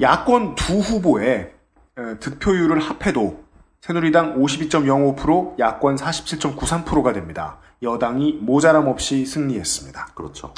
[0.00, 1.52] 야권 두 후보의
[1.98, 3.44] 에, 득표율을 합해도
[3.80, 7.58] 새누리당 52.05%, 야권 47.93%가 됩니다.
[7.82, 10.08] 여당이 모자람 없이 승리했습니다.
[10.14, 10.52] 그렇죠.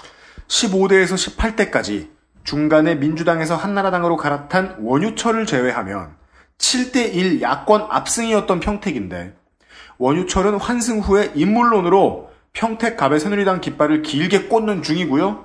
[0.46, 2.08] 15대에서 18대까지
[2.44, 6.16] 중간에 민주당에서 한나라당으로 갈아탄 원유철을 제외하면
[6.58, 9.34] 7대1 야권 압승이었던 평택인데
[9.98, 15.44] 원유철은 환승 후에 인물론으로 평택갑의 새누리당 깃발을 길게 꽂는 중이고요.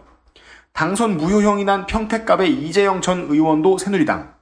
[0.74, 4.34] 당선 무효형이 난 평택갑의 이재영 전 의원도 새누리당,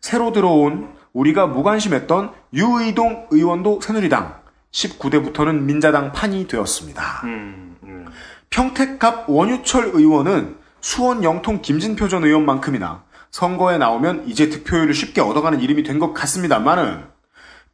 [0.00, 4.43] 새로 들어온 우리가 무관심했던 유의동 의원도 새누리당,
[4.74, 7.22] 19대부터는 민자당 판이 되었습니다.
[7.24, 8.06] 음, 음.
[8.50, 15.82] 평택갑 원유철 의원은 수원 영통 김진표 전 의원만큼이나 선거에 나오면 이제 득표율을 쉽게 얻어가는 이름이
[15.84, 17.04] 된 것 같습니다만은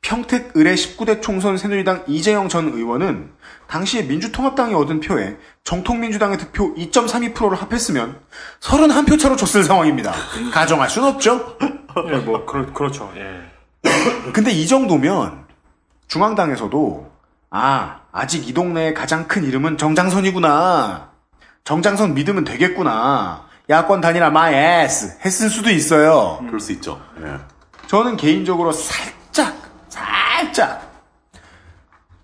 [0.03, 3.31] 평택 의뢰 19대 총선 새누리당 이재영 전 의원은
[3.67, 8.19] 당시에 민주통합당이 얻은 표에 정통민주당의 득표 2.32%를 합했으면
[8.61, 10.13] 31표 차로 졌을 상황입니다.
[10.53, 11.59] 가정할 순 없죠.
[12.11, 13.13] 예, 뭐 그렇 그렇죠.
[13.17, 13.43] 예.
[14.33, 15.50] 근데 이 정도면
[16.11, 17.09] 중앙당에서도
[17.51, 21.09] 아 아직 이 동네의 가장 큰 이름은 정장선이구나.
[21.65, 23.47] 정장선 믿으면 되겠구나.
[23.71, 26.39] 야권 단일화 마이 에스 했을 수도 있어요.
[26.47, 27.01] 그럴 수 있죠.
[27.23, 27.37] 예.
[27.87, 29.55] 저는 개인적으로 살짝
[29.89, 30.91] 살짝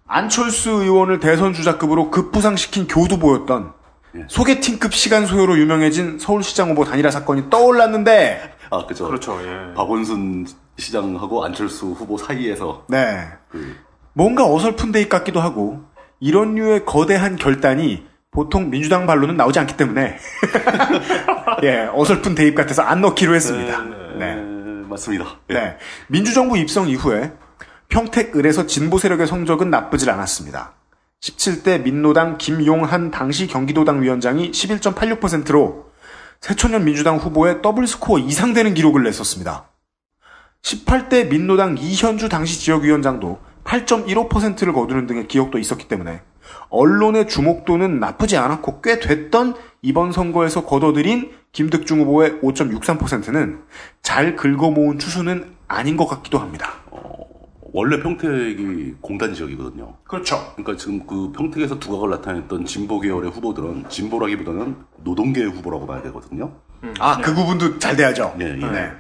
[0.08, 3.72] 안철수 의원을 대선 주자급으로 급부상시킨 교두보였던
[4.28, 9.06] 소개팅급 시간 소요로 유명해진 서울시장 후보 단일화 사건이 떠올랐는데 아, 그죠.
[9.06, 9.38] 그렇죠.
[9.44, 9.74] 예.
[9.74, 10.46] 박원순
[10.78, 13.28] 시장하고 안철수 후보 사이에서 네
[14.12, 15.80] 뭔가 어설픈 대입 같기도 하고
[16.20, 20.16] 이런 류의 거대한 결단이 보통 민주당 발로는 나오지 않기 때문에
[21.64, 23.82] 예 어설픈 대입 같아서 안 넣기로 했습니다.
[24.18, 24.56] 네.
[24.88, 25.40] 맞습니다.
[25.50, 25.54] 예.
[25.54, 25.76] 네.
[26.08, 27.32] 민주정부 입성 이후에
[27.88, 30.74] 평택 을에서 진보 세력의 성적은 나쁘질 않았습니다.
[31.20, 35.86] 17대 민노당 김용한 당시 경기도당 위원장이 11.86%로
[36.40, 39.68] 새초년 민주당 후보의 더블 스코어 이상 되는 기록을 냈었습니다.
[40.66, 46.22] 18대 민노당 이현주 당시 지역위원장도 8.15%를 거두는 등의 기억도 있었기 때문에
[46.70, 53.60] 언론의 주목도는 나쁘지 않았고 꽤 됐던 이번 선거에서 거둬들인 김득중 후보의 5.63%는
[54.02, 56.72] 잘 긁어모은 추수는 아닌 것 같기도 합니다.
[57.72, 59.96] 원래 평택이 공단 지역이거든요.
[60.04, 60.52] 그렇죠.
[60.56, 66.52] 그러니까 지금 그 평택에서 두각을 나타냈던 진보 계열의 후보들은 진보라기보다는 노동계 후보라고 봐야 되거든요.
[66.98, 68.36] 아, 그 부분도 잘 돼야죠.
[68.40, 68.66] 예, 예.
[68.66, 68.92] 네.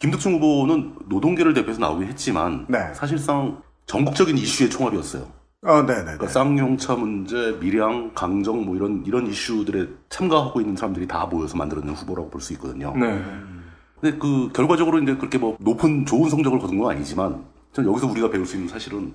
[0.00, 2.92] 김득중 후보는 노동계를 대표해서 나오긴 했지만 네.
[2.94, 5.26] 사실상 전국적인 이슈의 총합이었어요.
[5.62, 6.02] 어, 네네.
[6.02, 11.94] 그러니까 쌍용차 문제, 밀양, 강정 뭐 이런 이런 이슈들에 참가하고 있는 사람들이 다 모여서 만들어낸
[11.94, 12.94] 후보라고 볼 수 있거든요.
[12.96, 13.22] 네.
[14.00, 17.44] 근데 그 결과적으로 이제 그렇게 뭐 높은 좋은 성적을 거둔 건 아니지만
[17.74, 19.12] 전 여기서 우리가 배울 수 있는 사실은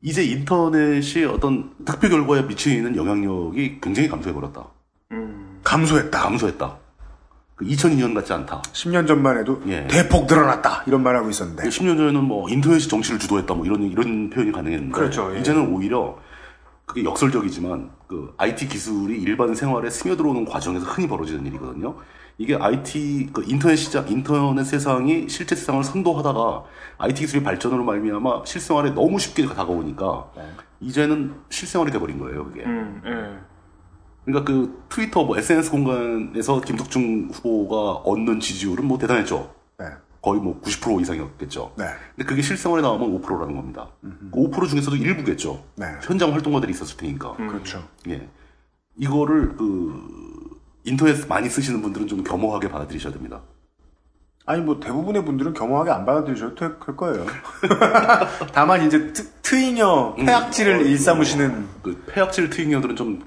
[0.00, 4.66] 이제 인터넷이 어떤 득표 결과에 미치는 영향력이 굉장히 감소해 버렸다.
[5.62, 6.18] 감소했다.
[6.22, 6.78] 감소했다.
[7.54, 8.62] 그 2002년 같지 않다.
[8.62, 9.86] 10년 전만 해도 예.
[9.86, 10.84] 대폭 늘어났다.
[10.86, 11.64] 이런 말 하고 있었는데.
[11.68, 15.40] 10년 전에는 뭐 인터넷이 정치를 주도했다 뭐 이런 이런 표현이 가능했는데 그렇죠, 예.
[15.40, 16.18] 이제는 오히려
[16.86, 21.96] 그게 역설적이지만 그 IT 기술이 일반 생활에 스며들어오는 과정에서 흔히 벌어지는 일이거든요.
[22.38, 26.64] 이게 IT 그 인터넷 시장 인터넷 세상이 실제 세상을 선도하다가
[26.98, 30.30] IT 기술의 발전으로 말미암아 실생활에 너무 쉽게 다가오니까
[30.80, 32.44] 이제는 실생활이 돼버린 거예요.
[32.46, 32.64] 그게.
[32.64, 33.51] 음, 예.
[34.24, 39.52] 그러니까 그 트위터 뭐 SNS 공간에서 김덕중 후보가 얻는 지지율은 뭐 대단했죠.
[39.78, 39.86] 네.
[40.20, 41.72] 거의 뭐 90% 이상이었겠죠.
[41.76, 41.84] 네.
[42.14, 43.88] 근데 그게 실생활에 나오면 5%라는 겁니다.
[44.30, 45.64] 그5% 중에서도 일부겠죠.
[45.74, 45.86] 네.
[46.02, 47.34] 현장 활동가들이 있었을 테니까.
[47.34, 47.82] 그렇죠.
[48.08, 48.28] 예.
[48.96, 50.52] 이거를 그
[50.84, 53.42] 인터넷 많이 쓰시는 분들은 좀 겸허하게 받아들이셔야 됩니다.
[54.44, 57.26] 아니 뭐 대부분의 분들은 겸허하게 안 받아들이셔도 될 거예요.
[58.52, 63.22] 다만 이제 트, 트잉여 폐악질을 일삼으시는 그 폐악질 트윙녀들은 좀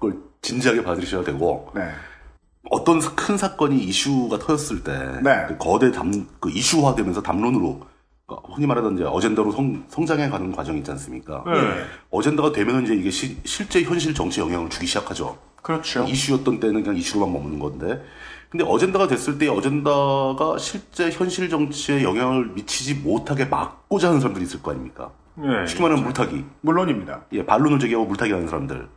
[0.00, 1.82] 이걸 진지하게 받아들이셔야 되고 네.
[2.70, 5.44] 어떤 큰 사건이 이슈가 터졌을 때 네.
[5.48, 7.80] 그 거대 담, 그 이슈화되면서 담론으로
[8.26, 11.44] 그러니까 흔히 말하던 이제 어젠다로 성, 성장해 가는 과정이 있지 않습니까?
[11.46, 11.84] 네.
[12.10, 15.36] 어젠다가 되면 이제 이게 시- 실제 현실 정치에 영향을 주기 시작하죠.
[15.62, 16.04] 그렇죠.
[16.04, 18.02] 이슈였던 때는 그냥 이슈로만 머무는 건데.
[18.48, 24.62] 근데 어젠다가 됐을 때 어젠다가 실제 현실 정치에 영향을 미치지 못하게 막고자 하는 사람들이 있을
[24.62, 25.10] 거 아닙니까?
[25.42, 25.66] 예.
[25.66, 26.44] 쉽게 말하면 물타기.
[26.62, 27.22] 물론입니다.
[27.32, 28.88] 예, 반론을 제기하고 물타기 하는 사람들.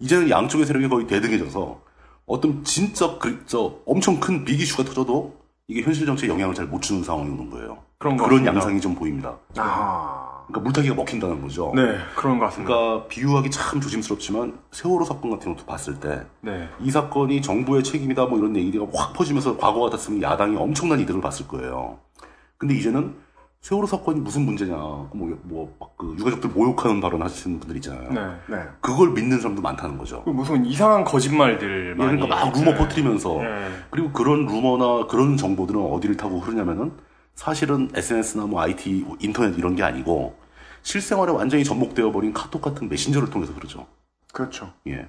[0.00, 1.80] 이제는 양쪽의 세력이 거의 대등해져서
[2.26, 6.82] 어떤 진짜 그, 저 엄청 큰 빅 이슈가 터져도 이게 현실 정치에 영향을 잘 못
[6.82, 7.78] 주는 상황이 오는 거예요.
[7.98, 8.52] 그런 것 그런 같습니다.
[8.54, 9.36] 양상이 좀 보입니다.
[9.56, 10.26] 아.
[10.48, 11.72] 그러니까 물타기가 먹힌다는 거죠.
[11.76, 12.74] 네, 그런 것 같습니다.
[12.74, 16.68] 그러니까 비유하기 참 조심스럽지만 세월호 사건 같은 것도 봤을 때이 네.
[16.90, 21.98] 사건이 정부의 책임이다 뭐 이런 얘기가 확 퍼지면서 과거 같았으면 야당이 엄청난 이득을 봤을 거예요.
[22.58, 23.14] 근데 이제는
[23.60, 28.10] 세월호 사건이 무슨 문제냐, 뭐뭐그 유가족들 모욕하는 발언 하시는 분들 있잖아요.
[28.10, 28.56] 네.
[28.56, 28.64] 네.
[28.80, 30.22] 그걸 믿는 사람도 많다는 거죠.
[30.24, 32.16] 그 무슨 이상한 거짓말들 많이.
[32.16, 33.68] 그러니까 막 루머 퍼뜨리면서 네.
[33.90, 36.92] 그리고 그런 루머나 그런 정보들은 어디를 타고 흐르냐면은
[37.34, 40.36] 사실은 SNS나 뭐 IT, 인터넷 이런 게 아니고
[40.82, 43.86] 실생활에 완전히 접목되어 버린 카톡 같은 메신저를 통해서 그러죠.
[44.32, 44.72] 그렇죠.
[44.86, 45.06] 예.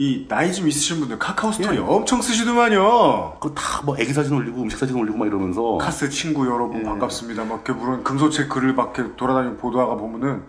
[0.00, 3.38] 이 나이 좀 있으신 분들 카카오 스토리 엄청 쓰시더만요.
[3.40, 7.44] 그다뭐 애기 사진 올리고 음식 사진 올리고 막 이러면서 카스 친구 여러분 반갑습니다.
[7.44, 10.44] 막 이렇게 물론 궁서체 글을 막 이렇게 돌아다니고 보도하가 보면은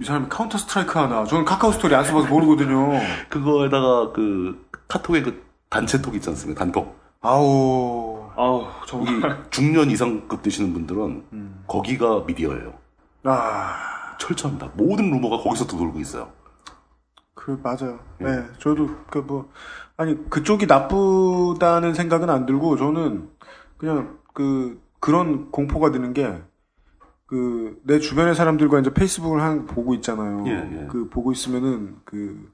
[0.00, 1.26] 이 사람이 카운터 스트라이크 하나.
[1.26, 2.92] 저는 카카오 스토리 안 써봐서 모르거든요.
[3.28, 6.64] 그거에다가 그 카톡에 그 단체톡 있지 않습니까?
[6.64, 6.98] 단톡.
[7.20, 8.30] 아우.
[8.34, 9.10] 아우, 거기
[9.50, 11.24] 중년 이상급 되시는 분들은
[11.66, 12.72] 거기가 미디어예요.
[13.24, 13.92] 아.
[14.18, 14.70] 철저합니다.
[14.74, 16.30] 모든 루머가 거기서 또 돌고 있어요.
[17.44, 17.98] 그 맞아요.
[18.18, 19.50] 네, 저도 그 뭐
[19.96, 23.28] 아니 그쪽이 나쁘다는 생각은 안 들고 저는
[23.78, 26.40] 그냥 그 그런 공포가 드는 게
[27.26, 30.44] 그 내 주변의 사람들과 이제 페이스북을 한 보고 있잖아요.
[30.46, 30.86] 예, 예.
[30.90, 32.52] 그 보고 있으면은 그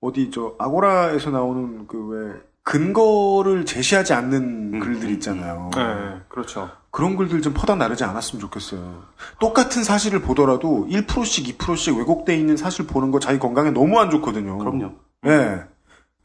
[0.00, 2.32] 어디 저 아고라에서 나오는 그 왜
[2.64, 5.70] 근거를 제시하지 않는 글들 있잖아요.
[5.76, 6.68] 네, 그렇죠.
[6.96, 9.02] 그런 글들 좀 퍼다 나르지 않았으면 좋겠어요.
[9.38, 14.56] 똑같은 사실을 보더라도 1%씩 2%씩 왜곡돼 있는 사실 보는 거 자기 건강에 너무 안 좋거든요.
[14.56, 14.92] 그럼요.
[15.26, 15.64] 예.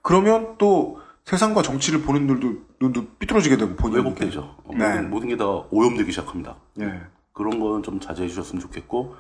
[0.01, 4.39] 그러면 또 세상과 정치를 보는 눈도 눈도 삐뚤어지게 되고 본인 왜곡되죠.
[4.63, 4.87] 어, 네.
[4.87, 6.55] 모든, 모든 게 다 오염되기 시작합니다.
[6.79, 7.01] 예.
[7.33, 9.15] 그런 건 좀 자제해 주셨으면 좋겠고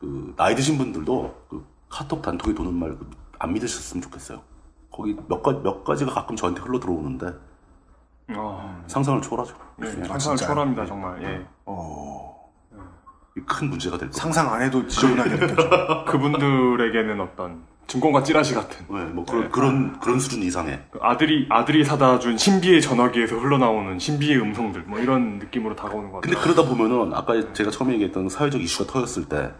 [0.00, 2.96] 그 나이 드신 분들도 그 카톡 단톡에 도는 말
[3.38, 4.40] 안 믿으셨으면 좋겠어요.
[4.90, 7.34] 거기 몇 가지 몇 가지가 가끔 저한테 흘러 들어오는데
[8.30, 9.54] 아, 상상을 초월하죠.
[9.76, 10.04] 네, 예.
[10.04, 11.22] 상상을 초월합니다, 정말.
[11.22, 11.46] 예.
[13.36, 14.20] 이큰 문제가 될 겁니다.
[14.22, 16.04] 상상 안 해도 지저분하게 느껴져.
[16.06, 18.84] 그분들에게는 어떤 증권과 찌라시 같은.
[18.90, 23.98] 네, 뭐 그런 그런 그런 수준 이상의 그 아들이 아들이 사다 준 신비의 전화기에서 흘러나오는
[23.98, 26.54] 신비의 음성들 뭐 이런 느낌으로 다가오는 것 근데 같아요.
[26.54, 29.52] 그러다 보면은 아까 제가 처음에 얘기했던 사회적 이슈가 터졌을 때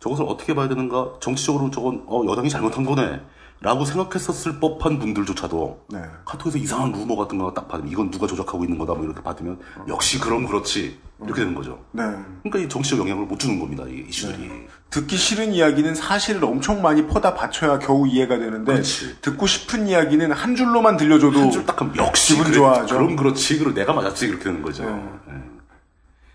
[0.00, 3.20] 저것을 어떻게 봐야 되는가 정치적으로 저건 어, 여당이 잘못한 거네
[3.60, 5.98] 라고 생각했었을 법한 분들조차도 네.
[6.24, 9.58] 카톡에서 이상한 루머 같은 거 딱 받으면 이건 누가 조작하고 있는 거다 뭐 이렇게 받으면
[9.88, 11.82] 역시 그럼 그렇지 이렇게 되는 거죠.
[11.90, 12.04] 네.
[12.44, 14.48] 그러니까 이 정치적 영향을 못 주는 겁니다 이 이슈들이.
[14.90, 18.80] 듣기 싫은 이야기는 사실을 엄청 많이 퍼다 바쳐야 겨우 이해가 되는데
[19.22, 22.94] 듣고 싶은 이야기는 한 줄로만 들려줘도 한 줄 딱 하면 역시 기분 그래, 좋아하죠.
[22.94, 24.84] 그럼 그렇지 그리고 내가 맞았지 그렇게 되는 거죠.
[24.84, 25.34] 예.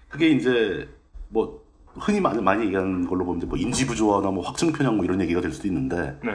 [0.10, 0.90] 그게 이제
[1.30, 1.64] 뭐
[1.95, 5.40] 흔히 많이, 많이 얘기하는 걸로 보면 뭐 인지 부조화나 뭐 확증 편향 뭐 이런 얘기가
[5.41, 6.32] 될 수도 있는데 네.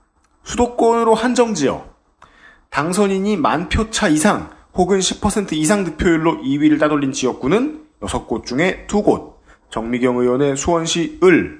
[0.44, 1.84] 수도권으로 한정지어
[2.70, 9.36] 당선인이 만 표 차 이상 혹은 10% 이상 득표율로 2위를 따돌린 지역구는 6곳 중에 2곳.
[9.70, 11.57] 정미경 의원의 수원시 을,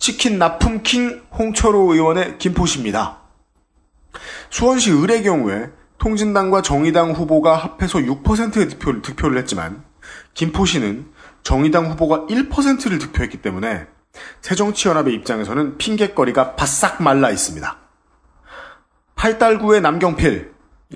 [0.00, 3.18] 치킨 납품킹 홍철호 의원의 김포시입니다.
[4.48, 9.84] 수원시 을의 경우에 통진당과 정의당 후보가 합해서 6%의 득표를, 득표를 했지만
[10.32, 11.06] 김포시는
[11.42, 13.86] 정의당 후보가 1%를 득표했기 때문에
[14.40, 17.78] 새정치연합의 입장에서는 핑계거리가 바싹 말라 있습니다.
[19.16, 20.52] 팔달구의 남경필,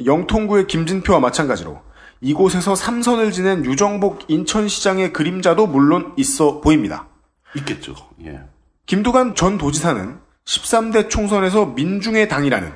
[0.06, 1.82] 영통구의 김진표와 마찬가지로
[2.22, 7.06] 이곳에서 삼선을 지낸 유정복 인천시장의 그림자도 물론 있어 보입니다.
[7.54, 7.94] 있겠죠.
[8.24, 8.53] 예.
[8.86, 12.72] 김두관 전 도지사는 13대 총선에서 민중의 당이라는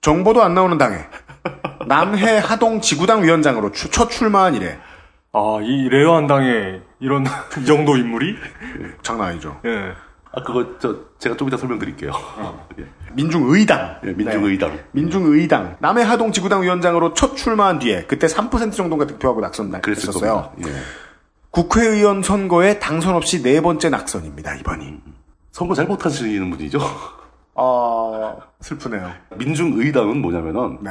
[0.00, 0.96] 정보도 안 나오는 당에
[1.86, 4.78] 남해 하동 지구당 위원장으로 추- 첫 출마한 이래
[5.32, 7.24] 아, 이 rare한 당에 이런
[7.60, 8.36] 이 정도 인물이?
[9.02, 9.60] 장난 아니죠.
[9.64, 9.92] 예.
[10.34, 12.10] 아, 그거 저 제가 좀 이따 설명드릴게요.
[12.78, 12.84] 예.
[13.12, 13.96] 민중의당.
[14.04, 14.70] 예, 민중의당.
[14.76, 14.84] 네.
[14.92, 15.76] 민중의당.
[15.80, 20.52] 남해 하동 지구당 위원장으로 첫 출마한 뒤에 그때 3% 정도가 득표하고 낙선했었어요.
[20.66, 20.72] 예.
[21.50, 25.00] 국회의원 선거에 당선 없이 네 번째 낙선입니다, 이번이.
[25.52, 26.80] 선거 잘 못하시는 분이죠.
[27.54, 29.12] 아, 슬프네요.
[29.36, 30.90] 민중의당은 뭐냐면은 네.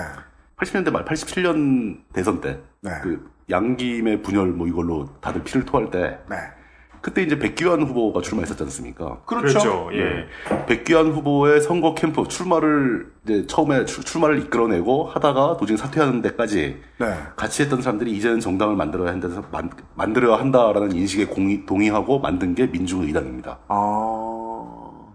[0.58, 2.92] 80년대 말 87년 대선 때 네.
[3.02, 6.38] 그 양김의 분열 뭐 이걸로 다들 피를 토할 때 네.
[7.02, 9.22] 그때 이제 백기환 후보가 출마했었지 않습니까?
[9.26, 9.60] 그렇죠.
[9.60, 9.90] 그렇죠.
[9.94, 10.04] 예.
[10.04, 10.66] 네.
[10.68, 17.14] 백기환 후보의 선거 캠프 출마를 이제 처음에 출, 출마를 이끌어내고 하다가 도중에 사퇴하는 데까지 네.
[17.36, 22.68] 같이 했던 사람들이 이제는 정당을 만들어야 한다서 만, 만들어야 한다라는 인식에 공이, 동의하고 만든 게
[22.68, 23.58] 민중의당입니다.
[23.68, 24.41] 아,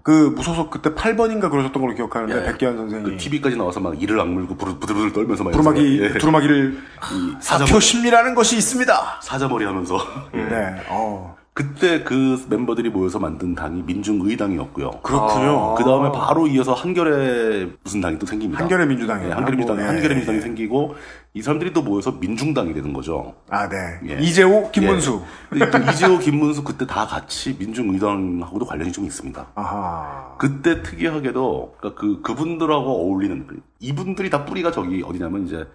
[0.06, 2.46] 그 무소속 그때 8번인가 그러셨던 걸로 기억하는데 예.
[2.46, 6.12] 백기환 선생이 그 TV까지 나와서 막 이를 악물고 부들부들 떨면서 막 두루마기 예.
[6.18, 6.78] 두루마기를
[7.12, 9.20] 이 사표 심리라는 것이 있습니다.
[9.20, 9.98] 사자머리 하면서
[10.32, 10.76] 네.
[10.90, 11.35] 어.
[11.60, 14.90] 그때 그 멤버들이 모여서 만든 당이 민중의당이었고요.
[15.02, 15.74] 그렇군요.
[15.74, 18.60] 그 다음에 바로 이어서 한결의 무슨 당이 또 생깁니다.
[18.60, 19.28] 한결의 민주당이요.
[19.28, 20.42] 네, 한결의 민주당이, 뭐, 예, 한결의 예, 민주당이 예.
[20.42, 20.96] 생기고
[21.32, 23.36] 이 사람들이 또 모여서 민중당이 되는 거죠.
[23.48, 23.76] 아, 네.
[24.06, 24.20] 예.
[24.20, 25.22] 이재호, 김문수.
[25.54, 25.58] 예.
[25.58, 29.46] 근데 또 이재호, 김문수 그때 다 같이 민중의당하고도 관련이 좀 있습니다.
[29.54, 30.34] 아하.
[30.36, 35.66] 그때 특이하게도 그러니까 그 그분들하고 어울리는 그- 이분들이 다 뿌리가 저기 어디냐면 이제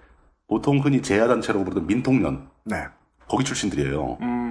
[0.47, 2.83] 보통 흔히 재야단체라고 부르던 민통년 네.
[3.27, 4.17] 거기 출신들이에요.
[4.21, 4.50] 음, 예.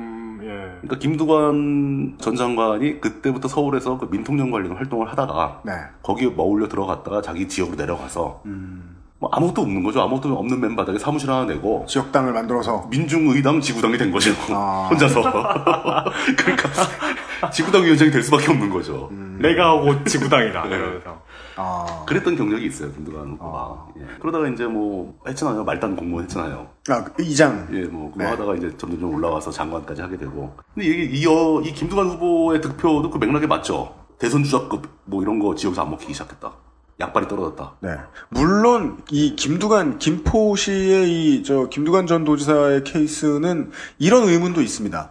[0.80, 5.72] 그러니까 김두관 전 장관이 그때부터 서울에서 그 민통년 관련 활동을 하다가 네.
[6.02, 8.96] 거기에 머울려 들어갔다가 자기 지역으로 내려가서 음.
[9.20, 10.00] 뭐 아무것도 없는 거죠.
[10.00, 14.32] 아무것도 없는 맨바닥에 사무실 하나 내고 지역당을 만들어서 민중의당 지구당이 된 거죠.
[14.48, 14.88] 아.
[14.90, 15.20] 혼자서.
[16.38, 19.08] 그러니까 지구당 위원장이 될 수밖에 없는 거죠.
[19.10, 19.38] 음.
[19.40, 20.62] 내가 하고 지구당이다.
[20.64, 20.76] 네.
[20.76, 21.20] 이러면서.
[21.60, 22.04] 아.
[22.06, 23.88] 그랬던 경력이 있어요, 김두관 후보가.
[23.98, 24.06] 예.
[24.20, 25.64] 그러다가 이제 뭐 했잖아요.
[25.64, 26.66] 말단 공무원 했잖아요.
[26.88, 27.68] 아, 그 이장.
[27.72, 28.30] 예, 뭐 그거 네.
[28.30, 30.54] 하다가 이제 점점 좀 올라와서 장관까지 하게 되고.
[30.74, 33.94] 근데 이게 이, 어, 이 김두관 후보의 득표도 그 맥락에 맞죠.
[34.18, 36.52] 대선 주자급 뭐 이런 거 지역에서 안 먹히기 시작했다.
[36.98, 37.76] 약발이 떨어졌다.
[37.80, 37.96] 네.
[38.28, 45.10] 물론 이 김두관 김포시의 이 저 김두관 전 도지사의 케이스는 이런 의문도 있습니다.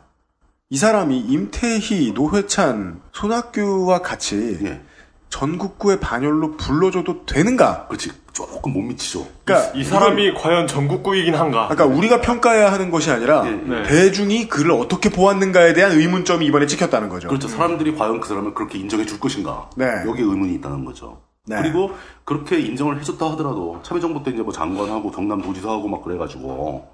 [0.69, 4.83] 이 사람이 임태희, 노회찬, 손학규와 같이 예.
[5.29, 7.87] 전국구의 반열로 불러줘도 되는가?
[7.87, 8.11] 그렇지.
[8.33, 9.27] 조금 못 미치죠.
[9.43, 11.67] 그러니까 이 사람이 과연 전국구이긴 한가?
[11.67, 13.83] 그러니까 우리가 평가해야 하는 것이 아니라 예, 네.
[13.83, 17.27] 대중이 그를 어떻게 보았는가에 대한 의문점이 이번에 찍혔다는 거죠.
[17.27, 17.47] 그렇죠.
[17.47, 19.69] 사람들이 과연 그 사람을 그렇게 인정해 줄 것인가.
[19.75, 19.85] 네.
[20.05, 21.21] 여기에 의문이 있다는 거죠.
[21.47, 21.57] 네.
[21.61, 21.91] 그리고
[22.23, 26.87] 그렇게 인정을 해줬다 하더라도 참여정부 때 이제 뭐 장관하고 경남도지사하고 막 그래가지고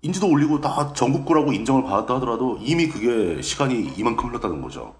[0.00, 4.94] 인지도 올리고 다 전국구라고 인정을 받았다 하더라도 이미 그게 시간이 이만큼 흘렀다는 거죠.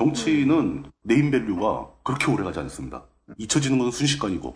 [0.00, 3.02] 정치는 name value가 그렇게 오래 가지 않습니다.
[3.36, 4.54] 잊혀지는 건 순식간이고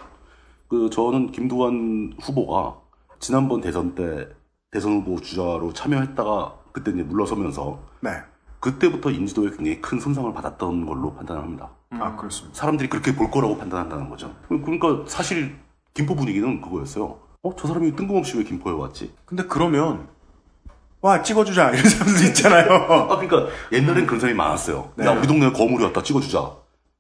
[0.69, 2.81] 그 저는 김두관 후보가
[3.21, 4.27] 지난번 대선 때
[4.71, 8.11] 대선 후보 주자로 참여했다가 그때 이제 물러서면서 네.
[8.59, 11.71] 그때부터 인지도에 굉장히 큰 손상을 받았던 걸로 판단합니다.
[11.91, 12.59] 아, 그렇습니다.
[12.59, 14.35] 사람들이 그렇게 볼 거라고 판단한다는 거죠.
[14.49, 15.55] 그러니까 사실
[15.93, 17.19] 김포 분위기는 그거였어요.
[17.43, 19.13] 어, 저 사람이 뜬금없이 왜 김포에 왔지?
[19.27, 20.09] 근데 그러면
[21.05, 22.73] 와 찍어주자 이런 사람도 있잖아요.
[23.11, 24.93] 아, 그러니까 옛날엔 그런 사람이 많았어요.
[24.97, 25.05] 네.
[25.05, 26.39] 야, 우리 동네에 거물이 왔다, 찍어주자.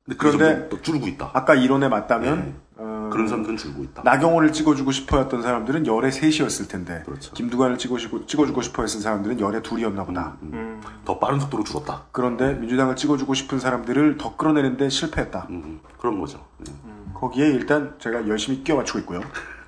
[0.04, 1.30] 근데 그 그런데 또 줄고 있다.
[1.32, 2.54] 아까 이론에 맞다면 네.
[2.76, 4.02] 어, 그런 사람들은 줄고 있다.
[4.04, 7.32] 나경원을 찍어주고 싶어했던 사람들은 열에 셋이었을 텐데 그렇죠.
[7.32, 10.36] 김두관을 찍어주고, 찍어주고 싶어했던 사람들은 열에 둘이었나 보다.
[10.42, 10.82] 음.
[11.06, 12.02] 더 빠른 속도로 줄었다.
[12.12, 15.46] 그런데 민주당을 찍어주고 싶은 사람들을 더 끌어내는데 실패했다.
[15.48, 16.44] 음, 그런 거죠.
[16.58, 16.70] 네.
[17.14, 19.22] 거기에 일단 제가 열심히 끼워 맞추고 있고요.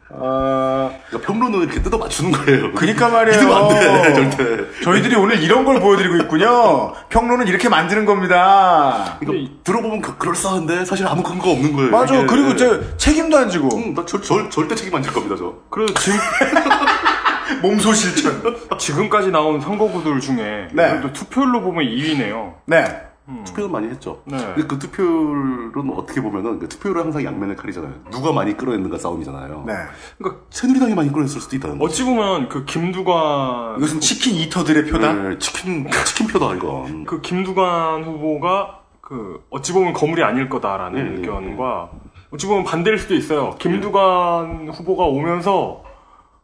[0.09, 2.73] 아, 그러니까 평론을 이렇게 뜯어 맞추는 거예요.
[2.75, 3.41] 그러니까 말이에요.
[3.41, 4.81] 믿으면 안 돼, 절대.
[4.85, 6.93] 저희들이 오늘 이런 걸 보여드리고 있군요.
[7.09, 9.17] 평론은 이렇게 만드는 겁니다.
[9.19, 11.91] 그러니까 들어보면 그, 그럴싸한데 사실 아무 근거 없는 거예요.
[11.91, 12.15] 맞아.
[12.15, 12.27] 이게.
[12.27, 15.55] 그리고 저 책임도 안 지고 음, 나 절, 절, 절대 책임 안 질 겁니다, 저.
[15.71, 16.19] 그래도 지금,
[17.63, 18.43] 몸소 실천.
[18.79, 21.01] 지금까지 나온 선거구들 중에 네.
[21.13, 22.55] 투표율로 보면 2위네요.
[22.67, 22.85] 네.
[23.45, 24.23] 투표는 많이 했죠.
[24.25, 24.37] 네.
[24.37, 27.93] 근데 그 투표율은 어떻게 보면은 그 투표율은 항상 양면의 칼이잖아요.
[28.11, 29.65] 누가 많이 끌어냈는가 싸움이잖아요.
[29.67, 29.73] 네.
[30.19, 31.91] 그러니까 새누리당이 많이 끌어냈을 수도 있다는 거죠.
[31.91, 35.13] 어찌 보면 그 김두관 이것은 치킨 이터들의 표다.
[35.13, 37.05] 네, 치킨 치킨 표다 이건.
[37.07, 41.91] 그 김두관 후보가 그 어찌 보면 거물이 아닐 거다라는 음, 의견과
[42.31, 43.57] 어찌 보면 반대일 수도 있어요.
[43.59, 45.83] 김두관 후보가 오면서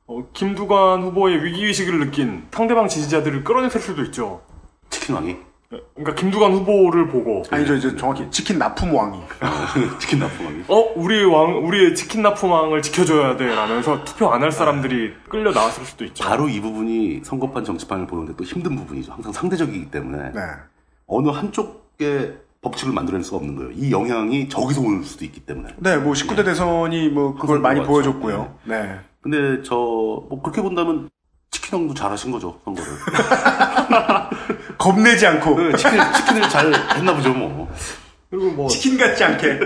[0.07, 4.43] 어, 김두관 후보의 위기 의식을 느낀 상대방 지지자들을 끌어냈을 수도 있죠.
[4.91, 5.52] 치킨 왕이.
[5.94, 9.19] 그러니까 김두관 후보를 보고 아니죠, 이제 정확히 치킨 납품 왕이.
[9.99, 10.65] 치킨 납품 왕이.
[10.69, 16.05] 어 우리 왕 우리의 치킨 납품왕을 지켜줘야 돼라면서 투표 안 할 사람들이 끌려 나왔을 수도
[16.05, 16.24] 있죠.
[16.24, 19.12] 바로 이 부분이 선거판 정치판을 보는데 또 힘든 부분이죠.
[19.12, 20.40] 항상 상대적이기 때문에 네.
[21.07, 23.70] 어느 한쪽의 법칙을 만들어낼 수가 없는 거예요.
[23.73, 25.74] 이 영향이 저기서 올 수도 있기 때문에.
[25.78, 28.59] 네, 뭐 19대 대선이 뭐 그걸 많이 보여줬고요.
[28.65, 28.99] 네.
[29.20, 29.74] 근데 저
[30.28, 31.09] 뭐 그렇게 본다면
[31.51, 32.90] 치킨 왕도 잘하신 거죠 선거를.
[34.83, 37.71] 겁내지 않고 네, 치킨 치킨을 잘 했나 보죠 뭐.
[38.31, 39.61] 그리고 뭐 치킨 같지 않게.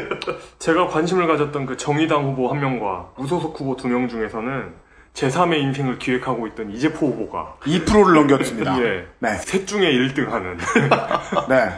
[0.59, 4.75] 제가 관심을 가졌던 그 정의당 후보 한 명과 무소속 후보 두 명 중에서는
[5.15, 8.77] 제3의 인생을 기획하고 있던 이재포 후보가 2%를 넘겼습니다.
[8.85, 9.35] 예, 네.
[9.39, 10.59] 셋 중에 1등하는
[11.49, 11.71] 네.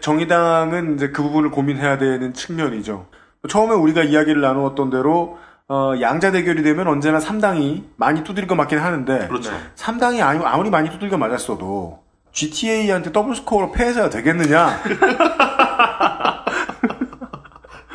[0.00, 3.06] 정의당은 이제 그 부분을 고민해야 되는 측면이죠.
[3.48, 5.38] 처음에 우리가 이야기를 나누었던 대로
[5.68, 9.52] 어, 양자 대결이 되면 언제나 3당이 많이 두들겨 맞긴 하는데 그렇죠.
[9.76, 11.99] 3당이 아니, 아무리 많이 두들겨 맞았어도
[12.32, 14.80] GTA한테 더블 스코어로 패해서야 되겠느냐?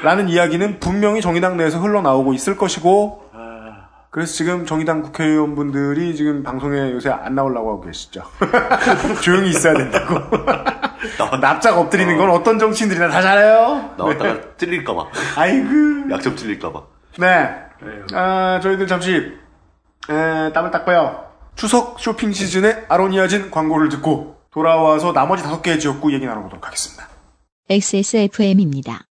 [0.03, 3.25] 라는 이야기는 분명히 정의당 내에서 흘러나오고 있을 것이고
[4.15, 8.23] 그래서 지금 정의당 국회의원분들이 지금 방송에 요새 안 나오려고 하고 계시죠.
[9.21, 10.21] 조용히 있어야 된다고.
[11.41, 13.93] 납작 엎드리는 건 어떤 정치인들이나 다 잘해요.
[13.97, 15.07] 나왔다가 찔릴까봐.
[15.35, 15.67] 아이고.
[16.11, 16.81] 약점 찔릴까봐.
[17.17, 17.55] 네.
[18.13, 19.33] 아, 저희들 잠시
[20.09, 21.24] 에, 땀을 닦고요.
[21.55, 27.07] 추석 쇼핑 시즌에 아로니아진 광고를 듣고 돌아와서 나머지 다섯 개의 지역구 얘기 나눠보도록 하겠습니다.
[27.69, 29.05] XSFM입니다.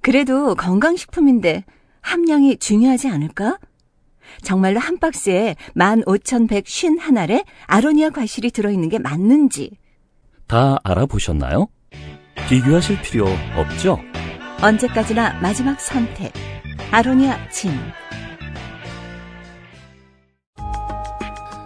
[0.00, 1.64] 그래도 건강식품인데
[2.00, 3.58] 함량이 중요하지 않을까?
[4.42, 9.76] 정말로 한 박스에 15,151알에 아로니아 과실이 들어있는 게 맞는지
[10.46, 11.68] 다 알아보셨나요?
[12.48, 13.98] 비교하실 필요 없죠?
[14.62, 16.32] 언제까지나 마지막 선택
[16.90, 17.70] 아로니아 진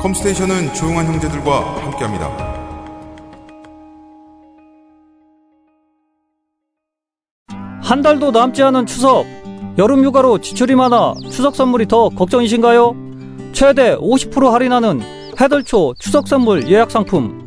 [0.00, 2.60] 컴스테이션은 조용한 형제들과 함께합니다.
[7.82, 9.26] 한 달도 남지 않은 추석.
[9.76, 12.96] 여름 휴가로 지출이 많아 추석 선물이 더 걱정이신가요?
[13.52, 15.00] 최대 50% 할인하는
[15.38, 17.44] 해덜초 추석 선물 예약 상품.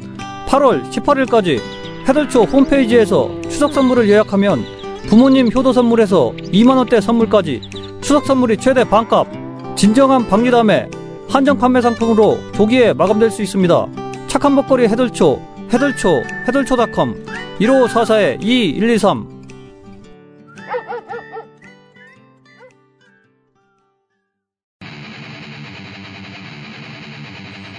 [0.47, 1.59] 8월 18일까지
[2.07, 4.63] 해덜초 홈페이지에서 추석 선물을 예약하면
[5.07, 7.61] 부모님 효도 선물에서 2만원대 선물까지
[8.01, 9.27] 추석 선물이 최대 반값.
[9.75, 10.87] 진정한 박리담에
[11.33, 13.87] 한정 판매 상품으로 조기에 마감될 수 있습니다.
[14.27, 15.41] 착한 먹거리 해덜초,
[15.73, 17.25] 해덜초, 해덜초닷컴
[17.59, 19.33] 1544-2123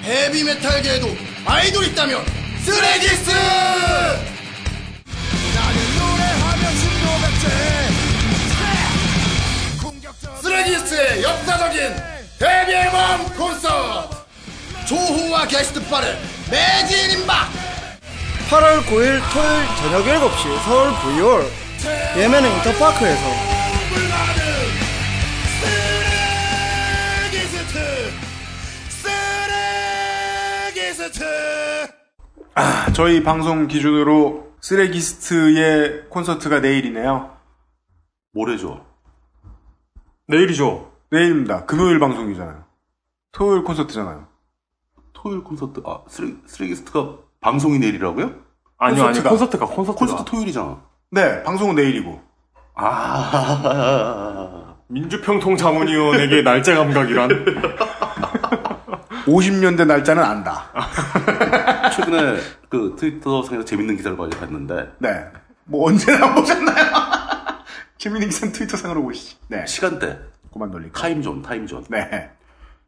[0.03, 1.07] 헤비메탈계에도
[1.47, 2.23] 아이돌 있다면
[2.59, 3.31] 쓰레기스!
[6.75, 7.49] 진도백제
[10.43, 14.17] 쓰레기스의 역사적인 데뷔 앨범 콘서트
[14.87, 16.17] 조호와 게스트파를
[16.51, 17.49] 매진 임박
[18.51, 21.45] 8월 9일 토요일 저녁 7시 서울 V홀
[22.17, 23.55] 예매는 인터파크에서
[32.57, 37.37] 아, 저희 방송 기준으로 쓰레기스트의 콘서트가 내일이네요.
[38.33, 38.87] 모레죠.
[40.29, 40.94] 내일이죠.
[41.15, 41.65] 내일입니다.
[41.65, 42.65] 금요일 방송이잖아요.
[43.31, 44.27] 토요일 콘서트잖아요.
[45.13, 48.33] 토요일 콘서트, 아, 쓰레기, 쓰레기스트가 방송이 내일이라고요?
[48.79, 49.23] 아니요, 아니요.
[49.23, 49.99] 콘서트가, 콘서트가.
[49.99, 50.83] 콘서트 토요일이잖아.
[51.11, 52.21] 네, 방송은 내일이고.
[52.75, 54.75] 아.
[54.89, 57.29] 민주평통 자문위원에게 날짜 감각이란?
[59.27, 60.71] 50년대 날짜는 안다.
[61.95, 64.93] 최근에 그 트위터상에서 재밌는 기사를 봤는데.
[64.99, 65.27] 네.
[65.65, 66.77] 뭐 언제나 보셨나요?
[67.99, 69.37] 재밌는 기사는 트위터상으로 보시지.
[69.49, 69.65] 네.
[69.67, 70.19] 시간대.
[70.55, 71.87] 그만 돌리 time zone, time zone.
[71.91, 72.31] 네.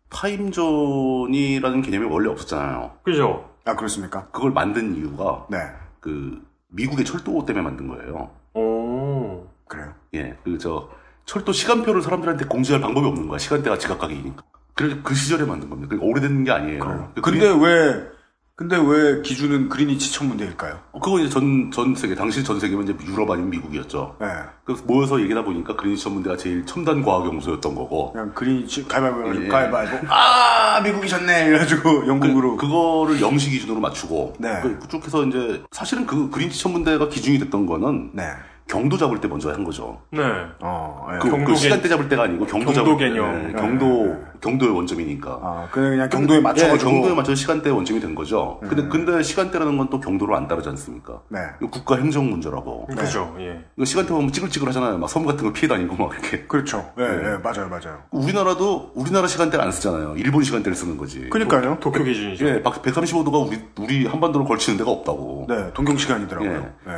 [0.08, 2.92] time zone이라는 개념이 원래 없었잖아요.
[3.02, 3.50] 그죠?
[3.64, 4.28] 아, 그렇습니까?
[4.28, 5.44] 그걸 만든 이유가.
[5.50, 5.58] 네.
[5.98, 8.30] 그, 미국의 철도 때문에 만든 거예요.
[8.54, 9.48] 오.
[9.66, 9.92] 그래요?
[10.14, 10.36] 예.
[10.44, 10.88] 그, 저,
[11.24, 13.38] 철도 시간표를 사람들한테 공지할 방법이 없는 거야.
[13.38, 14.44] 시간대가 제각각이니까.
[14.74, 15.88] 그래서 그 시절에 만든 겁니다.
[15.88, 17.10] 그러니까 오래된 게 아니에요.
[17.16, 18.08] 그 근데 왜,
[18.58, 20.80] 근데 왜 기준은 그리니치 천문대일까요?
[20.92, 24.16] 어, 그거 이제 전, 전 세계, 당시 전 세계면 이제 유럽 아니면 미국이었죠.
[24.18, 24.26] 네.
[24.64, 28.12] 그래서 모여서 얘기하다 보니까 그리니치 전문대가 제일 첨단 과학연구소였던 거고.
[28.12, 29.48] 그냥 그리니치, 가위바위보, 예.
[29.48, 30.06] 가위바위보.
[30.08, 31.48] 아, 미국이 졌네.
[31.48, 32.56] 이래가지고 영국으로.
[32.56, 34.36] 그, 그거를 영시 기준으로 맞추고.
[34.38, 34.60] 네.
[34.62, 38.12] 그, 쭉 해서 이제, 사실은 그 그린치 천문대가 기준이 됐던 거는.
[38.14, 38.24] 네.
[38.68, 40.00] 경도 잡을 때 먼저 한 거죠.
[40.10, 40.20] 네.
[40.60, 41.18] 어, 예.
[41.20, 43.42] 그, 경도 그 개- 시간대 잡을 때가 아니고 경도, 경도 잡을 개념.
[43.42, 43.46] 때.
[43.48, 45.30] 네, 경도, 경도의 원점이니까.
[45.40, 46.90] 아, 그냥, 그냥 경도에 맞춰가지고.
[46.90, 48.58] 예, 경도에 맞춰 시간대 원점이 된 거죠.
[48.68, 51.20] 근데, 근데 시간대라는 건 또 경도를 안 따르지 않습니까?
[51.28, 51.38] 네.
[51.60, 52.86] 이거 국가 행정 문제라고.
[52.86, 53.64] 그죠, 예.
[53.76, 54.98] 이거 시간대 보면 찌글찌글 하잖아요.
[54.98, 56.40] 막 섬 같은 거 피해 다니고 막 이렇게.
[56.46, 56.90] 그렇죠.
[56.98, 57.08] 예, 네.
[57.34, 58.02] 예, 맞아요, 맞아요.
[58.10, 60.14] 우리나라도 우리나라 시간대를 안 쓰잖아요.
[60.16, 61.28] 일본 시간대를 쓰는 거지.
[61.30, 61.78] 그러니까요.
[61.78, 62.46] 도쿄 기준이죠.
[62.48, 65.46] 예, 135도가 우리 우리 한반도로 걸치는 데가 없다고.
[65.48, 66.72] 네, 동경 시간이더라고요.
[66.88, 66.92] 예.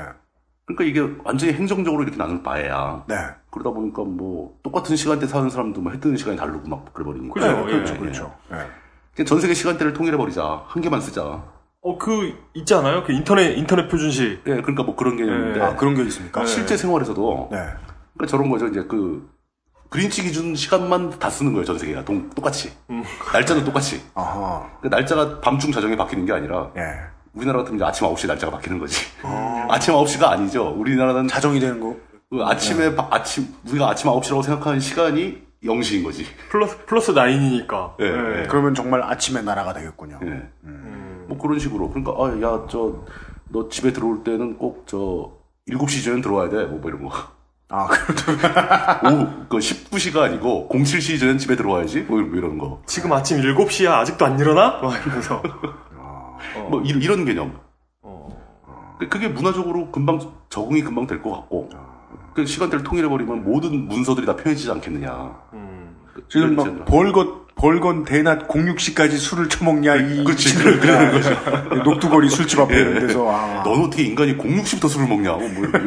[0.69, 0.74] 네.
[0.74, 3.05] 그러니까 이게 완전히 행정적으로 이렇게 나눌 바에야.
[3.09, 3.15] 네.
[3.51, 7.35] 그러다 보니까 뭐 똑같은 시간대 사는 사람도 뭐 해 뜨는 시간이 다르고 막 그래버리니까.
[7.35, 8.35] 그죠, 예, 그렇죠, 예, 그렇죠.
[8.53, 8.57] 예.
[9.15, 10.62] 그냥 전 세계 시간대를 통일해 버리자.
[10.66, 11.43] 한 개만 쓰자.
[11.81, 13.03] 어, 그, 있지 않아요?
[13.05, 14.43] 그 인터넷, 인터넷 표준식.
[14.47, 15.61] 예, 그러니까 뭐 그런 개념인데.
[15.61, 16.45] 아, 그런 게 있습니까?
[16.45, 17.49] 실제 생활에서도.
[17.51, 17.59] 네.
[18.15, 18.66] 그러니까 저런 거죠.
[18.66, 19.28] 이제 그
[19.89, 21.65] 그린치 기준 시간만 다 쓰는 거예요.
[21.65, 22.73] 전 세계가 동, 똑같이.
[22.90, 23.03] 음.
[23.32, 24.03] 날짜도 똑같이.
[24.15, 24.69] 아하.
[24.82, 26.82] 그 날짜가 밤중 자정에 바뀌는 게 아니라 예.
[27.39, 28.97] 우리나라 같으면 아침 9시에 날짜가 바뀌는 거지.
[29.70, 30.69] 아 침 9시가 아니죠.
[30.77, 31.97] 우리나라는 자정이 되는 거.
[32.31, 36.27] 그 아침에 바- 아침 우리가 아침 9시라고 생각하는 시간이 0시인 거지.
[36.51, 37.94] 플러스, 플러스 9이니까.
[38.01, 38.43] 예, 네.
[38.43, 38.47] 예.
[38.48, 40.19] 그러면 정말 아침의 나라가 되겠군요.
[40.24, 40.43] 예.
[41.27, 41.89] 뭐 그런 식으로.
[41.90, 43.05] 그러니까 아, 야, 저
[43.51, 45.32] 너 집에 들어올 때는 꼭 저
[45.70, 46.65] 7시 전에 들어와야 돼.
[46.66, 47.12] 뭐, 뭐 이런 거.
[47.70, 48.32] 아, 그렇죠.
[49.05, 52.01] 오후 그 19시가 아니고 07시 전에 집에 들어와야지.
[52.02, 52.82] 뭐 이런 거.
[52.86, 53.90] 지금 아침 7시야.
[53.93, 54.81] 아직도 안 일어나?
[54.82, 55.43] 막 이러면서.
[56.70, 57.59] 뭐 이런, 이런 개념.
[59.10, 61.70] 그게 문화적으로 금방 적응이 금방 될 것 같고
[62.35, 65.36] 그 시간대를 통일해 버리면 모든 문서들이 다 편해지지 않겠느냐.
[66.28, 70.48] 지금 막 벌건 벌건 대낮 06시까지 술을 처먹냐 이 그렇지.
[70.48, 70.81] 친구들.
[70.81, 71.31] 그러는 거죠.
[71.85, 73.01] 녹두거리 술집 앞에 예.
[73.01, 73.62] 데서 아.
[73.65, 75.78] 넌 어떻게 인간이 06시부터 술을 먹냐고 뭐 이렇게.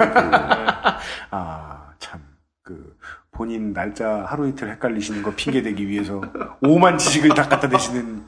[1.32, 2.20] 아, 참.
[2.64, 2.96] 그,
[3.32, 6.22] 본인 날짜 하루 이틀 헷갈리시는 거 핑계 대기 위해서
[6.62, 8.22] 오만 지식을 다 갖다 대시는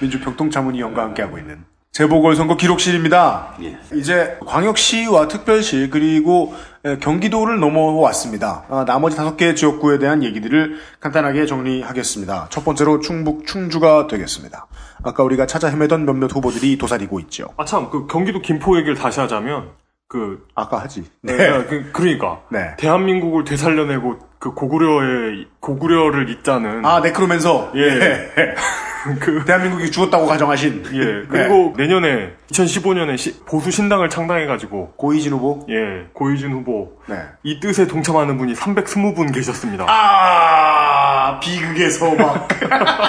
[0.00, 3.54] 민주평통자문위 형과 함께하고 있는 재보궐선거 기록실입니다.
[3.62, 3.76] 예.
[3.94, 6.54] 이제 광역시와 특별시 그리고
[6.86, 8.64] 에, 경기도를 넘어왔습니다.
[8.70, 12.46] 아, 나머지 다섯 개의 지역구에 대한 얘기들을 간단하게 정리하겠습니다.
[12.50, 14.66] 첫 번째로 충북 충주가 되겠습니다.
[15.04, 17.48] 아까 우리가 찾아 헤매던 몇몇 후보들이 도사리고 있죠.
[17.58, 19.70] 아 참 그 경기도 김포 얘기를 다시 하자면
[20.08, 21.04] 그 아까 하지.
[21.20, 21.36] 네.
[21.36, 21.64] 네.
[21.66, 22.74] 그, 그러니까 네.
[22.78, 27.74] 대한민국을 되살려내고 그 고구려의 고구려를 잇자는 아, 네크로맨서.
[27.76, 28.28] 예.
[29.20, 30.82] 그 대한민국이 죽었다고 가정하신.
[30.94, 31.28] 예.
[31.28, 35.64] 그리고 내년에 2015년에 보수 신당을 창당해가지고 고이진 후보.
[35.70, 36.08] 예.
[36.12, 36.98] 고이진 후보.
[37.06, 37.22] 네.
[37.44, 39.86] 이 뜻에 동참하는 분이 320분 계셨습니다.
[39.88, 42.48] 아, 비극에서 막.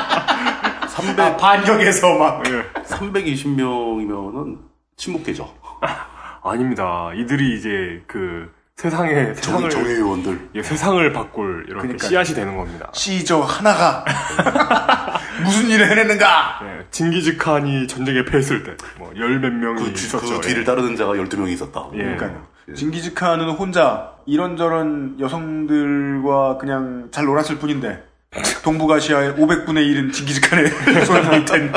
[0.87, 2.43] 300, 아, 반격에서 막.
[2.47, 2.61] 예.
[2.83, 4.59] 320명이면은
[4.97, 5.51] 침묵계죠.
[6.43, 7.09] 아닙니다.
[7.15, 8.51] 이들이 이제 그
[8.83, 10.49] 세상에 세상을 정의 의원들.
[10.55, 12.09] 예, 세상을 바꿀 이렇게 그러니까요.
[12.09, 12.89] 씨앗이 되는 겁니다.
[12.93, 14.03] 시저 하나가
[15.45, 16.59] 무슨 일을 해냈는가?
[16.63, 20.39] 예, 징기즈칸이 전쟁에 패했을 때, 뭐, 열 몇 명이 그, 뒤- 있었죠.
[20.39, 21.87] 그 뒤를 따르는 자가 12명이 있었다.
[21.93, 21.97] 예.
[21.99, 22.47] 그러니까요.
[22.75, 28.03] 징기즈칸은 혼자 이런저런 여성들과 그냥 잘 놀았을 뿐인데
[28.63, 31.71] 동북아시아의 500분의 1은 징기즈칸의 손을 밑엔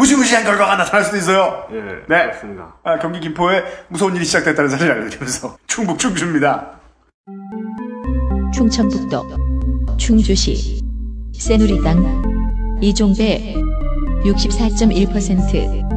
[0.00, 1.66] 무시무시한 결과가 나타날 수도 있어요.
[1.72, 2.30] 예, 네.
[2.30, 2.74] 그렇습니다.
[2.82, 6.80] 아, 경기 김포에 무서운 일이 시작됐다는 사실을 알려드리면서 충북 충주입니다.
[8.54, 10.80] 충청북도 충주시
[11.38, 13.54] 새누리당 이종배
[14.24, 15.90] 64.1%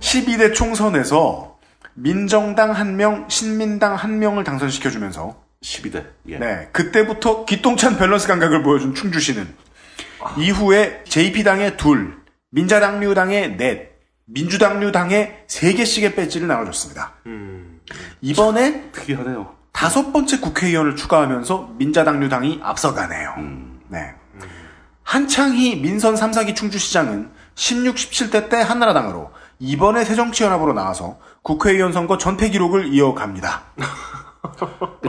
[0.00, 1.58] 12대 총선에서
[1.92, 6.06] 민정당 한 명, 신민당 한 명을 당선시켜주면서 12대.
[6.28, 6.38] 예.
[6.38, 9.69] 네, 그때부터 기똥찬 밸런스 감각을 보여준 충주시는
[10.36, 12.18] 이후에 JP당에 둘,
[12.50, 13.90] 민자당류당에 넷,
[14.26, 17.14] 민주당류당에 세 개씩의 배지를 나눠줬습니다.
[18.20, 19.54] 이번에 특이하네요.
[19.72, 23.34] 다섯 번째 국회의원을 추가하면서 민자당류당이 앞서가네요.
[23.88, 24.14] 네.
[25.02, 32.50] 한창희 민선 3, 4기 충주시장은 16, 17대 때 한나라당으로 이번에 새정치연합으로 나와서 국회의원 선거 전패
[32.50, 33.62] 기록을 이어갑니다.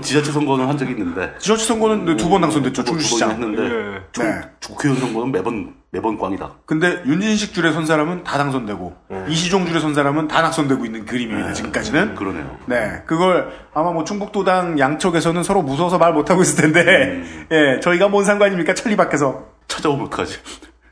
[0.01, 1.34] 지자체 선거는 한 적이 있는데.
[1.39, 3.35] 지자체 선거는 두번 당선됐죠, 두 번- 충주시장.
[3.35, 3.76] 두번 했는데.
[3.97, 4.01] 예.
[4.11, 4.41] 총- 네.
[4.65, 6.51] 국회의원 선거는 매번, 매번 꽝이다.
[6.65, 8.95] 근데 윤진식 줄에 선 사람은 다 당선되고
[9.27, 11.53] 이시종 줄에 선 사람은 다 낙선되고 있는 그림입니다.
[11.53, 12.15] 지금까지는.
[12.15, 12.57] 그러네요.
[12.65, 18.23] 네, 그걸 아마 뭐 충북도당 양쪽에서는 서로 무서워서 말 못하고 있을 텐데, 예, 저희가 뭔
[18.23, 18.73] 상관입니까?
[18.73, 19.47] 천리 밖에서.
[19.68, 20.38] 찾아오면 어떡하지?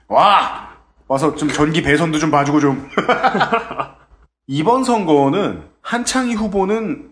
[0.08, 0.70] 와!
[1.08, 2.90] 와서 좀 전기 배선도 좀 봐주고 좀.
[4.48, 7.09] 이번 선거는 한창희 후보는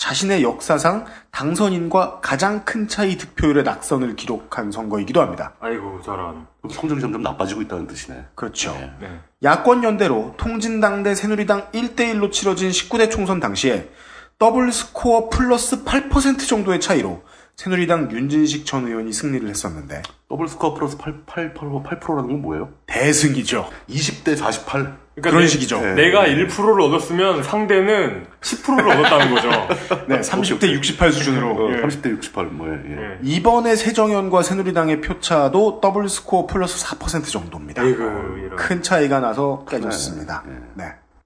[0.00, 5.52] 자신의 역사상 당선인과 가장 큰 차이 득표율의 낙선을 기록한 선거이기도 합니다.
[5.60, 6.46] 아이고, 저런.
[6.62, 8.24] 그럼 성적이 점점 나빠지고 있다는 뜻이네.
[8.34, 8.72] 그렇죠.
[8.98, 9.20] 네.
[9.42, 13.90] 야권 연대로 통진당 대 새누리당 1대1로 치러진 19대 총선 당시에
[14.38, 17.22] 더블 스코어 플러스 8% 정도의 차이로
[17.56, 20.00] 새누리당 윤진식 전 의원이 승리를 했었는데
[20.30, 21.68] 더블 스코어 플러스 8, 8, 8,
[22.00, 22.72] 8%라는 건 뭐예요?
[22.86, 23.68] 대승이죠.
[23.90, 24.96] 20대 48.
[25.20, 25.80] 그러니까 그런 내- 식이죠.
[25.94, 29.50] 내가 1%를 얻었으면 상대는 10%를 얻었다는 거죠.
[30.08, 31.48] 네, 30대 68 수준으로.
[31.66, 31.82] 어, 예.
[31.82, 32.72] 30대 68, 뭐, 예.
[32.74, 33.18] 예.
[33.22, 37.82] 이번에 새정연과 새누리당의 표차도 더블 스코어 플러스 4% 정도입니다.
[37.82, 38.56] 아이고, 이런.
[38.56, 40.44] 큰 차이가 나서 깨졌습니다.
[40.74, 40.84] 네.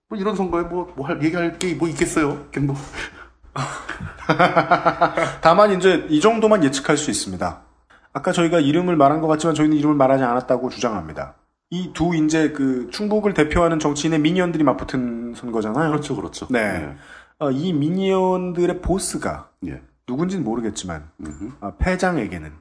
[0.08, 2.44] 뭐 이런 선거에 뭐, 뭐 할, 얘기할 게 뭐 있겠어요?
[2.60, 2.76] 뭐.
[5.40, 7.60] 다만 이제 이 정도만 예측할 수 있습니다.
[8.12, 11.34] 아까 저희가 이름을 말한 것 같지만 저희는 이름을 말하지 않았다고 주장합니다.
[11.70, 15.90] 이두 이제 그 충북을 대표하는 정치인의 미니언들이 맞붙은 선거잖아요.
[15.90, 16.46] 그렇죠, 그렇죠.
[16.50, 16.58] 네.
[16.60, 16.96] 예.
[17.38, 19.82] 어, 이 미니언들의 보스가 예.
[20.06, 21.10] 누군지는 모르겠지만.
[21.60, 22.52] 아, 패장에게는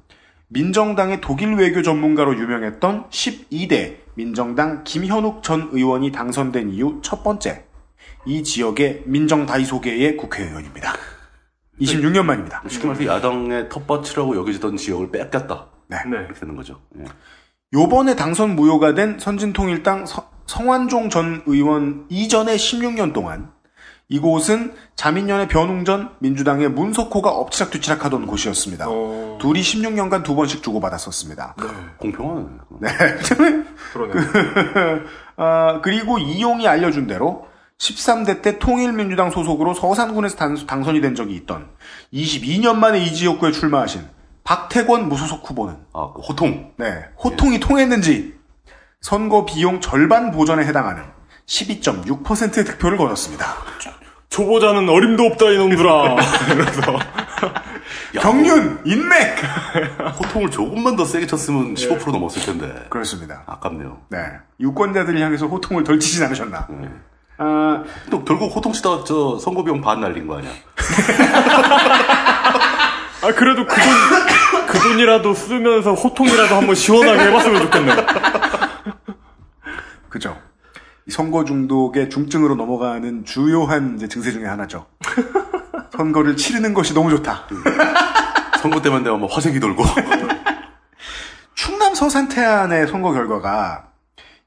[0.54, 7.66] 민정당의 독일 외교 전문가로 유명했던 12대 민정당 김현욱 전 의원이 당선된 이후 첫 번째
[8.28, 10.94] 이 지역의 민정다이소계의 국회의원입니다.
[11.82, 12.62] 26년 만입니다.
[12.68, 15.70] 쉽게 말해서 야당의 텃밭이라고 여겨지던 지역을 뺏겼다.
[15.88, 15.98] 네.
[16.08, 16.80] 이렇게 되는 거죠.
[17.00, 17.06] 예.
[17.74, 23.52] 요번에 당선 무효가 된 선진통일당 서- 성완종 전 의원 이전의 16년 동안
[24.10, 28.86] 이곳은 자민련의 변웅 전 민주당의 문석호가 엎치락뒤치락하던 곳이었습니다.
[29.40, 31.56] 둘이 16년간 두 번씩 주고받았었습니다.
[31.98, 32.48] 공평하네.
[32.82, 32.90] 네.
[33.94, 34.14] 그러네.
[35.38, 37.48] 아, 그리고 이용이 알려준 대로
[37.80, 41.70] 13대 때 통일민주당 소속으로 서산군에서 단- 당선이 된 적이 있던
[42.14, 44.02] 22년 만에 이 지역구에 출마하신
[44.44, 46.74] 박태권 무소속 후보는 아, 그 호통.
[46.78, 48.36] 네, 호통이 통했는지
[49.02, 51.04] 선거 비용 절반 보전에 해당하는
[51.46, 53.46] 12.6%의 득표를 거뒀습니다.
[54.34, 56.16] 초보자는 어림도 없다 이놈들아.
[58.20, 59.38] 경륜, 인맥.
[60.20, 62.88] 호통을 조금만 더 세게 쳤으면 15% 넘었을 텐데.
[62.90, 63.44] 그렇습니다.
[63.46, 64.00] 아깝네요.
[64.10, 64.18] 네,
[64.60, 66.68] 유권자들을 향해서 호통을 덜 치진 않으셨나?
[67.38, 70.52] 아, 또 결국 호통 치다가 저 선거 비용 반 날린 거 아니야?
[73.22, 77.96] 아 그래도 그 돈, 그 돈이라도 쓰면서 호통이라도 한번 시원하게 해봤으면 좋겠네.
[80.10, 80.36] 그죠.
[81.06, 84.86] 이 선거 중독의 중증으로 넘어가는 주요한 증세 중에 하나죠.
[85.92, 87.48] 선거를 치르는 것이 너무 좋다.
[88.62, 89.84] 선거 때만 되면 뭐 화색이 돌고.
[91.56, 93.90] 충남 서산 태안의 선거 결과가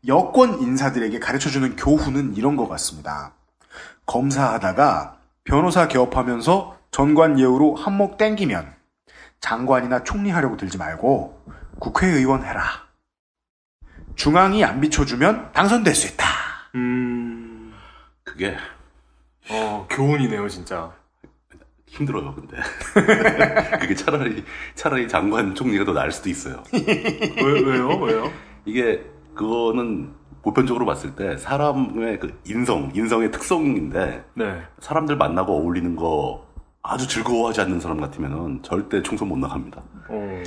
[0.07, 3.35] 여권 인사들에게 가르쳐주는 교훈은 이런 것 같습니다.
[4.07, 8.75] 검사하다가 변호사 개업하면서 전관 예우로 한몫 땡기면
[9.41, 11.43] 장관이나 총리 하려고 들지 말고
[11.79, 12.63] 국회의원 해라.
[14.15, 16.46] 중앙이 안 비춰주면 당선될 수 있다.
[16.77, 17.73] 음,
[18.23, 18.57] 그게
[19.51, 20.93] 어 교훈이네요 진짜.
[21.89, 22.57] 힘들어요, 근데.
[23.81, 24.45] 그게 차라리,
[24.75, 26.63] 차라리 장관 총리가 더 나을 수도 있어요.
[26.73, 28.31] 왜 왜요 왜요?
[28.67, 29.03] 이게,
[29.35, 30.13] 그거는
[30.43, 34.63] 보편적으로 봤을 때 사람의 그 인성, 인성의 특성인데, 네.
[34.81, 36.47] 사람들 만나고 어울리는 거
[36.83, 39.83] 아주 즐거워하지 않는 사람 같으면은 절대 총선 못 나갑니다.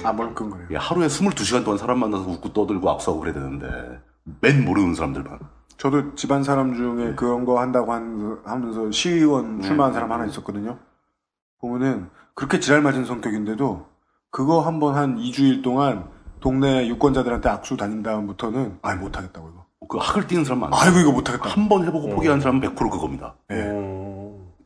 [0.03, 0.67] 아, 물론 그래요.
[0.71, 3.99] 예, 하루에 22시간 동안 사람 만나서 웃고 떠들고 악수하고 그래야 되는데,
[4.41, 5.39] 맨 모르는 사람들만.
[5.79, 9.93] 저도 집안 사람 중에 그런 거 한다고 한- 하면서 시의원 출마한 네.
[9.95, 10.77] 사람 하나 있었거든요.
[11.59, 13.85] 보면은 그렇게 지랄 맞은 성격인데도
[14.29, 16.05] 그거 한 번 한 2주일 동안
[16.41, 19.65] 동네 유권자들한테 악수 다닌 다음부터는 아 못하겠다고 이거.
[19.87, 20.79] 그 학을 띄는 사람 많아요.
[20.81, 21.49] 아이고 이거 못하겠다.
[21.49, 23.35] 한 번 해보고 포기한 사람은 100% 그겁니다.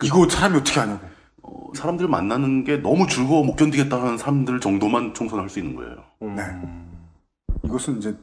[0.04, 1.00] 이거 사람이 어떻게 하냐고.
[1.44, 5.96] 어, 사람들 만나는 게 너무 즐거워 못 견디겠다는 사람들 정도만 총선할 수 있는 거예요.
[6.22, 6.42] 네.
[7.64, 8.18] 이것은 이제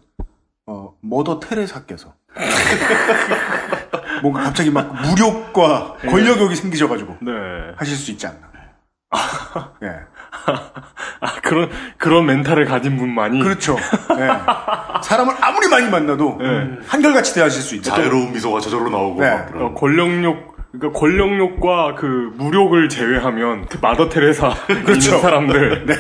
[0.67, 2.13] 어, 머더 테레사께서
[4.23, 7.33] 뭔가 갑자기 막 무력과 권력욕이 생기셔가지고 네.
[7.77, 8.51] 하실 수 있지 않나.
[9.83, 9.89] 예.
[11.21, 13.77] 아 그런 그런 멘탈을 가진 분만이 그렇죠.
[14.19, 14.29] 예.
[15.03, 16.39] 사람을 아무리 많이 만나도
[16.87, 17.95] 한결같이 대하실 수 있다.
[17.95, 19.31] 자유로운 미소가 저절로 나오고 네.
[19.31, 19.63] 막 그런.
[19.65, 24.55] 어, 권력욕 그러니까 권력욕과 그 무력을 제외하면 그 마더 테레사
[24.85, 25.09] 그렇죠.
[25.09, 25.95] 있는 사람들 네.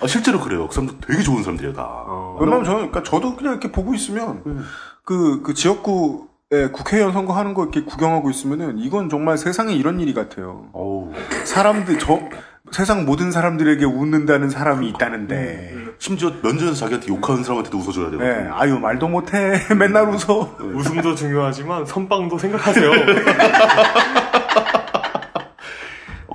[0.00, 0.66] 아, 실제로 그래요.
[0.66, 2.04] 그 사람들 되게 좋은 사람들이에요 다.
[2.40, 4.42] 왜냐면 저는, 그러니까 저도 그냥 이렇게 보고 있으면,
[5.04, 10.68] 그, 그 지역구에 국회의원 선거하는 거 이렇게 구경하고 있으면은, 이건 정말 세상에 이런 일이 같아요.
[10.72, 11.12] 어우.
[11.44, 12.20] 사람들, 저,
[12.70, 18.22] 세상 모든 사람들에게 웃는다는 사람이 있다는데, 심지어 면전에서 자기한테 욕하는 사람한테도 웃어줘야 되고.
[18.22, 19.60] 네, 아유, 말도 못해.
[19.76, 20.56] 맨날 웃어.
[20.60, 22.90] 웃음도 중요하지만 선빵도 생각하세요.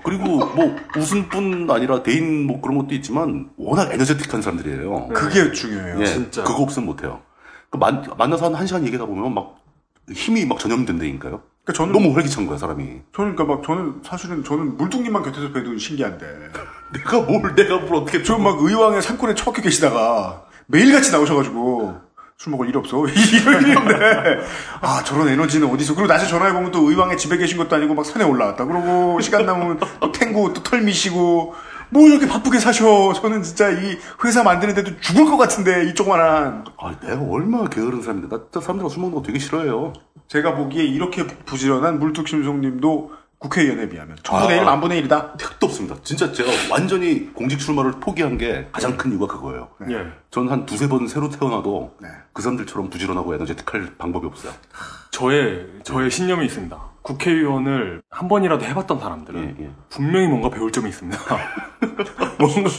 [0.03, 5.07] 그리고 뭐 웃음뿐 아니라 대인 뭐 그런 것도 있지만 워낙 에너제틱한 사람들이에요.
[5.15, 5.99] 그게 중요해요.
[5.99, 6.43] 예, 진짜.
[6.43, 7.21] 그거 없으면 못해요.
[7.75, 9.57] 그 만, 만나서 한 1시간 얘기하다 보면 막
[10.11, 11.41] 힘이 막 전염된다니까요.
[11.63, 12.83] 그러니까 저는, 너무 활기찬 거야, 사람이.
[13.15, 16.25] 저는 그러니까 막, 저는 사실은 저는 물뚱님만 곁에서 뵈도 신기한데.
[16.93, 18.23] 내가 뭘, 내가 뭘 어떻게.
[18.23, 22.05] 저막 의왕의 산골에 처박혀 계시다가 매일같이 나오셔가지고
[22.37, 24.41] 술 먹을 일 없어 이런 일인데
[24.81, 28.05] 아 저런 에너지는 어디서 그리고 낮에 전화해 보면 또 의왕에 집에 계신 것도 아니고 막
[28.05, 31.55] 산에 올라왔다 그러고 시간 남으면 또 탱고 또 털 미시고
[31.89, 36.99] 뭐 이렇게 바쁘게 사셔 저는 진짜 이 회사 만드는데도 죽을 것 같은데 이 조그만한 아,
[36.99, 38.35] 내가 얼마나 게으른 사람인데.
[38.35, 39.93] 나 진짜 사람들과 술 먹는 거 되게 싫어해요.
[40.27, 44.61] 제가 보기에 이렇게 부지런한 물뚝심송님도 국회의원에 비하면 전분의 아.
[44.61, 45.95] 1 만분의 1이다 택도 없습니다.
[46.03, 49.69] 진짜 제가 완전히 공직 출마를 포기한 게 가장 큰 이유가 그거예요.
[49.89, 50.05] 예.
[50.31, 52.07] 전한 두세 번 새로 태어나도 네.
[52.33, 54.51] 그 사람들처럼 부지런하고 에너제틱할 방법이 없어요.
[55.15, 56.77] 저의 저의 신념이 있습니다.
[57.01, 61.17] 국회의원을 한 번이라도 해봤던 사람들은 예, 분명히 뭔가 배울 점이 있습니다.
[62.37, 62.69] 뭔가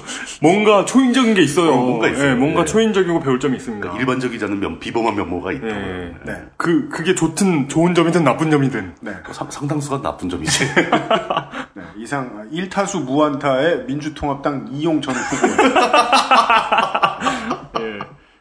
[0.42, 1.72] 뭔가 초인적인 게 있어요.
[1.72, 2.32] 어, 뭔가 있어요.
[2.32, 2.64] 예, 뭔가 예.
[2.66, 3.96] 초인적이고 배울 점이 있습니다.
[3.96, 5.66] 일반적이지 않은 면, 비범한 면모가 있다.
[5.66, 6.14] 예.
[6.58, 8.96] 그 그게 좋든 좋은 점이든 나쁜 점이든.
[9.00, 9.12] 네.
[9.30, 10.64] 상, 상당수가 나쁜 점이지.
[11.72, 15.46] 네, 이상 1타수 무안타의 민주통합당 이용 전 후보.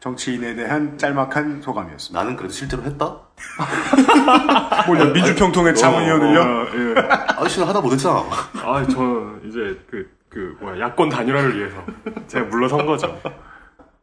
[0.06, 0.16] 예.
[0.16, 2.18] 정치인에 대한 짤막한 소감이었습니다.
[2.20, 3.16] 나는 그래도 실제로 했다?
[4.86, 5.12] 뭘요?
[5.12, 6.40] 민주평통의 자문위원을요?
[6.40, 6.94] 어, 예.
[7.36, 8.24] 아저씨는 하다 못했잖아.
[8.62, 11.76] 아, 저 이제 그, 그, 뭐야, 야권 단일화를 위해서
[12.28, 13.20] 제가 물러선 거죠.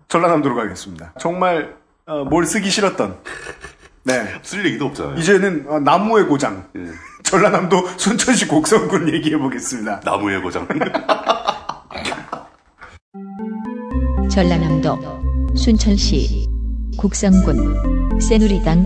[0.09, 1.13] 전라남도로 가겠습니다.
[1.19, 1.75] 정말
[2.05, 3.19] 어, 뭘 쓰기 싫었던.
[4.03, 4.35] 네.
[4.41, 5.15] 쓸 얘기도 없잖아요.
[5.15, 6.67] 이제는 어, 나무의 고장.
[6.75, 6.85] 예.
[7.23, 10.01] 전라남도 순천시 곡성군 얘기해 보겠습니다.
[10.03, 10.67] 나무의 고장.
[14.29, 15.22] 전라남도
[15.55, 16.47] 순천시
[16.97, 18.85] 곡성군 새누리당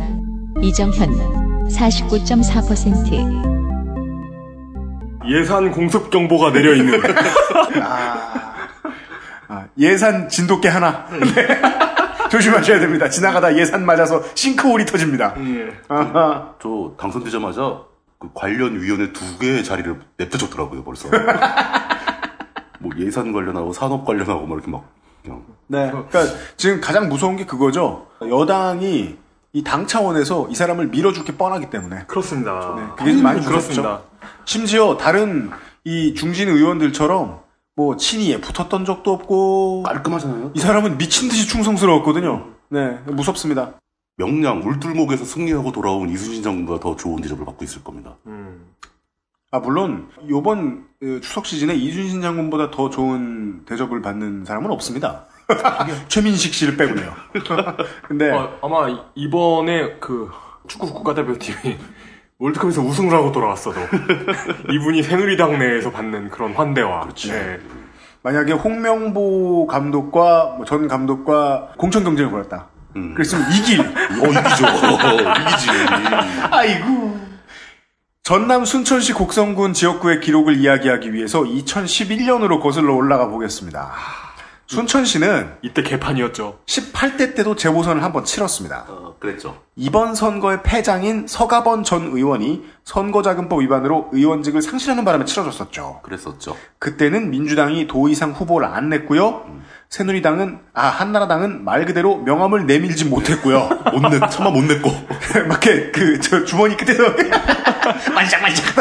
[0.62, 3.48] 이정현 49.4%
[5.30, 7.02] 예산 공습 경보가 내려 있는.
[9.50, 11.06] 아, 예산 진돗개 하나.
[11.10, 11.48] 네.
[12.30, 13.10] 조심하셔야 됩니다.
[13.10, 15.36] 지나가다 예산 맞아서 싱크홀이 터집니다.
[15.90, 16.56] 아하.
[16.62, 17.82] 저 당선되자마자
[18.20, 21.10] 그 관련 위원회 두 개의 자리를 냅둬줬더라고요, 벌써.
[22.80, 24.90] 뭐 예산 관련하고 산업 관련하고 막 이렇게 막
[25.68, 25.90] 네.
[25.92, 26.26] 그러니까
[26.58, 28.08] 지금 가장 무서운 게 그거죠.
[28.22, 29.18] 여당이
[29.54, 32.04] 이 당 차원에서 이 사람을 밀어줄 게 뻔하기 때문에.
[32.08, 32.76] 그렇습니다.
[32.78, 33.82] 네, 그게 좀 많이 그렇습니다.
[33.82, 34.10] 무섭죠.
[34.46, 35.50] 심지어 다른
[35.84, 37.40] 이 중진 의원들처럼
[37.76, 40.52] 뭐 친이에 붙었던 적도 없고 깔끔하잖아요.
[40.54, 42.46] 이 사람은 미친 듯이 충성스러웠거든요.
[42.70, 43.74] 네, 무섭습니다.
[44.18, 48.16] 명량 울tur목에서 승리하고 돌아온 이순신 장군보다 더 좋은 대접을 받고 있을 겁니다.
[49.52, 55.24] 아 물론 요번 어, 추석 시즌에 이순신 장군보다 더 좋은 대접을 받는 사람은 없습니다.
[56.10, 57.14] 최민식 씨를 빼고요.
[58.08, 60.30] 근데 어, 아마 이- 이번에 그
[60.68, 61.78] 축구 국가대표팀이
[62.40, 63.80] 월드컵에서 우승을 하고 돌아왔어도
[64.70, 67.60] 이분이 새누리당 내에서 받는 그런 환대와 네.
[68.24, 72.68] 만약에 홍명보 감독과 뭐전 감독과 공천 경쟁을 벌였다.
[73.14, 73.80] 그랬으면 이길.
[73.80, 73.84] 어,
[74.28, 74.66] 이기죠.
[75.42, 75.70] 이기지.
[76.52, 77.07] 아이고.
[78.28, 83.94] 전남 순천시 곡성군 지역구의 기록을 이야기하기 위해서 2011년으로 거슬러 올라가 보겠습니다.
[84.66, 86.60] 순천시는 이때 개판이었죠.
[86.66, 88.84] 18대 때도 재보선을 한번 치렀습니다.
[88.90, 89.62] 어, 그랬죠.
[89.78, 96.02] 이번 선거의 패장인 서가번 전 의원이 선거자금법 위반으로 의원직을 상실하는 바람에 치러졌었죠.
[96.04, 96.58] 그랬었죠.
[96.80, 99.46] 그때는 민주당이 도의상 후보를 안 냈고요.
[99.90, 103.70] 새누리당은 아 한나라당은 말 그대로 명함을 내밀지 못했고요.
[103.94, 104.90] 못 냈, 차마 못 냈고.
[105.48, 107.04] 막 이렇게 그 저 주머니 끝에서
[108.14, 108.76] 만짝만짝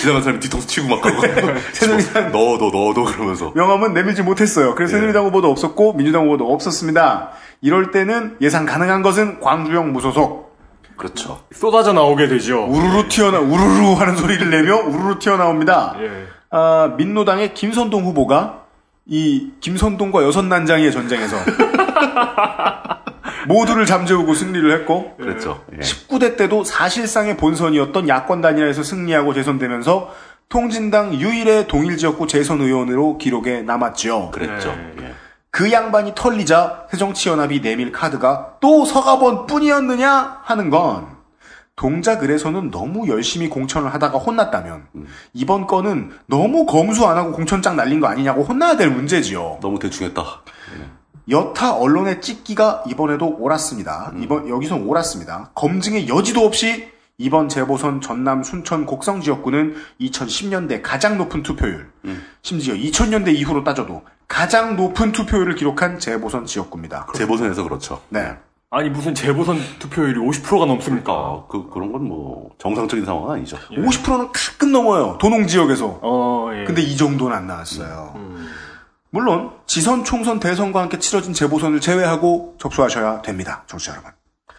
[0.00, 1.20] 지나간 사람이 뒤통수 치고 막 하고.
[1.72, 3.52] 새누리당 넣어도 넣어도 그러면서.
[3.54, 4.74] 명함은 내밀지 못했어요.
[4.74, 5.00] 그래서 예.
[5.00, 7.30] 새누리당 후보도 없었고 민주당 후보도 없었습니다.
[7.60, 10.54] 이럴 때는 예상 가능한 것은 광주형 무소속.
[10.96, 11.40] 그렇죠.
[11.52, 12.64] 쏟아져 나오게 되죠.
[12.66, 15.96] 우르르 튀어나 우르르 하는 소리를 내며 우르르 튀어나옵니다.
[16.00, 16.10] 예.
[16.50, 18.63] 아, 민노당의 김선동 후보가
[19.06, 21.36] 이 김선동과 여섯 난장이의 전쟁에서
[23.46, 25.64] 모두를 잠재우고 승리를 했고 그랬죠.
[25.74, 25.80] 예.
[25.80, 30.14] 19대 때도 사실상의 본선이었던 야권 단일화에서 승리하고 재선되면서
[30.48, 34.30] 통진당 유일의 동일 지역구 재선 의원으로 기록에 남았죠.
[34.32, 34.74] 그랬죠.
[35.02, 35.14] 예.
[35.50, 41.13] 그 양반이 털리자 새정치연합이 내밀 카드가 또 서가번 뿐이었느냐 하는 건
[41.76, 44.86] 동작 을에서는 너무 열심히 공천을 하다가 혼났다면
[45.32, 49.58] 이번 건은 너무 검수 안 하고 공천장 날린 거 아니냐고 혼나야 될 문제지요.
[49.60, 50.22] 너무 대충했다.
[51.30, 54.12] 여타 언론의 찍기가 이번에도 옳았습니다.
[54.18, 55.50] 이번 여기선 옳았습니다.
[55.54, 61.90] 검증의 여지도 없이 이번 재보선 전남 순천 곡성 지역구는 2010년대 가장 높은 투표율,
[62.42, 67.08] 심지어 2000년대 이후로 따져도 가장 높은 투표율을 기록한 재보선 지역구입니다.
[67.14, 68.00] 재보선에서 그렇죠.
[68.08, 68.36] 네.
[68.74, 71.12] 아니 무슨 재보선 투표율이 50%가 넘습니까?
[71.12, 73.56] 아, 그, 그런 건 뭐, 정상적인 상황은 아니죠.
[73.70, 75.16] 50%는 가끔 넘어요.
[75.20, 76.00] 도농 지역에서.
[76.02, 76.64] 어, 예.
[76.64, 78.14] 근데 이 정도는 안 나왔어요.
[79.10, 83.62] 물론 지선, 총선, 대선과 함께 치러진 재보선을 제외하고 접수하셔야 됩니다.
[83.68, 84.10] 청취자 여러분.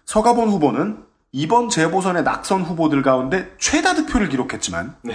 [0.06, 5.14] 서가본 후보는 이번 재보선의 낙선 후보들 가운데 최다 득표를 기록했지만 네.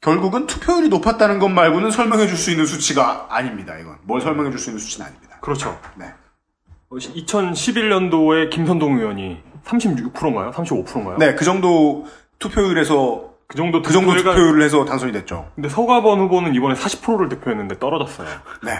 [0.00, 3.76] 결국은 투표율이 높았다는 것 말고는 설명해 줄 수 있는 수치가 아닙니다.
[3.78, 5.38] 이건 뭘 설명해 줄 수 있는 수치는 아닙니다.
[5.40, 5.76] 그렇죠.
[5.96, 6.06] 네.
[6.90, 10.50] 2011년도에 김선동 의원이 36%인가요?
[10.52, 11.16] 35%인가요?
[11.18, 12.06] 네, 그 정도
[12.38, 15.50] 투표율에서 그 정도 그 정도 투표율을 해서 당선이 됐죠.
[15.54, 18.28] 근데 서가번 후보는 이번에 40%를 득표했는데 떨어졌어요.
[18.62, 18.72] 네.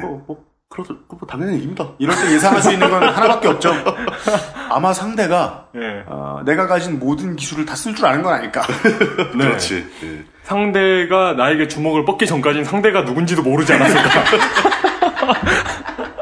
[0.00, 0.96] 뭐, 뭐, 그렇죠.
[1.08, 1.88] 뭐, 당연히 이깁니다.
[1.98, 3.72] 이럴 때 예상할 수 있는 건 하나밖에 없죠.
[4.70, 6.02] 아마 상대가 예.
[6.06, 8.62] 어, 내가 가진 모든 기술을 다 쓸 줄 아는 건 아닐까.
[9.36, 9.44] 네.
[9.44, 9.86] 그렇지.
[10.02, 10.24] 예.
[10.42, 14.10] 상대가 나에게 주먹을 뻗기 전까지는 상대가 누군지도 모르지 않았을까.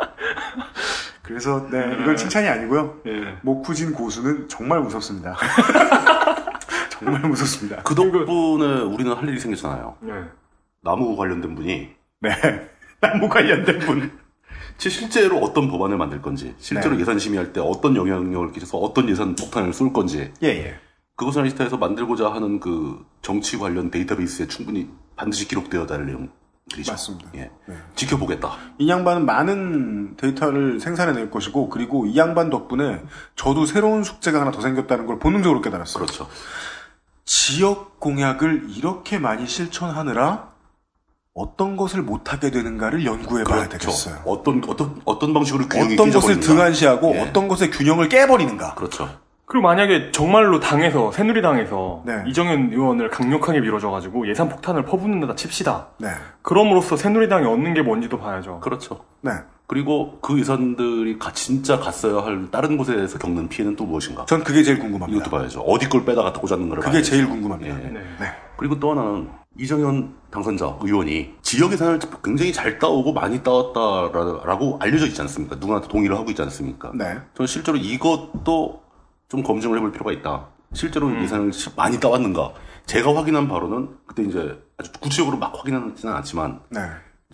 [1.22, 3.00] 그래서 그래서 네, 이건 칭찬이 아니고요.
[3.06, 3.38] 예.
[3.42, 5.36] 목후진 고수는 정말 무섭습니다.
[6.90, 7.82] 정말 무섭습니다.
[7.82, 9.96] 그 덕분에 우리는 할 일이 생겼잖아요.
[10.00, 10.12] 네.
[10.82, 11.90] 나무 관련된 분이
[12.20, 12.30] 네.
[13.00, 14.10] 나무 관련된 분.
[14.78, 17.00] 지- 실제로 어떤 법안을 만들 건지, 실제로 네.
[17.02, 20.74] 예산 심의할 때 어떤 영향력을 끼쳐서 어떤 예산 폭탄을 쏠 건지, 예, 예.
[21.16, 26.30] 그것을 리스타에서 만들고자 하는 그 정치 관련 데이터베이스에 충분히 반드시 기록되어야 될 내용
[26.72, 26.92] 들이죠.
[26.92, 27.30] 맞습니다.
[27.36, 27.50] 예.
[27.94, 28.56] 지켜보겠다.
[28.78, 33.02] 이 양반은 많은 데이터를 생산해낼 것이고, 그리고 이 양반 덕분에
[33.36, 36.04] 저도 새로운 숙제가 하나 더 생겼다는 걸 본능적으로 깨달았어요.
[36.04, 36.28] 그렇죠.
[37.24, 40.50] 지역 공약을 이렇게 많이 실천하느라
[41.34, 43.86] 어떤 것을 못하게 되는가를 연구해 봐야 그렇죠.
[43.88, 44.22] 되겠어요.
[44.26, 46.40] 어떤 어떤 어떤 방식으로 균형이 어떤 것을.
[46.40, 47.20] 등한시하고 예.
[47.20, 48.74] 어떤 것의 균형을 깨버리는가.
[48.74, 49.08] 그렇죠.
[49.52, 52.22] 그리고 만약에 정말로 당에서 새누리당에서 네.
[52.26, 55.88] 이정현 의원을 강력하게 밀어줘가지고 예산 폭탄을 퍼붓는다 칩시다.
[55.98, 56.08] 네.
[56.40, 58.60] 그럼으로써 새누리당이 얻는 게 뭔지도 봐야죠.
[58.60, 59.00] 그렇죠.
[59.20, 59.32] 네.
[59.66, 64.24] 그리고 그 예산들이 가- 진짜 갔어야 할 다른 곳에서 겪는 피해는 또 무엇인가?
[64.24, 65.20] 전 그게 제일 궁금합니다.
[65.20, 65.60] 이것도 봐야죠.
[65.60, 67.10] 어디 걸 빼다 갖다 꽂았는가를 그게 봐야죠.
[67.10, 67.74] 제일 궁금합니다.
[67.84, 67.88] 예.
[67.90, 68.00] 네.
[68.56, 75.20] 그리고 또 하나는 이정현 당선자 의원이 지역 예산을 굉장히 잘 따오고 많이 따왔다라고 알려져 있지
[75.20, 75.56] 않습니까?
[75.56, 76.90] 누구나 동의를 하고 있지 않습니까?
[76.94, 77.18] 네.
[77.34, 78.81] 저는 실제로 이것도
[79.32, 80.46] 좀 검증을 해볼 필요가 있다.
[80.74, 82.52] 실제로 예산을 시- 많이 따왔는가?
[82.84, 86.80] 제가 확인한 바로는 그때 이제 아주 구체적으로 막 확인하지는 않지만 네.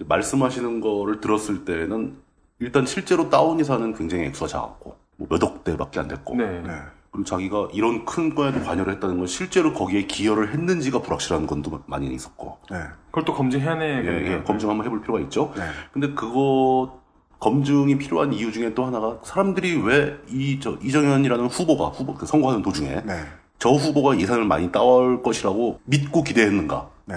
[0.07, 2.17] 말씀하시는 거를 들었을 때는
[2.61, 6.63] 일단 실제로 따온 예산은 굉장히 액수가 작았고 뭐 몇 억 대밖에 안 됐고 네.
[7.11, 12.07] 그리고 자기가 이런 큰 거에도 관여를 했다는 건 실제로 거기에 기여를 했는지가 불확실한 건도 많이
[12.15, 12.77] 있었고 네.
[13.07, 14.03] 그걸 또 검증해야 네.
[14.05, 15.53] 예, 예, 검증 한번 해볼 필요가 있죠.
[15.57, 15.63] 네.
[15.93, 17.01] 근데 그거
[17.39, 22.63] 검증이 필요한 이유 중에 또 하나가 사람들이 왜 이 저 이정현이라는 후보가 후보 그 선거하는
[22.63, 23.23] 도중에 네.
[23.59, 26.91] 저 후보가 예산을 많이 따올 것이라고 믿고 기대했는가?
[27.07, 27.17] 네.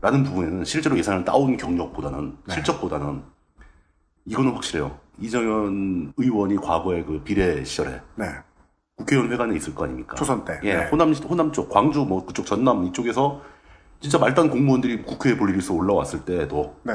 [0.00, 2.54] 라는 부분에는 실제로 예산을 따온 경력보다는 네.
[2.54, 3.22] 실적보다는
[4.26, 4.96] 이거는 확실해요.
[5.20, 8.26] 이정현 의원이 과거에 그 비례 시절에 네.
[8.96, 10.14] 국회의원 회관에 있을 거 아닙니까?
[10.16, 10.58] 초선 때.
[10.64, 10.88] 예, 네.
[10.90, 13.40] 호남 호남 쪽, 광주 뭐 그쪽 전남 이쪽에서
[14.00, 16.94] 진짜 말단 공무원들이 국회에 볼 일이 있어 올라왔을 때에도 네.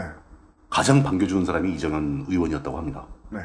[0.74, 3.06] 가장 반겨주는 사람이 이정현 의원이었다고 합니다.
[3.30, 3.41] 네.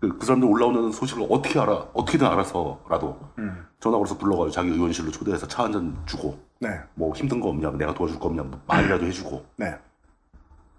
[0.00, 3.66] 그, 그 사람들 올라오는 소식을 어떻게 알아, 어떻게든 알아서라도 음.
[3.78, 6.70] 전화 걸어서 불러가지고 자기 의원실로 초대해서 차 한 잔 주고 네.
[6.94, 9.74] 뭐 힘든 거 없냐, 내가 도와줄 거 없냐, 뭐 말이라도 해주고 네.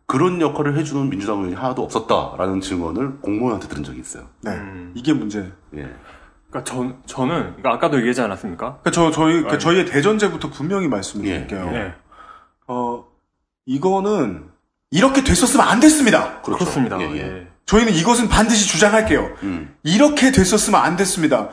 [0.07, 4.26] 그런 역할을 해주는 민주당 의원이 하나도 없었다라는 증언을 공무원한테 들은 적이 있어요.
[4.41, 4.52] 네.
[4.52, 4.94] 음.
[4.95, 5.52] 이게 문제.
[5.76, 5.94] 예.
[6.49, 8.80] 그러니까 전 저는 그러니까 아까도 얘기하지 않았습니까?
[8.82, 9.60] 그러니까 저 저희 그러니까 아니.
[9.60, 11.70] 저희의 대전제부터 분명히 말씀드릴게요.
[11.70, 11.94] 네.
[12.68, 13.06] 어
[13.65, 14.49] 이거는
[14.94, 16.40] 이렇게 됐었으면 안 됐습니다.
[16.41, 16.60] 그렇죠.
[16.65, 17.02] 그렇습니다.
[17.02, 17.18] 예, 예.
[17.18, 17.48] 예.
[17.65, 19.28] 저희는 이것은 반드시 주장할게요.
[19.41, 19.74] 음.
[19.84, 21.49] 이렇게 됐었으면 안 됐습니다.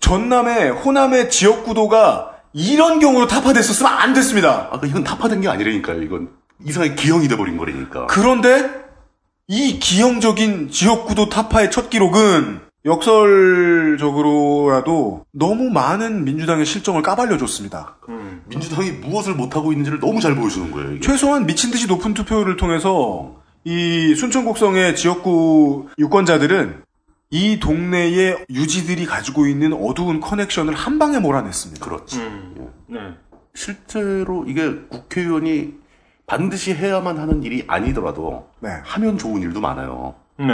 [0.00, 4.68] 전남의 호남의 지역 구도가 이런 경우로 타파됐었으면 안 됐습니다.
[4.72, 6.02] 아까 이건 타파된 게 아니라니까요.
[6.02, 6.28] 이건
[6.66, 8.06] 이상하게 기형이 돼버린 거라니까.
[8.08, 8.68] 그런데
[9.48, 17.96] 이 기형적인 지역 구도 타파의 첫 기록은 역설적으로라도 너무 많은 민주당의 실정을 까발려줬습니다.
[18.08, 18.42] 음.
[18.46, 20.92] 민주당이 무엇을 못하고 있는지를 너무 잘 보여주는 거예요.
[20.92, 21.00] 이게.
[21.00, 26.82] 최소한 미친 듯이 높은 투표율을 통해서 이 순천곡성의 지역구 유권자들은
[27.32, 31.84] 이 동네의 유지들이 가지고 있는 어두운 커넥션을 한 방에 몰아냈습니다.
[31.84, 32.18] 그렇지.
[32.18, 32.72] 음.
[32.88, 32.98] 네.
[33.54, 35.74] 실제로 이게 국회의원이
[36.26, 38.70] 반드시 해야만 하는 일이 아니더라도 네.
[38.84, 40.14] 하면 좋은 일도 많아요.
[40.38, 40.46] 네.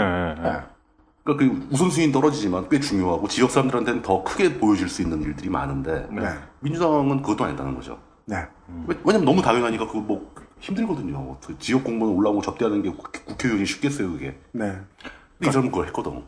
[1.27, 6.07] 그러니까 그 우선순위는 떨어지지만 꽤 중요하고 지역 사람들한테는 더 크게 보여줄 수 있는 일들이 많은데
[6.12, 6.23] 네.
[6.61, 7.98] 민주당은 그것도 아니다는 거죠.
[8.27, 8.36] 네.
[8.86, 11.36] 왜- 왜냐면 너무 당연하니까 그거 뭐 힘들거든요.
[11.44, 14.39] 그 지역 공무원 올라오고 접대하는 게 국- 국회의원이 쉽겠어요, 그게.
[14.53, 14.73] 네.
[15.39, 16.23] 근데 이 사람은 그걸 했거든.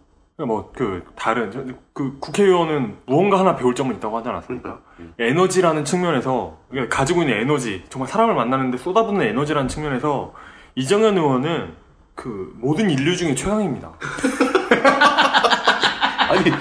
[0.46, 4.80] 뭐 그 다른 저- 그 국회의원은 무언가 하나 배울 점은 있다고 하지 않았습니까?
[5.18, 10.34] 에너지라는 측면에서 그러니까 가지고 있는 에너지 정말 사람을 만나는데 쏟아붓는 에너지라는 측면에서
[10.76, 11.72] 이정현 의원은
[12.14, 13.92] 그 모든 인류 중에 최강입니다.
[16.30, 16.52] 아니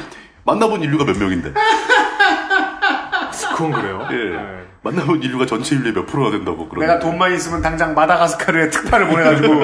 [0.46, 1.54] 만나본 인류가 몇 명인데?
[3.56, 4.08] 그건 그래요.
[4.12, 4.68] 예.
[4.84, 6.88] 만나본 인류가 전체 인류의 몇 프로가 된다고 그러는.
[6.88, 9.62] 내가 돈만 있으면 당장 마다가스카르에 특파를 보내가지고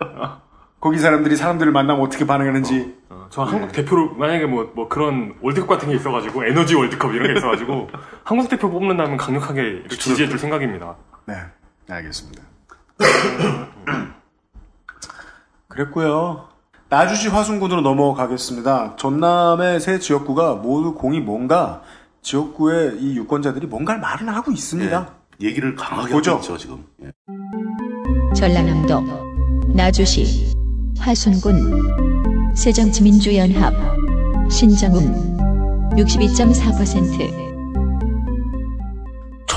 [0.80, 5.68] 거기 사람들이 사람들을 만나면 어떻게 반응하는지 어, 저 한국 대표로 만약에 뭐 뭐 그런 월드컵
[5.68, 7.90] 같은 게 있어가지고 에너지 월드컵 이런 게 있어가지고
[8.24, 10.96] 한국 대표 뽑는다면 강력하게 지지해줄 생각입니다.
[11.26, 11.34] 네,
[11.90, 12.42] 알겠습니다.
[15.68, 16.48] 그랬고요.
[16.90, 18.96] 나주시 화순군으로 넘어가겠습니다.
[18.96, 21.82] 전남의 세 지역구가 모두 공이 뭔가
[22.22, 25.10] 지역구의 이 유권자들이 뭔가를 말을 하고 있습니다.
[25.40, 26.32] 얘기를 강하게 보죠.
[26.32, 26.84] 하고 있죠 지금.
[27.04, 27.10] 예.
[28.34, 29.02] 전라남도
[29.74, 30.54] 나주시
[30.98, 33.74] 화순군 새정치민주연합
[34.50, 35.36] 신정음
[35.92, 37.47] 62.4%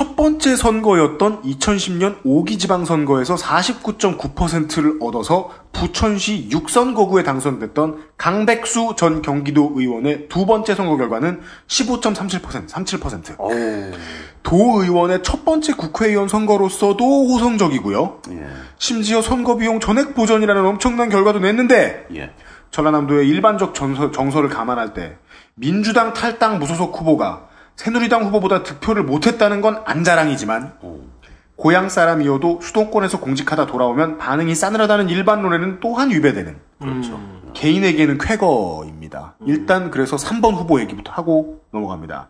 [0.02, 10.28] 첫 번째 선거였던 2010년 5기 지방선거에서 49.9%를 얻어서 부천시 6선거구에 당선됐던 강백수 전 경기도 의원의
[10.28, 13.94] 두 번째 선거 결과는 15.37%, 37%.
[14.41, 18.22] 도의원의 첫 번째 국회의원 선거로서도 호성적이고요.
[18.32, 18.48] 예.
[18.80, 22.32] 심지어 선거 비용 전액 보전이라는 엄청난 결과도 냈는데 예.
[22.72, 25.18] 전라남도의 일반적 정서, 정서를 감안할 때
[25.53, 27.51] 민주당 탈당 무소속 후보가
[27.82, 30.74] 새누리당 후보보다 득표를 못했다는 건 안자랑이지만
[31.56, 37.20] 고향 사람이어도 수도권에서 공직하다 돌아오면 반응이 싸늘하다는 일반론에는 또한 위배되는 그렇죠.
[37.56, 39.34] 개인에게는 쾌거입니다.
[39.48, 42.28] 일단 그래서 3번 후보 얘기부터 하고 넘어갑니다.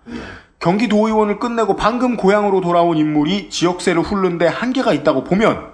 [0.60, 5.74] 경기도의원을 끝내고 방금 고향으로 돌아온 인물이 지역세를 훑는데 한계가 있다고 보면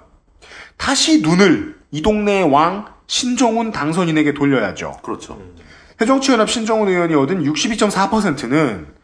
[0.76, 4.96] 다시 눈을 이 동네의 왕 신정훈 당선인에게 돌려야죠.
[5.02, 5.40] 그렇죠.
[6.00, 8.97] 새정치연합 신정훈 의원이 얻은 62.4%는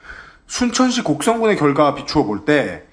[0.47, 2.85] 순천시 곡성군의 결과와 비추어 볼 때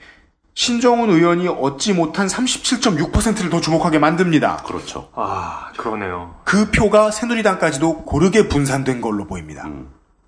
[0.54, 4.58] 신정훈 의원이 얻지 못한 37.6%를 더 주목하게 만듭니다.
[4.58, 5.10] 그렇죠.
[5.16, 6.36] 아, 그러네요.
[6.44, 9.66] 그 표가 새누리당까지도 고르게 분산된 걸로 보입니다.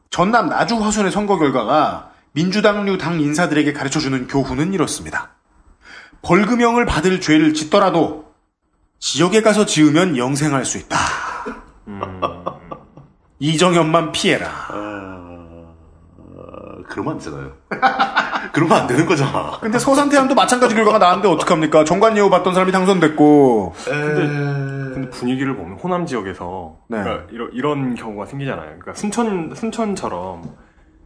[0.10, 5.32] 전남 나주 화순의 선거 결과가 민주당류 당 인사들에게 가르쳐주는 교훈은 이렇습니다.
[6.22, 8.32] 벌금형을 받을 죄를 짓더라도
[9.00, 10.98] 지역에 가서 지으면 영생할 수 있다.
[13.40, 14.48] 이정현만 피해라.
[14.72, 15.33] 어,
[16.88, 17.52] 그러면 안 되잖아요.
[18.54, 19.60] 그러면 안 되는 거잖아.
[19.62, 21.86] 근데 서산태양도 마찬가지 결과가 나왔는데 어떡합니까?
[21.86, 23.74] 정관예우 받던 사람이 당선됐고.
[23.86, 27.02] 근데, 근데 분위기를 보면 호남 지역에서 네.
[27.02, 28.66] 그러니까 이런, 이런 경우가 생기잖아요.
[28.66, 30.56] 그러니까 순천 순천처럼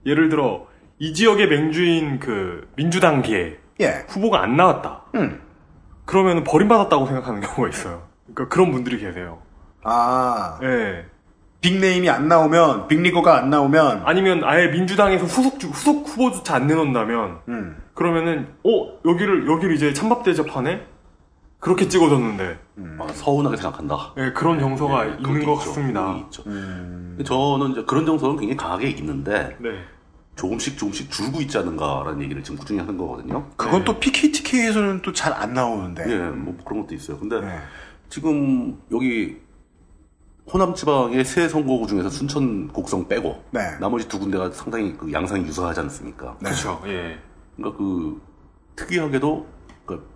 [0.06, 0.66] 예를 들어
[1.00, 4.06] 이 지역의 맹주인 그 민주당계 예.
[4.10, 5.04] 후보가 안 나왔다.
[5.16, 5.42] 음.
[6.06, 8.08] 그러면 버림받았다고 생각하는 경우가 있어요.
[8.34, 9.40] 그러니까 그런 분들이 계세요.
[9.84, 10.60] 아.
[10.64, 11.06] 예.
[11.62, 17.40] 빅네임이 안 나오면, 빅리거가 안 나오면, 아니면 아예 민주당에서 후속 주- 후속 후보조차 안 내놓는다면
[17.50, 17.78] 음.
[17.94, 20.86] 그러면은 어 여기를 여기를 이제 찬밥 대접하네
[21.60, 22.60] 그렇게 찍어줬는데
[23.00, 24.14] 아, 서운하게 생각한다.
[24.18, 25.70] 예, 그런 정서가 네, 있는 그것도 것 있죠.
[25.72, 26.16] 같습니다.
[26.26, 26.44] 있죠.
[27.24, 29.70] 저는 이제 그런 정서는 굉장히 강하게 있는데 네.
[30.36, 33.48] 조금씩 조금씩 줄고 있지 않는가라는 얘기를 지금 꾸준히 하는 거거든요.
[33.58, 36.04] 그건 또 PKTK에서는 또 잘 안 나오는데.
[36.08, 37.18] 예, 뭐 그런 것도 있어요.
[37.18, 37.42] 근데
[38.10, 39.38] 지금 여기
[40.52, 43.78] 호남 지방의 세 선거구 중에서 순천 곡성 빼고 네.
[43.80, 46.38] 나머지 두 군데가 상당히 그 양상이 유사하지 않습니까?
[46.38, 46.82] 그렇죠.
[46.86, 47.18] 예.
[47.58, 48.22] 그러니까 그
[48.78, 49.46] 특이하게도
[49.86, 50.08] 그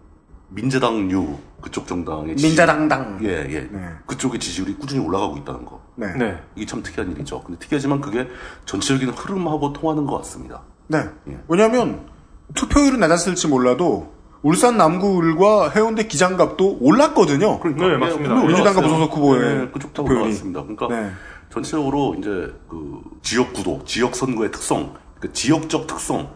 [0.50, 3.20] 민자당류 그쪽 정당의 지지- 민자당당.
[3.24, 3.70] 예, 예.
[4.06, 5.82] 그쪽의 지지율이 꾸준히 올라가고 있다는 거.
[5.96, 6.14] 네.
[6.18, 6.42] 네.
[6.56, 7.44] 이게 참 특이한 일이죠.
[7.44, 8.28] 근데 특이하지만 그게
[8.66, 10.62] 전체적인 흐름하고 통하는 것 같습니다.
[10.88, 11.10] 네.
[11.50, 12.06] 왜냐하면
[12.54, 17.60] 투표율은 낮았을지 몰라도 울산 남구을과 해운대 기장갑도 올랐거든요.
[17.60, 18.36] 그러니까 네, 맞습니다.
[18.36, 18.82] 민주당과.
[18.82, 20.22] 무소속 후보의 네, 그쪽 다 투표율이.
[20.22, 20.62] 올라왔습니다.
[20.64, 21.12] 그러니까 네.
[21.52, 22.30] 전체적으로 이제
[22.68, 26.30] 그 지역 구도, 지역 선거의 특성, 그 지역적 특성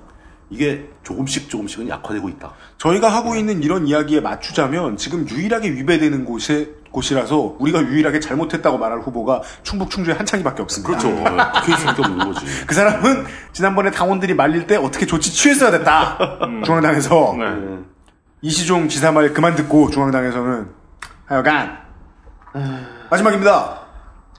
[0.52, 2.54] 이게 조금씩 조금씩은 약화되고 있다.
[2.78, 9.00] 저희가 하고 있는 이런 이야기에 맞추자면 지금 유일하게 위배되는 곳에 곳이라서 우리가 유일하게 잘못했다고 말할
[9.02, 10.98] 후보가 충북 충주에 한창이밖에 없습니다.
[10.98, 11.10] 그렇죠.
[11.62, 12.46] 그게 수밖에 없는 거지.
[12.66, 16.40] 그 사람은 지난번에 당원들이 말릴 때 어떻게 조치 취했어야 됐다.
[16.64, 17.80] 중앙당에서 네.
[18.46, 20.68] 이시종 지사 말 그만 듣고 중앙당에서는
[21.26, 21.80] 하여간
[23.10, 23.80] 마지막입니다.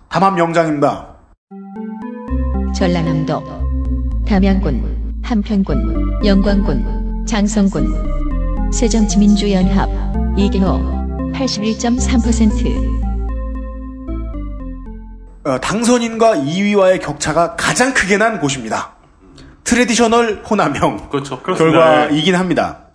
[0.09, 1.09] 담합 명장입니다.
[2.73, 3.43] 전라남도
[4.25, 9.89] 담양군, 한평군, 영광군, 장성군 새정치민주연합
[10.39, 10.79] 이기호
[11.35, 13.07] 81.3%
[15.47, 18.93] 어, 당선인과 2위와의 격차가 가장 크게 난 곳입니다.
[19.65, 21.43] traditional 호남형 그렇죠.
[21.43, 22.86] 결과이긴 합니다.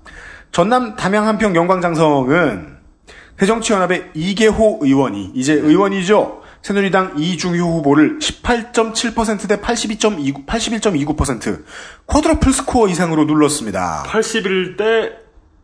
[0.51, 2.77] 전남 담양 한평 영광장성은
[3.39, 6.41] 새정치연합의 이개호 의원이 이제 의원이죠.
[6.61, 11.63] 새누리당 이중효 후보를 18.7%대 82.29, 81.29%
[12.05, 14.03] quadruple 스코어 이상으로 눌렀습니다.
[14.05, 15.13] 81대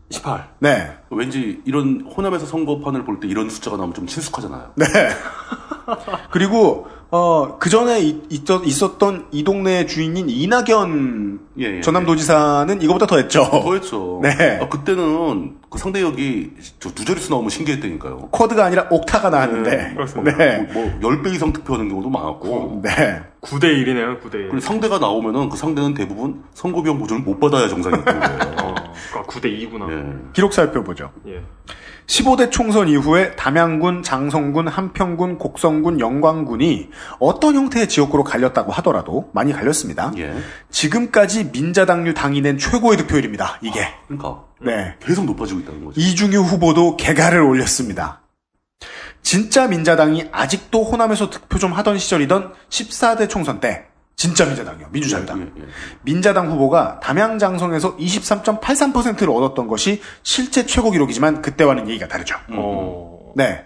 [0.10, 0.48] 18.
[0.60, 0.98] 네.
[1.12, 4.72] 왠지 이런 호남에서 선거판을 볼 때 이런 숫자가 나오면 좀 친숙하잖아요.
[4.76, 4.86] 네.
[6.32, 11.82] 그리고 어, 그 전에 있었던 이 동네의 주인인 이낙연 예, 예.
[11.82, 13.50] 전남도지사는 이거보다 더 했죠.
[13.50, 14.20] 더 했죠.
[14.24, 14.60] 네.
[14.62, 18.30] 아, 그때는 그 상대역이 저두 자릿수 나오면 신기했다니까요.
[18.32, 19.94] 쿼드가 아니라 옥타가 나왔는데.
[19.94, 20.38] 그렇습니다.
[20.38, 20.60] 네.
[20.74, 22.82] 뭐, 뭐 10배 이상 득표하는 경우도 많았고.
[22.84, 23.22] 네.
[23.42, 24.50] 9대 1이네요, 9대 1.
[24.50, 28.38] 그리고 상대가 나오면은 그 상대는 대부분 선거비용 보조를 못 받아야 정상이었던 거예요.
[28.38, 30.34] 그러니까 9대 2구나.
[30.34, 31.12] 기록 살펴보죠.
[31.28, 31.42] 예.
[32.08, 36.90] 15대 총선 이후에 담양군, 장성군, 한평군, 곡성군, 영광군이
[37.20, 40.14] 어떤 형태의 지역구로 갈렸다고 하더라도 많이 갈렸습니다.
[40.18, 40.34] 예.
[40.72, 43.60] 지금까지 민자당류 당이 낸 최고의 득표율입니다.
[43.62, 43.88] 이게.
[44.08, 44.96] 그러니까 네.
[45.02, 46.00] 계속 높아지고 있다는 거죠.
[46.00, 48.22] 이중유 후보도 개가를 올렸습니다.
[49.22, 53.86] 진짜 민자당이 아직도 호남에서 득표 좀 하던 시절이던 14대 총선 때
[54.18, 54.88] 진짜 민자당이요.
[54.92, 55.40] 민주자유당.
[55.42, 55.68] 예, 예.
[56.02, 62.36] 민자당 후보가 담양장성에서 23.83%를 얻었던 것이 실제 최고 기록이지만 그때와는 얘기가 다르죠.
[62.50, 63.32] 어.
[63.36, 63.66] 네.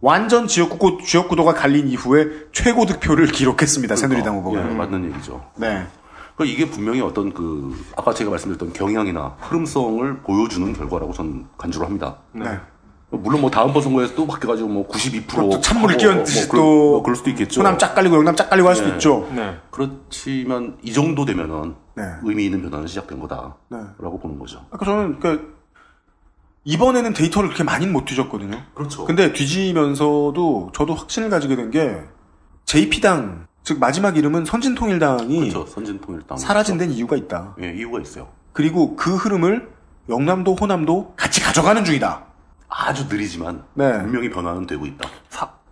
[0.00, 3.94] 완전 지역구도, 지역구도가 갈린 이후에 최고 득표를 기록했습니다.
[3.94, 4.68] 새누리당 후보가.
[4.68, 5.48] 예, 맞는 얘기죠.
[5.56, 5.86] 네.
[6.34, 12.16] 그러니까 이게 분명히 어떤 그 아까 제가 말씀드렸던 경향이나 흐름성을 보여주는 결과라고 저는 간주를 합니다.
[12.32, 12.58] 네.
[13.10, 17.30] 물론 뭐 다음번 선거에서 또 바뀌어가지고 뭐 92% 그것도 찬물을 하고 끼얹듯이 뭐또뭐 그럴 수도
[17.30, 17.60] 있겠죠.
[17.60, 18.94] 호남 짝 깔리고 영남 짝 깔리고 할 수도 네.
[18.94, 19.28] 있죠.
[19.70, 22.02] 그렇지만 이 정도 되면은 네.
[22.22, 23.86] 의미 있는 변화는 시작된 거다라고 네.
[24.22, 24.64] 보는 거죠.
[24.70, 25.46] 아까 저는 그러니까
[26.64, 28.60] 이번에는 데이터를 그렇게 많이는 못 뒤졌거든요.
[28.74, 29.06] 그렇죠.
[29.06, 31.96] 근데 뒤지면서도 저도 확신을 가지게 된 게
[32.66, 35.66] JP당 즉 마지막 이름은 선진통일당이 그렇죠.
[35.66, 37.56] 선진통일당 사라진 데는 이유가 있다.
[37.62, 38.28] 예, 이유가 있어요.
[38.52, 39.70] 그리고 그 흐름을
[40.10, 42.27] 영남도 호남도 같이 가져가는 중이다.
[42.68, 44.02] 아주 느리지만 네.
[44.02, 45.08] 분명히 변화는 되고 있다.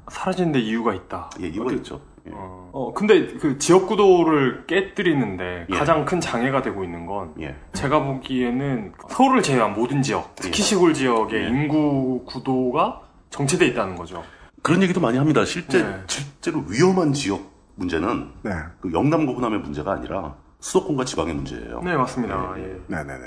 [0.09, 1.31] 사라진 데 이유가 있다.
[1.41, 2.01] 예, 이유가 있죠.
[2.27, 2.31] 예.
[2.33, 5.75] 어, 근데 그 지역 구도를 깨뜨리는데 예.
[5.77, 7.57] 가장 큰 장애가 되고 있는 건 예.
[7.73, 11.49] 제가 보기에는 서울을 제외한 모든 지역, 특히 시골 지역의 예.
[11.49, 14.23] 인구 구도가 정체돼 있다는 거죠.
[14.63, 15.45] 그런 얘기도 많이 합니다.
[15.45, 16.03] 실제 네.
[16.07, 18.53] 실제로 위험한 지역 문제는 네.
[18.81, 21.81] 그 영남과 호남의 문제가 아니라 수도권과 지방의 문제예요.
[21.83, 22.55] 네, 맞습니다.
[22.59, 22.63] 예.
[22.63, 22.81] 예.
[22.87, 23.27] 네네 네.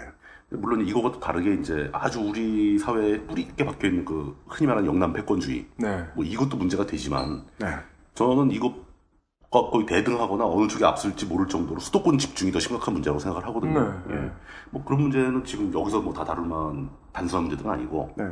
[0.51, 5.13] 물론 또 다르게 이제 아주 우리 사회에 뿌리 있게 박혀 있는 그 흔히 말하는 영남
[5.13, 5.67] 패권주의.
[5.77, 6.05] 네.
[6.15, 7.67] 뭐 이것도 문제가 되지만 네.
[8.15, 13.47] 저는 이것과 거의 대등하거나 어느 쪽이 앞설지 모를 정도로 수도권 집중이 더 심각한 문제라고 생각을
[13.47, 13.79] 하거든요.
[13.79, 14.19] 네, 예.
[14.21, 14.31] 네.
[14.71, 18.25] 뭐 그런 문제는 지금 여기서 뭐 다 다룰 만한 단순한 문제들은 아니고 네.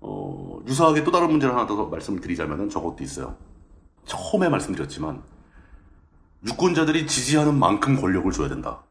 [0.00, 3.34] 어, 유사하게 또 다른 문제를 하나 더 말씀을 드리자면은 저것도 있어요.
[4.04, 5.22] 처음에 말씀드렸지만
[6.46, 8.82] 유권자들이 지지하는 만큼 권력을 줘야 된다.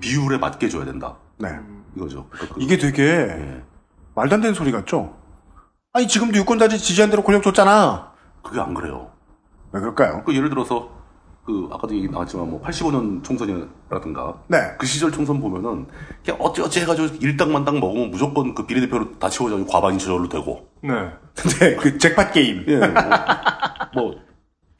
[0.00, 1.16] 비율에 맞게 줘야 된다.
[1.38, 1.48] 네.
[1.96, 2.26] 이거죠.
[2.30, 3.62] 그러니까 그- 이게 되게 예.
[4.14, 5.16] 말도 안 되는 소리 같죠?
[5.92, 8.12] 아니 지금도 유권자들이 지지한 대로 권력 줬잖아.
[8.42, 9.10] 그게 안 그래요.
[9.72, 10.22] 왜 그럴까요?
[10.24, 10.90] 그 예를 들어서
[11.44, 14.58] 그 아까도 얘기 나왔지만 뭐 85년 총선이라든가 네.
[14.78, 15.86] 그 시절 총선 보면은
[16.24, 20.90] 그냥 어찌어찌 해가지고 일당만당 먹으면 무조건 그 비례대표로 다 채워져서 과반이 저절로 되고 네.
[21.34, 22.64] 근데 그 잭팟 게임.
[22.68, 22.88] 예, 뭐,
[23.94, 24.14] 뭐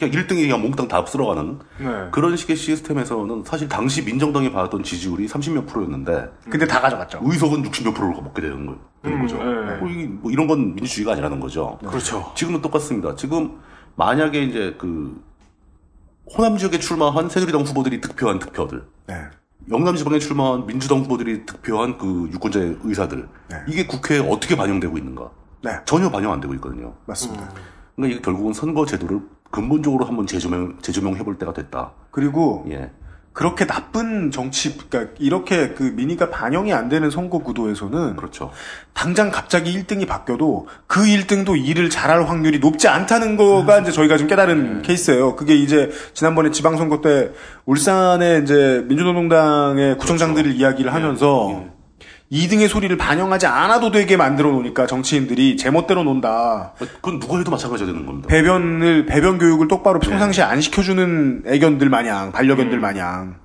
[0.02, 1.86] 그냥 1등이 그냥 몽땅 다 쓸어가는 네.
[2.10, 7.20] 그런 식의 시스템에서는 사실 당시 민정당이 받았던 지지율이 30몇 프로였는데 근데 다 가져갔죠.
[7.22, 9.36] 의석은 60몇 프로를 먹게 되는, 거, 되는 음, 거죠.
[9.38, 9.76] 네.
[9.76, 11.78] 뭐, 이- 뭐 이런 건 민주주의가 아니라는 거죠.
[11.86, 12.32] 그렇죠.
[12.34, 13.14] 지금은 똑같습니다.
[13.14, 13.58] 지금
[13.94, 15.22] 만약에 이제 그
[16.36, 19.14] 호남 지역에 출마한 새누리당 후보들이 득표한 득표들, 네.
[19.70, 23.56] 영남 지방에 출마한 민주당 후보들이 득표한 그 유권자의 의사들, 네.
[23.68, 25.30] 이게 국회에 어떻게 반영되고 있는가?
[25.62, 25.70] 네.
[25.84, 26.94] 전혀 반영 안 되고 있거든요.
[27.06, 27.48] 맞습니다.
[27.94, 29.20] 그러니까 이게 결국은 선거 제도를
[29.52, 31.92] 근본적으로 한번 재조명 재조명 해볼 때가 됐다.
[32.10, 32.90] 그리고 예.
[33.32, 38.50] 그렇게 나쁜 정치, 그러니까 이렇게 그 민의가 반영이 안 되는 선거 구도에서는 그렇죠.
[38.92, 44.26] 당장 갑자기 1등이 바뀌어도 그 1등도 일을 잘할 확률이 높지 않다는 거가 이제 저희가 좀
[44.26, 45.36] 깨달은 케이스예요.
[45.36, 47.30] 그게 이제 지난번에 지방선거 때
[47.64, 51.64] 울산의 이제 민주노동당의 구청장들을 이야기를 하면서
[52.32, 56.72] 2등의 소리를 반영하지 않아도 되게 만들어 놓으니까 정치인들이 제멋대로 논다.
[56.78, 58.26] 그건 누가 해도 마찬가지가 되는 겁니다.
[58.28, 63.36] 배변을 배변 교육을 똑바로 평상시에 안 시켜주는 애견들 마냥 반려견들 마냥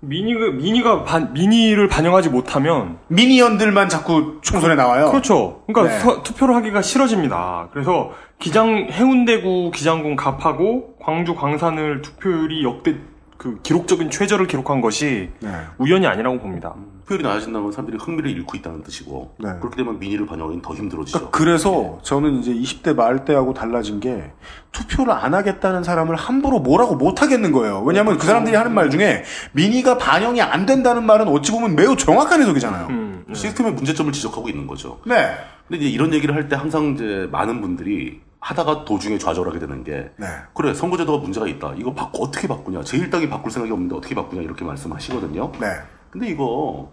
[0.00, 5.10] 미니가 미니가 반, 미니를 반영하지 못하면 미니언들만 자꾸 총선에 나와요.
[5.10, 5.62] 그렇죠.
[5.66, 6.00] 그러니까 네.
[6.00, 7.68] 서- 투표를 하기가 싫어집니다.
[7.72, 12.96] 그래서 기장 해운대구 기장군 갑하고 광주 광산을 투표율이 역대
[13.38, 15.50] 그 기록적인 최저를 기록한 것이 네.
[15.78, 16.74] 우연이 아니라고 봅니다.
[17.04, 19.50] 투표율이 낮아진다면 사람들이 흥미를 잃고 있다는 뜻이고 네.
[19.60, 21.30] 그렇게 되면 민의를 반영하기는 더 힘들어지죠.
[21.30, 24.32] 그래서 저는 이제 20대 말 때하고 달라진 게
[24.72, 27.82] 투표를 안 하겠다는 사람을 함부로 뭐라고 못 하겠는 거예요.
[27.82, 29.22] 왜냐하면 그 사람들이 하는 말 중에
[29.52, 32.86] 민의가 반영이 안 된다는 말은 어찌 보면 매우 정확한 해석이잖아요.
[32.88, 35.00] 음, 시스템의 문제점을 지적하고 있는 거죠.
[35.06, 35.34] 네.
[35.68, 40.10] 근데 이제 이런 얘기를 할 때 항상 이제 많은 분들이 하다가 도중에 좌절하게 되는 게
[40.16, 40.26] 네.
[40.54, 41.74] 그래 선거제도가 문제가 있다.
[41.76, 42.80] 이거 바꾸 어떻게 바꾸냐?
[42.80, 45.52] 제1당이 바꿀 생각이 없는데 어떻게 바꾸냐 이렇게 말씀하시거든요.
[45.60, 45.66] 네.
[46.10, 46.92] 근데 이거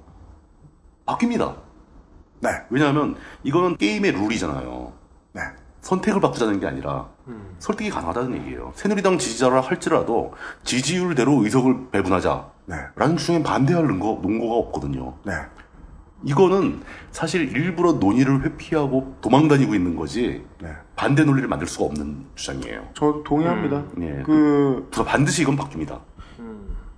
[1.06, 1.56] 바뀝니다.
[2.41, 2.49] 네.
[2.69, 4.94] 왜냐하면 이거는 게임의 룰이잖아요.
[5.34, 5.41] 네.
[5.82, 7.10] 선택을 바꾸자는 게 아니라
[7.60, 8.72] 설득이 가능하다는 얘기예요.
[8.76, 10.34] 새누리당 지지자라 할지라도
[10.64, 12.52] 지지율대로 의석을 배분하자.
[12.65, 12.76] 네.
[12.95, 15.15] 라는 주장에 반대할 논거, 논거가 없거든요.
[15.23, 15.34] 네.
[16.23, 20.69] 이거는 사실 일부러 논의를 회피하고 도망다니고 있는 거지 네.
[20.95, 22.90] 반대 논리를 만들 수가 없는 주장이에요.
[22.94, 23.84] 저 동의합니다.
[24.02, 25.99] 예, 그 그래서 반드시 이건 바뀝니다.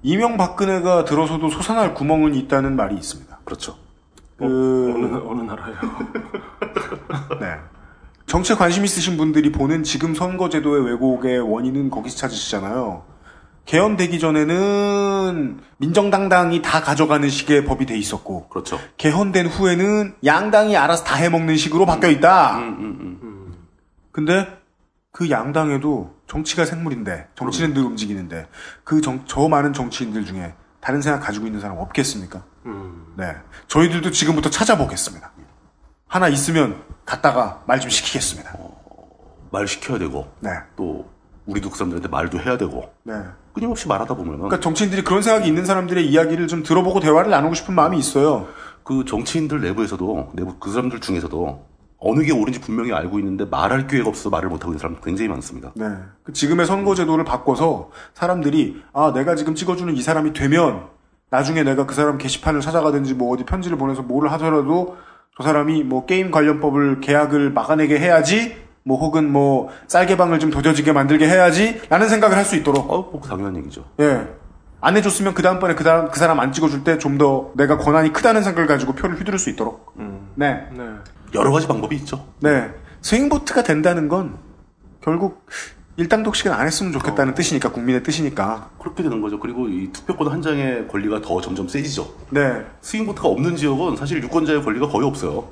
[0.01, 3.39] 이명박근혜가 들어서도 솟아날 구멍은 있다는 말이 있습니다.
[3.45, 3.77] 그렇죠.
[4.37, 5.75] 그 어느 어느 나라요?
[7.39, 7.55] 네.
[8.25, 13.03] 정치에 관심 있으신 분들이 보는 지금 선거제도의 왜곡의 원인은 거기서 찾으시잖아요.
[13.65, 18.79] 개헌되기 전에는 민정당당이 다 가져가는 식의 법이 돼 있었고, 그렇죠.
[18.97, 22.57] 개헌된 후에는 양당이 알아서 다 해먹는 식으로 바뀌어 있다.
[22.57, 23.53] 음, 음, 음.
[24.11, 24.47] 근데
[25.11, 28.47] 그 양당에도 정치가 생물인데 정치는 늘 움직이는데
[28.83, 32.43] 그저 많은 정치인들 중에 다른 생각 가지고 있는 사람 없겠습니까?
[33.17, 33.35] 네,
[33.67, 35.31] 저희들도 지금부터 찾아보겠습니다.
[36.07, 38.55] 하나 있으면 갖다가 말 좀 시키겠습니다.
[39.51, 40.49] 말 시켜야 되고 네.
[40.75, 41.09] 또
[41.45, 43.13] 우리도 그 사람들한테 말도 해야 되고 네.
[43.53, 47.75] 끊임없이 말하다 보면 그러니까 정치인들이 그런 생각이 있는 사람들의 이야기를 좀 들어보고 대화를 나누고 싶은
[47.75, 48.47] 마음이 있어요.
[48.83, 51.65] 그 정치인들 내부에서도 내부 그 사람들 중에서도
[51.99, 55.71] 어느 게 옳은지 분명히 알고 있는데 말할 기회가 없어서 말을 못하고 있는 사람 굉장히 많습니다.
[55.75, 55.85] 네.
[56.23, 60.87] 그 지금의 선거제도를 바꿔서 사람들이 아 내가 지금 찍어주는 이 사람이 되면
[61.33, 64.97] 나중에 내가 그 사람 게시판을 찾아가든지 뭐 어디 편지를 보내서 뭐를 하더라도
[65.35, 71.27] 저 사람이 뭐 게임 관련법을 계약을 막아내게 해야지 뭐 혹은 뭐 쌀개방을 좀 도져지게 만들게
[71.27, 73.83] 해야지 라는 생각을 할 수 있도록 어, 뭐 당연한 얘기죠.
[73.99, 74.27] 예.
[74.79, 78.13] 안 해줬으면 그 다음번에 그 사람, 그 사람 안 찍어줄 때 좀 더 내가 권한이
[78.13, 79.93] 크다는 생각을 가지고 표를 휘두를 수 있도록.
[80.35, 80.67] 네.
[81.33, 82.27] 여러 가지 방법이 있죠.
[82.41, 82.69] 네.
[83.01, 84.37] 스윙보트가 된다는 건
[85.01, 85.47] 결국
[85.95, 88.71] 일당 독식은 안 했으면 좋겠다는 뜻이니까, 국민의 뜻이니까.
[88.79, 89.39] 그렇게 되는 거죠.
[89.39, 92.11] 그리고 이 투표권 한 장의 권리가 더 점점 세지죠.
[92.31, 92.65] 네.
[92.81, 95.47] 스윙보트가 없는 지역은 사실 유권자의 권리가 거의 없어요.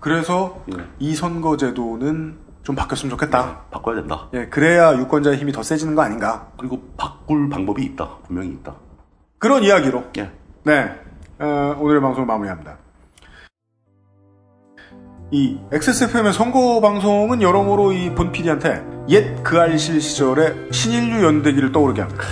[0.00, 0.84] 그래서 예.
[0.98, 3.60] 이 선거제도는 좀 바뀌었으면 좋겠다.
[3.70, 4.28] 바꿔야 된다.
[4.34, 6.48] 예, 그래야 유권자의 힘이 더 세지는 거 아닌가.
[6.58, 8.18] 그리고 바꿀 방법이 있다.
[8.26, 8.74] 분명히 있다.
[9.38, 10.04] 그런 이야기로.
[10.18, 10.32] 예.
[10.64, 10.90] 네.
[11.38, 12.76] 어, 오늘의 방송을 마무리합니다.
[15.32, 22.00] 이 XSFM의 선거 방송은 여러모로 이 본 PD한테 옛 그 알실 시절의 신인류 연대기를 떠오르게
[22.02, 22.22] 합니다.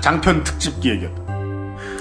[0.00, 1.22] 장편 특집 기획이었다.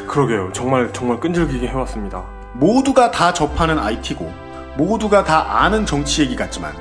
[0.08, 0.52] 그러게요.
[0.54, 2.24] 정말 정말 끈질기게 해왔습니다.
[2.54, 4.32] 모두가 다 접하는 IT고
[4.78, 6.74] 모두가 다 아는 정치 얘기 같지만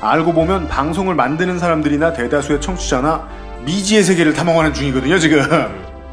[0.00, 3.28] 알고 보면 방송을 만드는 사람들이나 대다수의 청취자나
[3.64, 5.40] 미지의 세계를 탐험하는 중이거든요 지금.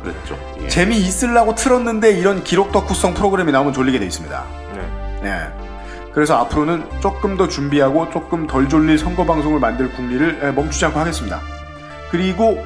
[0.02, 0.38] 그랬죠.
[0.62, 0.68] 예.
[0.68, 4.44] 재미 있으려고 틀었는데 이런 기록 덕후성 프로그램이 나오면 졸리게 돼 있습니다.
[4.74, 4.82] 네.
[5.24, 5.63] 네.
[6.14, 11.00] 그래서 앞으로는 조금 더 준비하고 조금 덜 졸릴 선거 방송을 만들 궁리를 에, 멈추지 않고
[11.00, 11.42] 하겠습니다.
[12.12, 12.64] 그리고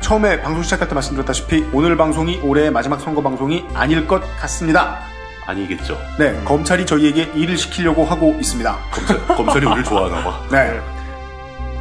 [0.00, 4.98] 처음에 방송 시작할 때 말씀드렸다시피 오늘 방송이 올해의 마지막 선거 방송이 아닐 것 같습니다.
[5.46, 5.98] 아니겠죠.
[6.18, 8.76] 네, 검찰이 저희에게 일을 시키려고 하고 있습니다.
[9.36, 10.40] 검찰 이 우리를 좋아하나 봐.
[10.50, 10.80] 네.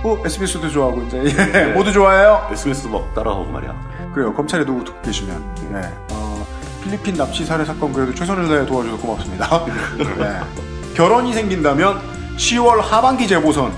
[0.03, 1.23] 어, SBS도 좋아하고 이제
[1.53, 2.47] 예, 모두 좋아해요.
[2.51, 3.75] SBS도 막 따라하고 말이야.
[4.13, 4.33] 그래요.
[4.33, 5.81] 검찰에 누구 듣고 계시면 네.
[6.11, 6.47] 어,
[6.83, 9.65] 필리핀 납치 살해 사건 그래도 최선을 다해 도와줘서 고맙습니다.
[10.17, 10.70] 네.
[11.01, 11.99] 결혼이 생긴다면
[12.37, 13.73] 10월 하반기 재보선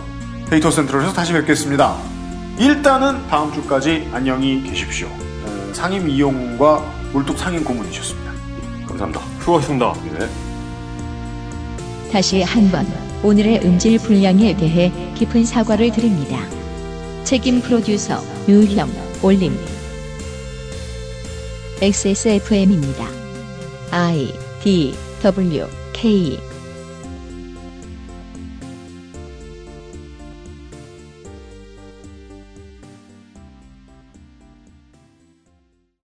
[0.50, 1.96] 데이터 센터에서 다시 뵙겠습니다.
[2.60, 5.08] 일단은 다음 주까지 안녕히 계십시오.
[5.08, 6.84] 어, 상임 이용과
[7.14, 8.30] 물뚝 상임 고문이셨습니다.
[8.90, 9.22] 감사합니다.
[9.40, 9.94] 수고하셨습니다.
[10.20, 10.30] 네.
[12.12, 12.86] 다시 한 번
[13.24, 16.38] 오늘의 음질 불량에 대해 깊은 사과를 드립니다.
[17.24, 18.90] 책임 프로듀서 유형
[19.22, 19.58] 올림
[21.82, 23.08] XSFM입니다.
[23.92, 26.53] I D W K